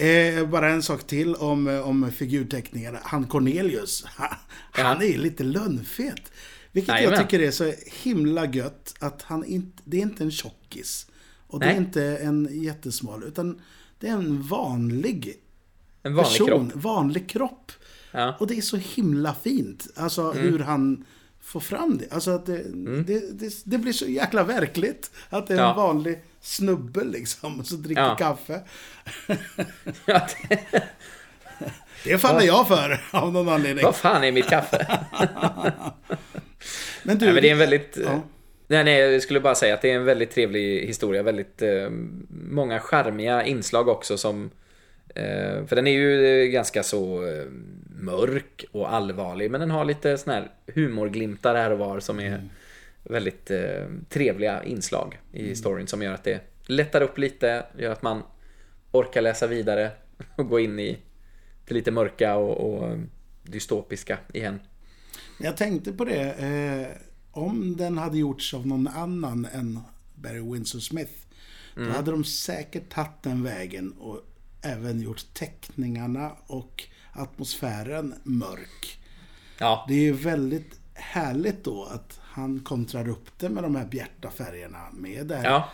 Eh, 0.04 0.48
bara 0.48 0.70
en 0.70 0.84
sak 0.84 1.08
till 1.08 1.36
om, 1.36 1.68
om 1.68 2.12
figurteckningarna. 2.12 3.00
Han 3.04 3.28
Cornelius, 3.28 4.04
han, 4.08 4.38
ja. 4.78 4.84
han 4.84 5.02
är 5.02 5.18
lite 5.18 5.44
lönnfet. 5.44 6.32
Vilket 6.72 6.94
Nej, 6.94 7.04
jag 7.04 7.12
men. 7.12 7.24
tycker 7.24 7.40
är 7.40 7.52
så 7.52 7.74
himla 8.04 8.46
gött 8.46 8.96
att 9.00 9.22
han 9.22 9.46
inte, 9.46 9.84
det 9.86 9.98
är 9.98 10.02
inte 10.02 10.24
en 10.24 10.32
tjockis. 10.32 11.08
Och 11.50 11.60
Nej. 11.60 11.70
det 11.70 11.76
är 11.76 11.78
inte 11.78 12.18
en 12.18 12.50
jättesmal, 12.52 13.24
utan 13.24 13.62
det 14.00 14.08
är 14.08 14.14
en 14.14 14.42
vanlig 14.42 15.40
en 16.04 16.16
vanlig 16.16 16.32
person, 16.32 16.70
kropp. 16.70 16.84
vanlig 16.84 17.30
kropp. 17.30 17.72
Ja. 18.12 18.36
Och 18.40 18.48
det 18.48 18.58
är 18.58 18.62
så 18.62 18.78
himla 18.78 19.34
fint. 19.34 19.88
Alltså 19.96 20.22
mm. 20.22 20.38
hur 20.38 20.60
han 20.60 21.06
får 21.42 21.60
fram 21.60 21.98
det. 21.98 22.14
Alltså 22.14 22.32
att 22.32 22.46
det, 22.46 22.60
mm. 22.60 23.06
det, 23.06 23.40
det, 23.40 23.54
det, 23.64 23.78
blir 23.78 23.94
så 23.94 24.06
jäkla 24.06 24.44
verkligt. 24.44 25.12
Att 25.30 25.48
det 25.48 25.54
är 25.54 25.58
ja. 25.58 25.70
en 25.70 25.76
vanlig 25.76 26.24
snubbe 26.42 27.04
liksom, 27.04 27.64
som 27.64 27.84
dricker 27.84 28.02
ja. 28.02 28.16
kaffe. 28.16 28.62
ja, 30.06 30.28
det... 30.50 30.60
det 32.04 32.18
fann 32.18 32.46
jag 32.46 32.68
för, 32.68 33.02
av 33.12 33.34
någon 33.34 33.50
anledning. 33.50 33.86
Vad 33.86 33.96
fan 33.96 34.24
är 34.24 34.32
mitt 34.32 34.50
kaffe? 34.50 34.98
men 37.04 37.18
du... 37.18 37.26
Nej, 37.26 37.34
men 37.34 37.42
det 37.42 37.48
är 37.48 37.52
en 37.52 37.58
väldigt... 37.58 37.98
Ja. 38.04 38.22
Nej, 38.72 38.84
nej, 38.84 39.00
jag 39.00 39.22
skulle 39.22 39.40
bara 39.40 39.56
säga 39.56 39.74
att 39.74 39.82
det 39.82 39.92
är 39.92 39.96
en 39.96 40.06
väldigt 40.06 40.32
trevlig 40.32 40.88
historia. 40.88 41.24
Väldigt 41.24 41.62
eh, 41.62 41.90
många 42.30 42.80
charmiga 42.80 43.46
inslag 43.46 43.88
också 43.88 44.18
som 44.18 44.52
Eh, 45.16 45.66
för 45.66 45.76
den 45.76 45.88
är 45.88 45.92
ju 45.92 46.48
ganska 46.48 46.84
så 46.84 47.28
eh, 47.28 47.46
mörk 48.00 48.66
och 48.72 48.94
allvarlig 48.94 49.52
men 49.52 49.62
den 49.62 49.72
har 49.72 49.86
lite 49.86 50.18
sån 50.18 50.34
här 50.34 50.52
humorglimtar 50.68 51.56
här 51.56 51.72
och 51.72 51.80
var 51.80 52.00
som 52.00 52.20
är 52.20 52.28
mm. 52.28 52.50
väldigt 53.04 53.52
eh, 53.52 53.86
trevliga 54.10 54.64
inslag 54.64 55.20
i 55.34 55.44
mm. 55.44 55.56
storyn 55.56 55.88
som 55.88 56.02
gör 56.02 56.14
att 56.14 56.24
det 56.24 56.40
lättar 56.66 57.02
upp 57.02 57.18
lite, 57.18 57.66
gör 57.78 57.92
att 57.92 58.02
man 58.02 58.24
orkar 58.92 59.22
läsa 59.22 59.48
vidare 59.48 59.92
och 60.36 60.50
gå 60.50 60.60
in 60.60 60.80
i 60.80 60.98
det 61.68 61.74
lite 61.74 61.92
mörka 61.92 62.36
och, 62.36 62.74
och 62.74 62.98
dystopiska 63.44 64.18
igen. 64.34 64.60
Jag 65.40 65.58
tänkte 65.58 65.92
på 65.92 66.06
det, 66.06 66.22
eh, 66.22 66.88
om 67.32 67.78
den 67.78 67.98
hade 67.98 68.18
gjorts 68.18 68.54
av 68.54 68.68
någon 68.68 68.88
annan 68.88 69.46
än 69.46 69.80
Barry 70.16 70.54
Windsor 70.54 70.80
Smith, 70.80 71.14
då 71.76 71.82
mm. 71.82 71.96
hade 71.96 72.12
de 72.12 72.24
säkert 72.24 72.90
tagit 72.90 73.24
den 73.24 73.44
vägen 73.44 73.92
och 73.92 74.22
även 74.62 75.02
gjort 75.02 75.34
teckningarna 75.34 76.32
och 76.48 76.84
atmosfären 77.14 78.14
mörk. 78.24 79.00
Ja. 79.60 79.86
Det 79.88 80.08
är 80.08 80.14
väldigt 80.14 80.80
härligt 80.94 81.64
då 81.64 81.84
att 81.84 82.20
han 82.24 82.60
kontrar 82.60 83.10
upp 83.10 83.40
det 83.40 83.50
med 83.50 83.64
de 83.64 83.76
här 83.76 83.86
bjärta 83.86 84.32
färgerna 84.32 84.80
med 84.94 85.28
det 85.28 85.36
här 85.36 85.44
ja. 85.46 85.70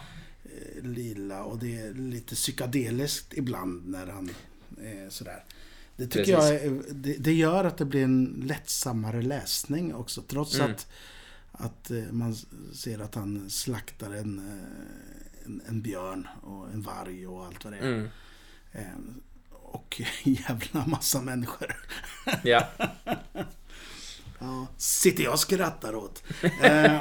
Eh, 0.45 0.83
lila 0.83 1.43
och 1.43 1.59
det 1.59 1.79
är 1.79 1.93
lite 1.93 2.35
psykedeliskt 2.35 3.33
ibland 3.33 3.89
när 3.89 4.07
han 4.07 4.29
är 4.81 5.09
sådär. 5.09 5.43
Det 5.95 6.07
tycker 6.07 6.35
Precis. 6.35 6.63
jag 6.63 6.95
det, 6.95 7.13
det, 7.13 7.33
gör 7.33 7.63
att 7.63 7.77
det 7.77 7.85
blir 7.85 8.03
en 8.03 8.43
lättsammare 8.45 9.21
läsning 9.21 9.95
också. 9.95 10.21
Trots 10.21 10.59
mm. 10.59 10.71
att, 10.71 10.87
att 11.59 11.91
eh, 11.91 12.03
man 12.11 12.35
ser 12.73 12.99
att 12.99 13.15
han 13.15 13.49
slaktar 13.49 14.11
en, 14.11 14.39
eh, 14.39 15.45
en, 15.45 15.61
en, 15.67 15.81
björn 15.81 16.27
och 16.41 16.69
en 16.73 16.81
varg 16.81 17.27
och 17.27 17.45
allt 17.45 17.63
vad 17.63 17.73
det 17.73 17.79
är. 17.79 17.93
Mm. 17.93 18.09
Ehm, 18.71 19.21
och 19.51 20.01
jävla 20.23 20.85
massa 20.85 21.21
människor. 21.21 21.75
Ja. 22.43 22.67
ja. 24.39 24.67
Sitter 24.77 25.23
jag 25.23 25.33
och 25.33 25.39
skrattar 25.39 25.95
åt. 25.95 26.23
Ehm, 26.61 26.99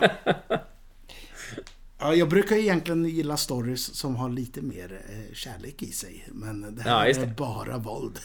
ja, 1.99 2.15
jag 2.15 2.29
brukar 2.29 2.57
egentligen 2.57 3.05
gilla 3.05 3.37
stories 3.37 3.95
som 3.95 4.17
har 4.17 4.29
lite 4.29 4.63
mer 4.63 5.01
eh, 5.09 5.35
kärlek 5.35 5.83
i 5.83 5.93
sig. 5.93 6.29
Men 6.33 6.75
det 6.77 6.83
här 6.83 7.07
ja, 7.07 7.15
det. 7.15 7.21
är 7.21 7.27
bara 7.27 7.79
våld. 7.79 8.19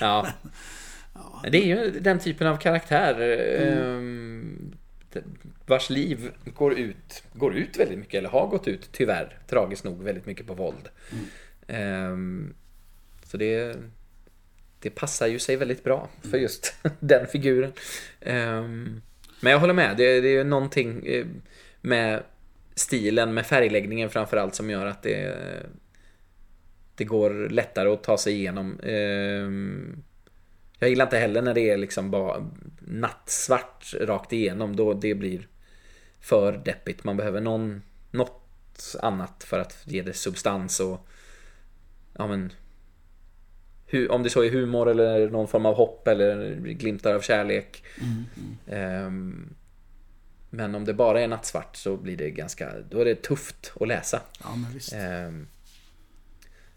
Ja. 0.00 0.26
ja. 1.14 1.42
Det 1.50 1.58
är 1.58 1.66
ju 1.66 2.00
den 2.00 2.18
typen 2.18 2.46
av 2.46 2.56
karaktär. 2.56 3.14
Mm. 3.20 3.78
Ehm, 3.78 4.76
vars 5.66 5.90
liv 5.90 6.32
går 6.44 6.78
ut, 6.78 7.22
går 7.32 7.56
ut 7.56 7.76
väldigt 7.76 7.98
mycket, 7.98 8.14
eller 8.14 8.28
har 8.28 8.46
gått 8.46 8.68
ut 8.68 8.88
tyvärr, 8.92 9.38
tragiskt 9.48 9.84
nog, 9.84 10.02
väldigt 10.02 10.26
mycket 10.26 10.46
på 10.46 10.54
våld. 10.54 10.88
Mm. 11.68 12.54
så 13.24 13.36
det, 13.36 13.76
det 14.80 14.90
passar 14.90 15.26
ju 15.26 15.38
sig 15.38 15.56
väldigt 15.56 15.84
bra 15.84 16.08
för 16.30 16.38
just 16.38 16.74
den 17.00 17.26
figuren. 17.26 17.72
Ehm, 18.20 19.02
men 19.40 19.52
jag 19.52 19.58
håller 19.58 19.74
med, 19.74 19.96
det, 19.96 20.20
det 20.20 20.28
är 20.28 20.44
någonting 20.44 21.06
eh, 21.06 21.26
med 21.80 22.22
stilen, 22.74 23.34
med 23.34 23.46
färgläggningen 23.46 24.10
framförallt 24.10 24.54
som 24.54 24.70
gör 24.70 24.86
att 24.86 25.02
det 25.02 25.36
det 26.96 27.04
går 27.04 27.48
lättare 27.48 27.88
att 27.88 28.02
ta 28.02 28.18
sig 28.18 28.32
igenom. 28.32 28.80
Ehm, 28.80 30.02
jag 30.78 30.90
gillar 30.90 31.04
inte 31.04 31.18
heller 31.18 31.42
när 31.42 31.54
det 31.54 31.70
är 31.70 31.76
liksom 31.76 32.10
bara 32.10 32.50
nattsvart 32.78 33.94
rakt 34.00 34.32
igenom. 34.32 34.76
Då 34.76 34.94
det 34.94 35.14
blir 35.14 35.48
för 36.20 36.52
deppigt. 36.64 37.04
Man 37.04 37.16
behöver 37.16 37.40
någon, 37.40 37.82
något 38.10 38.96
annat 39.02 39.44
för 39.44 39.58
att 39.58 39.78
ge 39.84 40.02
det 40.02 40.12
substans 40.12 40.80
och 40.80 41.08
ja 42.12 42.26
men 42.26 42.52
om 44.10 44.22
det 44.22 44.30
så 44.30 44.42
är 44.42 44.50
humor 44.50 44.90
eller 44.90 45.30
någon 45.30 45.48
form 45.48 45.66
av 45.66 45.74
hopp 45.74 46.08
eller 46.08 46.54
glimtar 46.54 47.14
av 47.14 47.20
kärlek. 47.20 47.82
Mm. 48.00 49.06
Um, 49.06 49.54
men 50.50 50.74
om 50.74 50.84
det 50.84 50.94
bara 50.94 51.20
är 51.20 51.28
nattsvart 51.28 51.76
så 51.76 51.96
blir 51.96 52.16
det 52.16 52.30
ganska, 52.30 52.72
då 52.90 53.00
är 53.00 53.04
det 53.04 53.22
tufft 53.22 53.72
att 53.80 53.88
läsa. 53.88 54.22
Ja. 54.40 55.26
Um, 55.26 55.48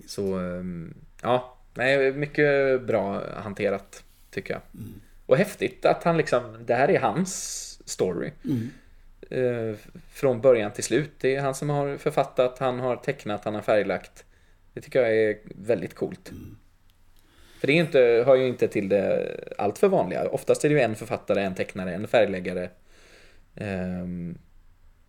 så, 0.05 0.37
um, 0.37 0.93
ja, 1.21 1.58
Nej, 1.73 2.13
mycket 2.13 2.81
bra 2.81 3.23
hanterat 3.35 4.03
tycker 4.31 4.53
jag. 4.53 4.61
Mm. 4.73 5.01
Och 5.25 5.37
häftigt 5.37 5.85
att 5.85 6.03
han 6.03 6.17
liksom, 6.17 6.65
det 6.65 6.75
här 6.75 6.89
är 6.89 6.99
hans 6.99 7.79
story. 7.85 8.31
Mm. 8.45 8.69
Eh, 9.29 9.75
från 10.13 10.41
början 10.41 10.71
till 10.71 10.83
slut. 10.83 11.11
Det 11.19 11.35
är 11.35 11.41
han 11.41 11.55
som 11.55 11.69
har 11.69 11.97
författat, 11.97 12.59
han 12.59 12.79
har 12.79 12.95
tecknat, 12.95 13.45
han 13.45 13.55
har 13.55 13.61
färglagt. 13.61 14.25
Det 14.73 14.81
tycker 14.81 15.01
jag 15.01 15.15
är 15.15 15.37
väldigt 15.45 15.95
coolt. 15.95 16.31
Mm. 16.31 16.57
För 17.59 17.67
det 17.67 17.73
är 17.73 17.77
inte, 17.77 17.99
hör 17.99 18.35
ju 18.35 18.47
inte 18.47 18.67
till 18.67 18.89
det 18.89 19.35
allt 19.57 19.77
för 19.77 19.87
vanliga. 19.87 20.29
Oftast 20.29 20.65
är 20.65 20.69
det 20.69 20.75
ju 20.75 20.81
en 20.81 20.95
författare, 20.95 21.43
en 21.43 21.55
tecknare, 21.55 21.93
en 21.93 22.07
färgläggare. 22.07 22.69
Eh, 23.55 24.07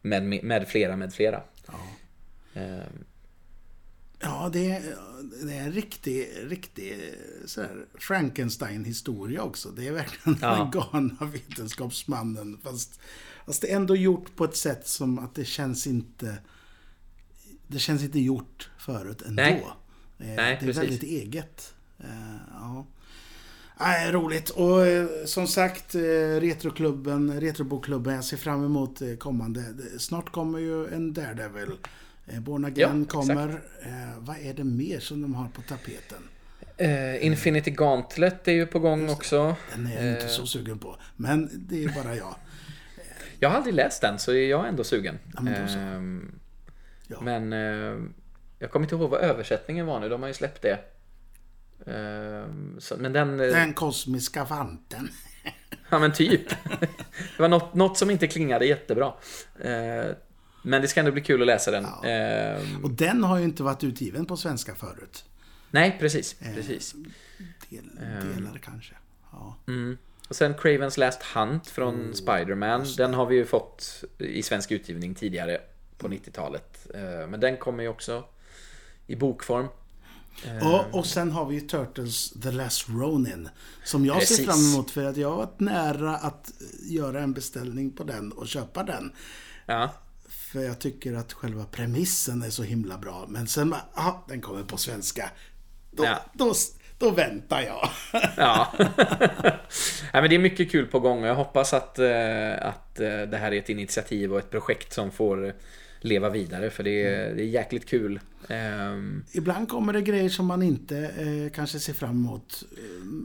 med, 0.02 0.44
med 0.44 0.68
flera, 0.68 0.96
med 0.96 1.14
flera. 1.14 1.42
Ja. 1.66 1.74
Eh, 2.60 2.84
Ja, 4.22 4.50
det 4.52 4.70
är, 4.70 4.96
det 5.42 5.54
är 5.54 5.62
en 5.62 5.72
riktig, 5.72 6.28
riktig 6.42 7.14
Frankenstein-historia 7.98 9.42
också. 9.42 9.68
Det 9.70 9.88
är 9.88 9.92
verkligen 9.92 10.38
ja. 10.42 10.56
den 10.56 10.70
galna 10.70 11.24
vetenskapsmannen. 11.32 12.58
Fast, 12.62 13.00
fast 13.46 13.62
det 13.62 13.72
är 13.72 13.76
ändå 13.76 13.96
gjort 13.96 14.36
på 14.36 14.44
ett 14.44 14.56
sätt 14.56 14.86
som 14.88 15.18
att 15.18 15.34
det 15.34 15.44
känns 15.44 15.86
inte... 15.86 16.38
Det 17.66 17.78
känns 17.78 18.02
inte 18.02 18.20
gjort 18.20 18.70
förut 18.78 19.22
ändå. 19.22 19.42
Nej. 19.42 19.66
Nej, 20.16 20.36
det 20.36 20.42
är 20.42 20.56
precis. 20.56 20.82
väldigt 20.82 21.02
eget. 21.02 21.74
Eh, 21.98 22.36
ja. 22.50 22.86
Nej, 23.80 24.12
roligt. 24.12 24.50
Och 24.50 24.86
eh, 24.86 25.08
som 25.26 25.46
sagt, 25.46 25.94
eh, 25.94 26.00
Retroklubben, 26.40 27.40
Retrobokklubben, 27.40 28.14
jag 28.14 28.24
ser 28.24 28.36
fram 28.36 28.64
emot 28.64 29.02
kommande. 29.18 29.74
Snart 29.98 30.32
kommer 30.32 30.58
ju 30.58 30.86
en 30.86 31.12
Daredevil. 31.12 31.70
Eh, 32.32 32.40
Born 32.40 32.64
Again 32.64 33.06
ja, 33.08 33.12
kommer. 33.12 33.48
Eh, 33.82 34.18
vad 34.18 34.36
är 34.38 34.54
det 34.54 34.64
mer 34.64 35.00
som 35.00 35.22
de 35.22 35.34
har 35.34 35.48
på 35.48 35.62
tapeten? 35.62 36.28
Uh, 36.80 37.26
Infinity 37.26 37.70
Gauntlet 37.70 38.48
är 38.48 38.52
ju 38.52 38.66
på 38.66 38.78
gång 38.78 39.10
också. 39.10 39.56
Den 39.72 39.86
är 39.86 40.04
jag 40.04 40.14
inte 40.14 40.28
så 40.28 40.46
sugen 40.46 40.78
på. 40.78 40.96
Men 41.16 41.50
det 41.68 41.84
är 41.84 41.88
bara 41.88 42.16
jag. 42.16 42.34
jag 43.40 43.48
har 43.48 43.56
aldrig 43.56 43.74
läst 43.74 44.00
den, 44.00 44.18
så 44.18 44.34
jag 44.34 44.64
är 44.64 44.68
ändå 44.68 44.84
sugen. 44.84 45.18
Ja, 45.34 45.40
men, 45.40 45.54
uh, 45.54 46.22
ja. 47.06 47.16
men 47.20 47.52
uh, 47.52 48.02
jag 48.58 48.70
kommer 48.70 48.86
inte 48.86 48.94
ihåg 48.94 49.10
vad 49.10 49.20
översättningen 49.20 49.86
var 49.86 50.00
nu. 50.00 50.08
De 50.08 50.20
har 50.20 50.28
ju 50.28 50.34
släppt 50.34 50.62
det. 50.62 50.78
Ehm, 51.86 52.76
så, 52.80 52.96
men 52.96 53.12
den... 53.12 53.36
Den 53.36 53.74
kosmiska 53.74 54.46
fanten. 54.46 55.10
ja, 55.90 55.98
men 55.98 56.12
typ. 56.12 56.48
det 57.36 57.38
var 57.38 57.48
något, 57.48 57.74
något 57.74 57.98
som 57.98 58.10
inte 58.10 58.26
klingade 58.26 58.66
jättebra. 58.66 59.12
Men 60.62 60.82
det 60.82 60.88
ska 60.88 61.00
ändå 61.00 61.12
bli 61.12 61.22
kul 61.22 61.40
att 61.40 61.46
läsa 61.46 61.70
den. 61.70 61.86
Ja. 62.02 62.08
Eh, 62.08 62.62
och 62.82 62.90
den 62.90 63.24
har 63.24 63.38
ju 63.38 63.44
inte 63.44 63.62
varit 63.62 63.84
utgiven 63.84 64.26
på 64.26 64.36
svenska 64.36 64.74
förut. 64.74 65.24
Nej, 65.70 65.96
precis. 66.00 66.36
Eh, 66.40 66.54
precis. 66.54 66.94
Del, 67.68 67.90
delar 67.96 68.54
eh, 68.54 68.60
kanske. 68.62 68.94
Ja. 69.32 69.56
Mm. 69.68 69.98
Och 70.28 70.36
sen 70.36 70.54
Cravens 70.54 70.96
Last 70.96 71.22
Hunt 71.22 71.66
från 71.66 72.10
oh, 72.10 72.12
Spiderman. 72.12 72.86
Den 72.96 73.14
har 73.14 73.26
vi 73.26 73.36
ju 73.36 73.44
fått 73.44 74.04
i 74.18 74.42
svensk 74.42 74.70
utgivning 74.70 75.14
tidigare 75.14 75.60
på 75.98 76.08
90-talet. 76.08 76.86
Eh, 76.94 77.28
men 77.28 77.40
den 77.40 77.56
kommer 77.56 77.82
ju 77.82 77.88
också 77.88 78.24
i 79.06 79.16
bokform. 79.16 79.66
Ja, 80.60 80.86
och 80.92 81.06
sen 81.06 81.30
har 81.30 81.46
vi 81.46 81.60
Turtles 81.60 82.30
The 82.30 82.50
Last 82.50 82.88
Ronin. 82.88 83.48
Som 83.84 84.06
jag 84.06 84.18
Precis. 84.18 84.36
ser 84.36 84.44
fram 84.44 84.72
emot 84.72 84.90
för 84.90 85.04
att 85.04 85.16
jag 85.16 85.30
har 85.30 85.36
varit 85.36 85.60
nära 85.60 86.16
att 86.16 86.52
göra 86.82 87.20
en 87.20 87.32
beställning 87.32 87.90
på 87.90 88.04
den 88.04 88.32
och 88.32 88.48
köpa 88.48 88.82
den. 88.82 89.12
Ja. 89.66 89.94
För 90.52 90.60
jag 90.60 90.78
tycker 90.78 91.14
att 91.14 91.32
själva 91.32 91.64
premissen 91.64 92.42
är 92.42 92.50
så 92.50 92.62
himla 92.62 92.98
bra. 92.98 93.26
Men 93.28 93.46
sen 93.46 93.74
aha, 93.94 94.24
den 94.28 94.40
kommer 94.40 94.62
på 94.62 94.76
svenska. 94.76 95.30
Då, 95.90 96.04
ja. 96.04 96.24
då, 96.32 96.54
då 96.98 97.10
väntar 97.10 97.60
jag. 97.60 97.88
ja. 98.36 98.72
ja. 100.12 100.20
men 100.20 100.30
det 100.30 100.34
är 100.34 100.38
mycket 100.38 100.70
kul 100.70 100.86
på 100.86 101.00
gång. 101.00 101.24
Jag 101.24 101.34
hoppas 101.34 101.74
att, 101.74 101.98
eh, 101.98 102.66
att 102.66 103.00
eh, 103.00 103.22
det 103.22 103.36
här 103.36 103.52
är 103.52 103.58
ett 103.58 103.68
initiativ 103.68 104.32
och 104.32 104.38
ett 104.38 104.50
projekt 104.50 104.92
som 104.92 105.10
får 105.10 105.54
leva 106.00 106.30
vidare. 106.30 106.70
För 106.70 106.82
det 106.82 107.04
är, 107.04 107.24
mm. 107.24 107.36
det 107.36 107.42
är 107.42 107.46
jäkligt 107.46 107.88
kul. 107.88 108.20
Um, 108.48 109.24
Ibland 109.32 109.68
kommer 109.68 109.92
det 109.92 110.02
grejer 110.02 110.28
som 110.28 110.46
man 110.46 110.62
inte 110.62 110.98
eh, 110.98 111.52
kanske 111.54 111.80
ser 111.80 111.92
fram 111.92 112.10
emot. 112.10 112.62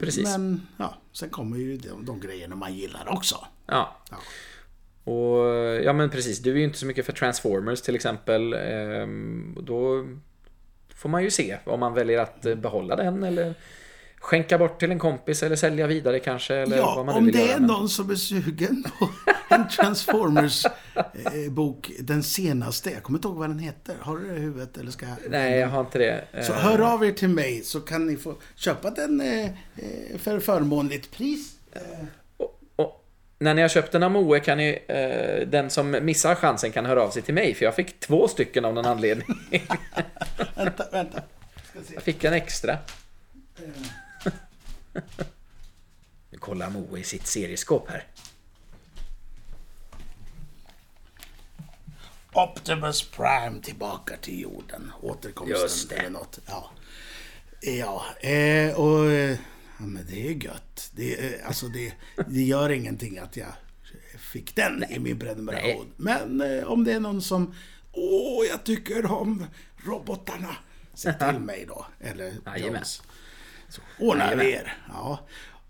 Precis. 0.00 0.24
Men 0.24 0.66
ja, 0.76 0.94
sen 1.12 1.30
kommer 1.30 1.56
ju 1.56 1.76
de, 1.76 2.04
de 2.04 2.20
grejerna 2.20 2.56
man 2.56 2.74
gillar 2.74 3.08
också. 3.08 3.46
Ja. 3.66 3.96
ja. 4.10 4.16
Och 5.06 5.46
ja 5.84 5.92
men 5.92 6.10
precis, 6.10 6.38
du 6.38 6.50
är 6.50 6.56
ju 6.56 6.64
inte 6.64 6.78
så 6.78 6.86
mycket 6.86 7.06
för 7.06 7.12
Transformers 7.12 7.82
till 7.82 7.94
exempel. 7.94 8.52
Ehm, 8.52 9.58
då 9.62 10.06
får 10.94 11.08
man 11.08 11.22
ju 11.22 11.30
se 11.30 11.58
om 11.64 11.80
man 11.80 11.94
väljer 11.94 12.18
att 12.18 12.42
behålla 12.42 12.96
den 12.96 13.22
eller 13.22 13.54
skänka 14.20 14.58
bort 14.58 14.80
till 14.80 14.90
en 14.90 14.98
kompis 14.98 15.42
eller 15.42 15.56
sälja 15.56 15.86
vidare 15.86 16.18
kanske. 16.18 16.54
Eller 16.54 16.76
ja, 16.76 16.94
vad 16.96 17.06
man 17.06 17.16
om 17.16 17.32
det 17.32 17.50
är 17.50 17.60
någon 17.60 17.88
som 17.88 18.10
är 18.10 18.14
sugen 18.14 18.84
på 18.98 19.08
en 19.54 19.68
Transformers-bok, 19.68 21.90
den 22.00 22.22
senaste. 22.22 22.90
Jag 22.90 23.02
kommer 23.02 23.18
inte 23.18 23.28
ihåg 23.28 23.36
vad 23.36 23.50
den 23.50 23.58
heter. 23.58 23.96
Har 24.00 24.16
du 24.16 24.28
det 24.28 24.36
i 24.36 24.40
huvudet? 24.40 24.76
Eller 24.76 24.90
ska 24.90 25.06
Nej, 25.28 25.58
jag 25.58 25.68
har 25.68 25.80
inte 25.80 25.98
det. 25.98 26.24
Så 26.42 26.52
hör 26.52 26.94
av 26.94 27.04
er 27.04 27.12
till 27.12 27.28
mig 27.28 27.62
så 27.64 27.80
kan 27.80 28.06
ni 28.06 28.16
få 28.16 28.34
köpa 28.54 28.90
den 28.90 29.20
eh, 29.20 29.44
eh, 29.44 29.52
för 30.18 30.40
förmånligt 30.40 31.10
pris 31.10 31.52
när 33.38 33.54
ni 33.54 33.62
har 33.62 33.68
köpt 33.68 33.94
en 33.94 34.02
Amoe 34.02 34.40
kan 34.40 34.58
ni, 34.58 34.82
eh, 34.88 35.48
den 35.48 35.70
som 35.70 35.90
missar 35.90 36.34
chansen 36.34 36.72
kan 36.72 36.86
höra 36.86 37.02
av 37.02 37.10
sig 37.10 37.22
till 37.22 37.34
mig, 37.34 37.54
för 37.54 37.64
jag 37.64 37.74
fick 37.74 38.00
två 38.00 38.28
stycken 38.28 38.64
av 38.64 38.74
någon 38.74 38.86
anledning. 38.86 39.26
vänta, 40.54 40.86
vänta. 40.92 41.22
Jag 41.94 42.02
fick 42.02 42.24
en 42.24 42.32
extra. 42.32 42.78
nu 46.30 46.38
kollar 46.38 46.70
Moe 46.70 46.98
i 46.98 47.04
sitt 47.04 47.26
serieskåp 47.26 47.90
här. 47.90 48.06
Optimus 52.32 53.10
Prime 53.10 53.62
tillbaka 53.62 54.16
till 54.16 54.40
jorden. 54.40 54.92
Återkomsten 55.02 55.60
Just 55.60 55.90
det. 55.90 55.96
eller 55.96 56.10
något. 56.10 56.38
Ja, 56.46 56.70
ja 57.60 58.04
eh, 58.28 58.80
och... 58.80 59.10
Ja, 59.78 59.86
men 59.86 60.06
det 60.06 60.28
är 60.28 60.44
gött. 60.44 60.90
Det, 60.94 61.42
alltså 61.42 61.66
det, 61.66 61.92
det 62.28 62.42
gör 62.42 62.70
ingenting 62.70 63.18
att 63.18 63.36
jag 63.36 63.52
fick 64.18 64.56
den 64.56 64.84
i 64.90 64.98
min 64.98 65.18
prenumeration. 65.18 65.92
Men 65.96 66.40
eh, 66.40 66.64
om 66.64 66.84
det 66.84 66.92
är 66.92 67.00
någon 67.00 67.22
som, 67.22 67.54
åh, 67.92 68.46
jag 68.50 68.64
tycker 68.64 69.12
om 69.12 69.46
robotarna. 69.76 70.56
Säg 70.94 71.18
till 71.18 71.40
mig 71.40 71.64
då. 71.68 71.86
Eller 72.00 72.32
Jones. 72.56 73.02
Så 73.68 73.80
ordnar 73.98 74.36
vi 74.36 74.52
er. 74.52 74.76
Ja. 74.88 75.26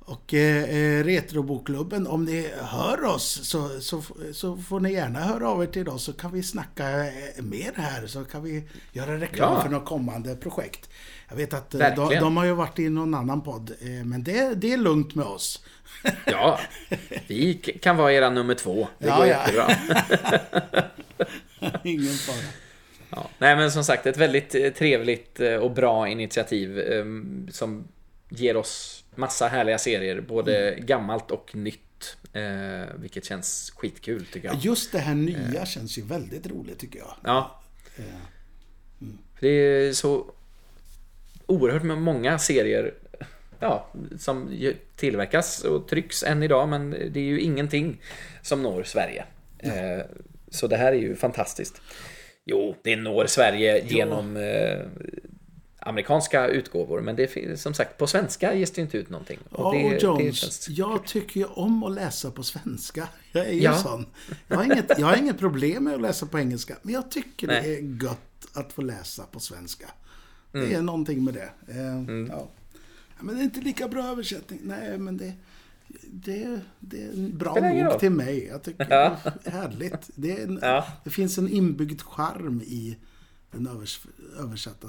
Och 0.07 0.35
eh, 0.35 0.65
eh, 0.65 1.05
Retrobokklubben, 1.05 2.07
om 2.07 2.25
ni 2.25 2.51
hör 2.61 3.05
oss 3.05 3.41
så, 3.43 3.81
så, 3.81 4.03
så 4.33 4.57
får 4.57 4.81
ni 4.81 4.93
gärna 4.93 5.21
höra 5.21 5.49
av 5.49 5.63
er 5.63 5.67
till 5.67 5.89
oss 5.89 6.03
så 6.03 6.13
kan 6.13 6.33
vi 6.33 6.43
snacka 6.43 7.07
eh, 7.07 7.43
mer 7.43 7.73
här. 7.77 8.07
Så 8.07 8.25
kan 8.25 8.43
vi 8.43 8.69
göra 8.93 9.21
reklam 9.21 9.55
ja. 9.55 9.63
för 9.63 9.69
något 9.69 9.85
kommande 9.85 10.37
projekt. 10.37 10.91
Jag 11.29 11.37
vet 11.37 11.55
att 11.55 11.75
eh, 11.75 11.95
de, 11.97 12.15
de, 12.15 12.37
har 12.37 12.45
ju 12.45 12.53
varit 12.53 12.79
i 12.79 12.89
någon 12.89 13.15
annan 13.15 13.43
podd, 13.43 13.71
eh, 13.81 13.89
men 13.89 14.25
det, 14.25 14.55
det 14.55 14.73
är 14.73 14.77
lugnt 14.77 15.15
med 15.15 15.27
oss. 15.27 15.65
Ja, 16.25 16.61
vi 17.27 17.55
kan 17.55 17.97
vara 17.97 18.13
era 18.13 18.31
nummer 18.31 18.55
två. 18.55 18.89
Det 18.99 19.07
ja, 19.07 19.17
går 19.17 19.27
ja. 19.27 19.33
jättebra. 19.33 19.71
Ingen 21.85 22.15
fara. 22.15 22.37
Ja. 23.11 23.31
Nej 23.39 23.57
men 23.57 23.73
som 23.73 23.85
sagt, 23.85 24.07
ett 24.07 24.17
väldigt 24.17 24.77
trevligt 24.77 25.41
och 25.61 25.71
bra 25.71 26.09
initiativ 26.09 26.81
som 27.51 27.89
ger 28.29 28.57
oss 28.57 29.05
massa 29.15 29.49
härliga 29.49 29.79
serier, 29.79 30.21
både 30.21 30.73
mm. 30.73 30.87
gammalt 30.87 31.31
och 31.31 31.55
nytt. 31.55 32.17
Eh, 32.33 32.95
vilket 32.97 33.25
känns 33.25 33.73
skitkul 33.77 34.27
tycker 34.27 34.49
jag. 34.49 34.57
Just 34.57 34.93
det 34.93 34.99
här 34.99 35.15
nya 35.15 35.61
eh. 35.61 35.65
känns 35.65 35.99
ju 35.99 36.03
väldigt 36.03 36.47
roligt 36.47 36.79
tycker 36.79 36.99
jag. 36.99 37.15
Ja. 37.25 37.61
Mm. 39.01 39.19
Det 39.41 39.49
är 39.49 39.93
så 39.93 40.31
oerhört 41.47 41.83
många 41.83 42.39
serier 42.39 42.95
ja, 43.61 43.87
som 44.19 44.63
tillverkas 44.97 45.65
och 45.65 45.89
trycks 45.89 46.23
än 46.23 46.43
idag, 46.43 46.69
men 46.69 46.91
det 46.91 47.21
är 47.21 47.25
ju 47.25 47.41
ingenting 47.41 48.01
som 48.43 48.63
når 48.63 48.83
Sverige. 48.83 49.25
Mm. 49.59 50.07
Så 50.49 50.67
det 50.67 50.77
här 50.77 50.93
är 50.93 50.97
ju 50.97 51.17
fantastiskt. 51.17 51.81
Jo, 52.45 52.77
det 52.83 52.97
når 52.97 53.27
Sverige 53.27 53.85
genom 53.87 54.37
eh, 54.37 54.79
amerikanska 55.79 56.47
utgåvor, 56.47 57.01
men 57.01 57.17
det 57.17 57.37
är 57.37 57.57
som 57.57 57.75
sagt 57.75 57.99
på 57.99 58.07
svenska 58.07 58.55
ges 58.55 58.71
det 58.71 58.81
inte 58.81 58.99
ut 58.99 59.11
någonting. 59.11 59.39
Och 59.51 59.75
det, 59.75 59.97
och 59.97 60.03
Jones, 60.03 60.67
det 60.67 60.73
jag 60.73 61.07
tycker 61.07 61.41
ju 61.41 61.47
om 61.47 61.85
att 61.85 61.93
läsa 61.93 62.31
på 62.31 62.43
svenska. 62.43 63.09
Jag 63.33 63.47
är 63.47 63.53
ju 63.53 63.63
ja. 63.63 63.75
sån. 63.75 64.07
Jag 64.49 64.57
har, 64.57 64.65
inget, 64.65 64.99
jag 64.99 65.07
har 65.07 65.17
inget 65.17 65.39
problem 65.39 65.85
med 65.85 65.95
att 65.95 66.01
läsa 66.01 66.27
på 66.27 66.39
engelska, 66.39 66.77
men 66.83 66.95
jag 66.95 67.11
tycker 67.11 67.47
Nej. 67.47 67.63
det 67.63 67.77
är 67.77 67.81
gott 67.83 68.47
att 68.53 68.73
få 68.73 68.83
läsa 68.83 69.23
på 69.23 69.41
svenska. 69.41 69.87
Det 70.57 70.67
mm. 70.67 70.79
är 70.79 70.83
någonting 70.83 71.25
med 71.25 71.35
det. 71.35 71.51
Eh, 71.69 71.97
mm. 71.97 72.27
ja. 72.33 72.49
Men 73.21 73.35
det 73.35 73.41
är 73.41 73.45
inte 73.45 73.61
lika 73.61 73.89
bra 73.89 74.05
översättning. 74.05 74.61
Nej, 74.63 74.99
men 74.99 75.17
det, 75.17 75.33
det, 76.03 76.61
det 76.81 77.03
är 77.03 77.13
en 77.13 77.39
bra 77.39 77.55
nog 77.55 77.99
till 78.01 78.11
mig. 78.11 78.47
Jag 78.47 78.63
tycker 78.63 78.87
ja. 78.91 79.17
det 79.25 79.51
är 79.51 79.53
härligt. 79.53 80.11
Det, 80.15 80.33
är 80.33 80.45
en, 80.45 80.59
ja. 80.63 80.87
det 81.05 81.11
finns 81.11 81.39
en 81.39 81.49
inbyggd 81.49 82.03
charm 82.03 82.61
i 82.61 82.97
den 83.51 83.67
övers, 83.67 84.01
översatta 84.39 84.89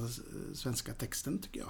svenska 0.53 0.93
texten, 0.93 1.39
tycker 1.39 1.59
jag. 1.59 1.69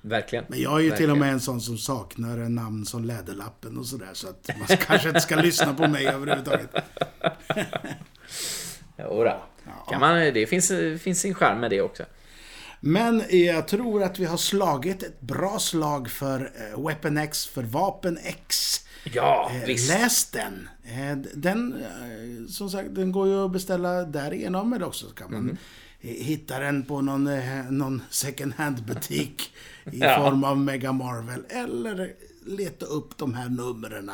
Verkligen. 0.00 0.44
Men 0.48 0.60
jag 0.60 0.72
är 0.72 0.82
ju 0.82 0.90
Verkligen. 0.90 1.08
till 1.08 1.10
och 1.10 1.18
med 1.18 1.32
en 1.32 1.40
sån 1.40 1.60
som 1.60 1.78
saknar 1.78 2.38
en 2.38 2.54
namn 2.54 2.86
som 2.86 3.04
Läderlappen 3.04 3.78
och 3.78 3.86
sådär. 3.86 4.10
Så 4.12 4.28
att 4.28 4.50
man 4.58 4.66
kanske 4.80 5.08
inte 5.08 5.20
ska 5.20 5.36
lyssna 5.36 5.74
på 5.74 5.88
mig 5.88 6.06
överhuvudtaget. 6.06 6.70
Jodå. 8.98 9.42
Ja. 9.64 9.86
Kan 9.90 10.00
man, 10.00 10.16
det 10.18 10.46
finns, 10.46 10.72
finns 11.02 11.20
sin 11.20 11.34
charm 11.34 11.60
med 11.60 11.70
det 11.70 11.80
också. 11.80 12.04
Men 12.86 13.22
jag 13.30 13.68
tror 13.68 14.02
att 14.02 14.18
vi 14.18 14.24
har 14.24 14.36
slagit 14.36 15.02
ett 15.02 15.20
bra 15.20 15.58
slag 15.58 16.10
för 16.10 16.52
eh, 16.54 16.86
Weapon 16.86 17.16
X, 17.16 17.46
för 17.46 17.62
Vapen 17.62 18.18
X. 18.22 18.76
Ja, 19.04 19.50
eh, 19.54 19.66
visst. 19.66 19.88
Läs 19.88 20.30
den. 20.30 20.68
Eh, 20.84 21.16
den, 21.34 21.84
som 22.48 22.70
sagt, 22.70 22.94
den 22.94 23.12
går 23.12 23.28
ju 23.28 23.44
att 23.44 23.52
beställa 23.52 24.04
därigenom, 24.04 24.72
eller 24.72 24.86
också 24.86 25.06
kan 25.06 25.32
man 25.32 25.40
mm. 25.40 25.56
hitta 26.00 26.58
den 26.58 26.82
på 26.82 27.00
någon, 27.00 27.28
någon 27.70 28.02
second 28.10 28.54
hand-butik 28.54 29.54
i 29.84 29.90
ja. 29.98 30.16
form 30.16 30.44
av 30.44 30.58
Mega 30.58 30.92
Marvel, 30.92 31.44
eller 31.48 32.12
leta 32.46 32.86
upp 32.86 33.16
de 33.16 33.34
här 33.34 33.48
numren 33.48 34.10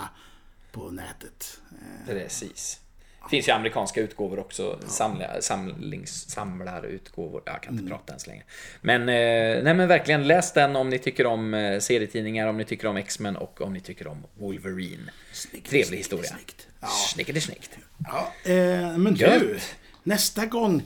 på 0.73 0.91
nätet. 0.91 1.61
Precis. 2.07 2.81
Finns 3.29 3.49
ju 3.49 3.53
amerikanska 3.53 4.01
utgåvor 4.01 4.39
också. 4.39 4.79
Ja. 4.83 4.89
Samla, 4.89 5.41
samlings, 5.41 6.31
samlarutgåvor. 6.31 7.43
Jag 7.47 7.63
kan 7.63 7.73
inte 7.73 7.83
mm. 7.83 7.91
prata 7.91 8.13
ens 8.13 8.27
längre. 8.27 8.43
Men, 8.81 9.01
eh, 9.01 9.63
nej 9.65 9.75
men 9.75 9.89
verkligen 9.89 10.27
läs 10.27 10.53
den 10.53 10.77
om 10.77 10.91
ni 10.91 10.99
tycker 10.99 11.27
om 11.27 11.55
eh, 11.55 11.79
serietidningar, 11.79 12.47
om 12.47 12.57
ni 12.57 12.65
tycker 12.65 12.89
om 12.89 12.97
X-Men 12.97 13.37
och 13.37 13.61
om 13.61 13.73
ni 13.73 13.81
tycker 13.81 14.07
om 14.07 14.27
Wolverine. 14.39 15.11
Snyggt, 15.33 15.71
Trevlig 15.71 15.87
snyggt, 15.87 16.01
historia. 16.01 16.31
Snyggt. 16.31 16.69
Ja. 16.81 16.89
Snickety 16.89 17.41
snyggt. 17.41 17.79
Ja, 18.05 18.33
eh, 18.45 18.99
men 18.99 19.15
du, 19.15 19.59
nästa 20.03 20.47
gång 20.47 20.83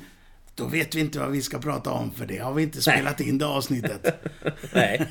då 0.55 0.65
vet 0.65 0.95
vi 0.95 1.01
inte 1.01 1.19
vad 1.19 1.31
vi 1.31 1.43
ska 1.43 1.59
prata 1.59 1.91
om 1.91 2.11
för 2.11 2.27
det 2.27 2.39
har 2.39 2.55
vi 2.55 2.63
inte 2.63 2.83
spelat 2.83 3.19
Nej. 3.19 3.29
in 3.29 3.39
det 3.39 3.47
avsnittet. 3.47 4.25
Nej, 4.73 5.07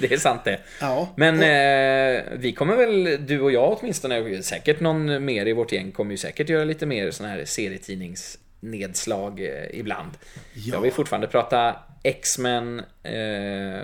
det 0.00 0.12
är 0.12 0.16
sant 0.16 0.44
det. 0.44 0.60
Ja. 0.80 1.08
Men 1.16 1.34
eh, 1.34 2.24
vi 2.38 2.52
kommer 2.52 2.76
väl, 2.76 3.26
du 3.26 3.40
och 3.40 3.52
jag 3.52 3.78
åtminstone, 3.80 4.42
säkert 4.42 4.80
någon 4.80 5.24
mer 5.24 5.46
i 5.46 5.52
vårt 5.52 5.72
gäng 5.72 5.92
kommer 5.92 6.10
ju 6.10 6.16
säkert 6.16 6.48
göra 6.48 6.64
lite 6.64 6.86
mer 6.86 7.10
sådana 7.10 7.34
här 7.34 7.44
serietidningsnedslag 7.44 9.40
eh, 9.40 9.78
ibland. 9.78 10.10
Ja. 10.54 10.74
Jag 10.74 10.80
vill 10.80 10.92
fortfarande 10.92 11.26
prata 11.26 11.76
X-Men 12.02 12.78
eh, 13.02 13.80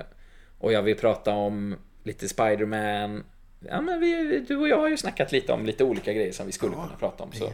och 0.59 0.73
jag 0.73 0.83
vill 0.83 0.97
prata 0.97 1.31
om 1.31 1.77
lite 2.03 2.29
Spiderman. 2.29 3.25
Ja, 3.69 3.81
men 3.81 4.01
vi, 4.01 4.45
du 4.49 4.57
och 4.57 4.69
jag 4.69 4.79
har 4.79 4.89
ju 4.89 4.97
snackat 4.97 5.33
lite 5.33 5.53
om 5.53 5.67
lite 5.67 5.85
olika 5.85 6.13
grejer 6.13 6.33
som 6.33 6.47
vi 6.47 6.53
skulle 6.53 6.73
ja. 6.77 6.83
kunna 6.83 6.97
prata 6.97 7.25
om. 7.25 7.33
Så 7.33 7.53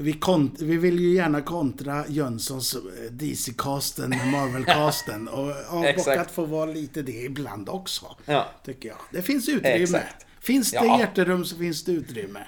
vi, 0.00 0.12
kont 0.12 0.60
vi 0.60 0.76
vill 0.76 1.00
ju 1.00 1.14
gärna 1.14 1.42
kontra 1.42 2.04
Jönssons 2.08 2.74
eh, 2.74 2.80
DC-casten, 3.10 4.10
Marvel-casten. 4.10 5.28
Och, 5.32 5.48
och, 5.48 6.06
och 6.06 6.16
att 6.16 6.30
få 6.30 6.44
vara 6.44 6.70
lite 6.70 7.02
det 7.02 7.22
ibland 7.22 7.68
också. 7.68 8.16
Ja. 8.24 8.46
Tycker 8.64 8.88
jag. 8.88 8.98
Det 9.12 9.22
finns 9.22 9.48
utrymme. 9.48 9.82
Exakt. 9.82 10.26
Finns 10.40 10.70
det 10.70 10.76
ja. 10.76 11.00
hjärterum 11.00 11.44
så 11.44 11.56
finns 11.56 11.84
det 11.84 11.92
utrymme. 11.92 12.46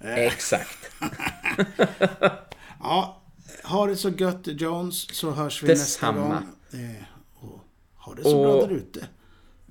Eh. 0.00 0.14
Exakt. 0.14 0.90
ja, 2.80 3.22
ha 3.64 3.86
det 3.86 3.96
så 3.96 4.08
gött 4.08 4.40
Jones, 4.44 5.14
så 5.14 5.30
hörs 5.30 5.62
vi 5.62 5.68
Detsamma. 5.68 6.28
nästa 6.28 6.78
gång. 6.78 6.84
Eh, 6.84 7.04
och 7.34 7.60
ha 7.94 8.14
det 8.14 8.22
så 8.22 8.38
och... 8.38 8.58
bra 8.58 8.66
där 8.66 8.74
ute. 8.74 9.06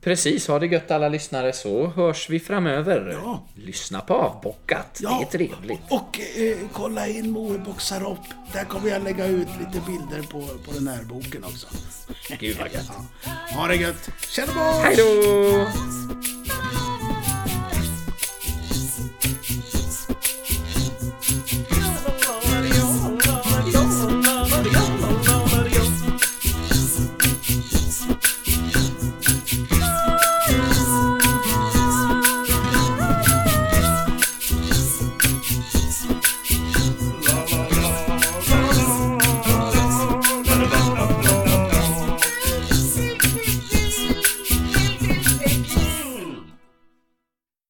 Precis, 0.01 0.47
ha 0.47 0.59
det 0.59 0.67
gött 0.67 0.91
alla 0.91 1.09
lyssnare 1.09 1.53
så 1.53 1.87
hörs 1.87 2.29
vi 2.29 2.39
framöver. 2.39 3.19
Ja. 3.23 3.43
Lyssna 3.55 4.01
på 4.01 4.13
Avbockat, 4.13 4.99
ja. 5.01 5.17
det 5.31 5.37
är 5.37 5.47
trevligt. 5.47 5.81
Och 5.89 6.19
eh, 6.19 6.57
kolla 6.73 7.07
in 7.07 7.31
Moeboxar 7.31 8.11
upp. 8.11 8.53
Där 8.53 8.65
kommer 8.65 8.89
jag 8.89 9.03
lägga 9.03 9.25
ut 9.25 9.47
lite 9.59 9.85
bilder 9.87 10.21
på, 10.21 10.41
på 10.41 10.71
den 10.73 10.87
här 10.87 11.03
boken 11.03 11.43
också. 11.43 11.67
Gud 12.39 12.57
vad 12.59 12.73
gött. 12.73 12.91
Ja. 13.23 13.31
Ha 13.55 13.67
det 13.67 13.75
gött. 13.75 14.09
Tjena 14.29 14.53
boys! 14.53 14.83
Hej 14.83 14.95
då! 14.95 16.40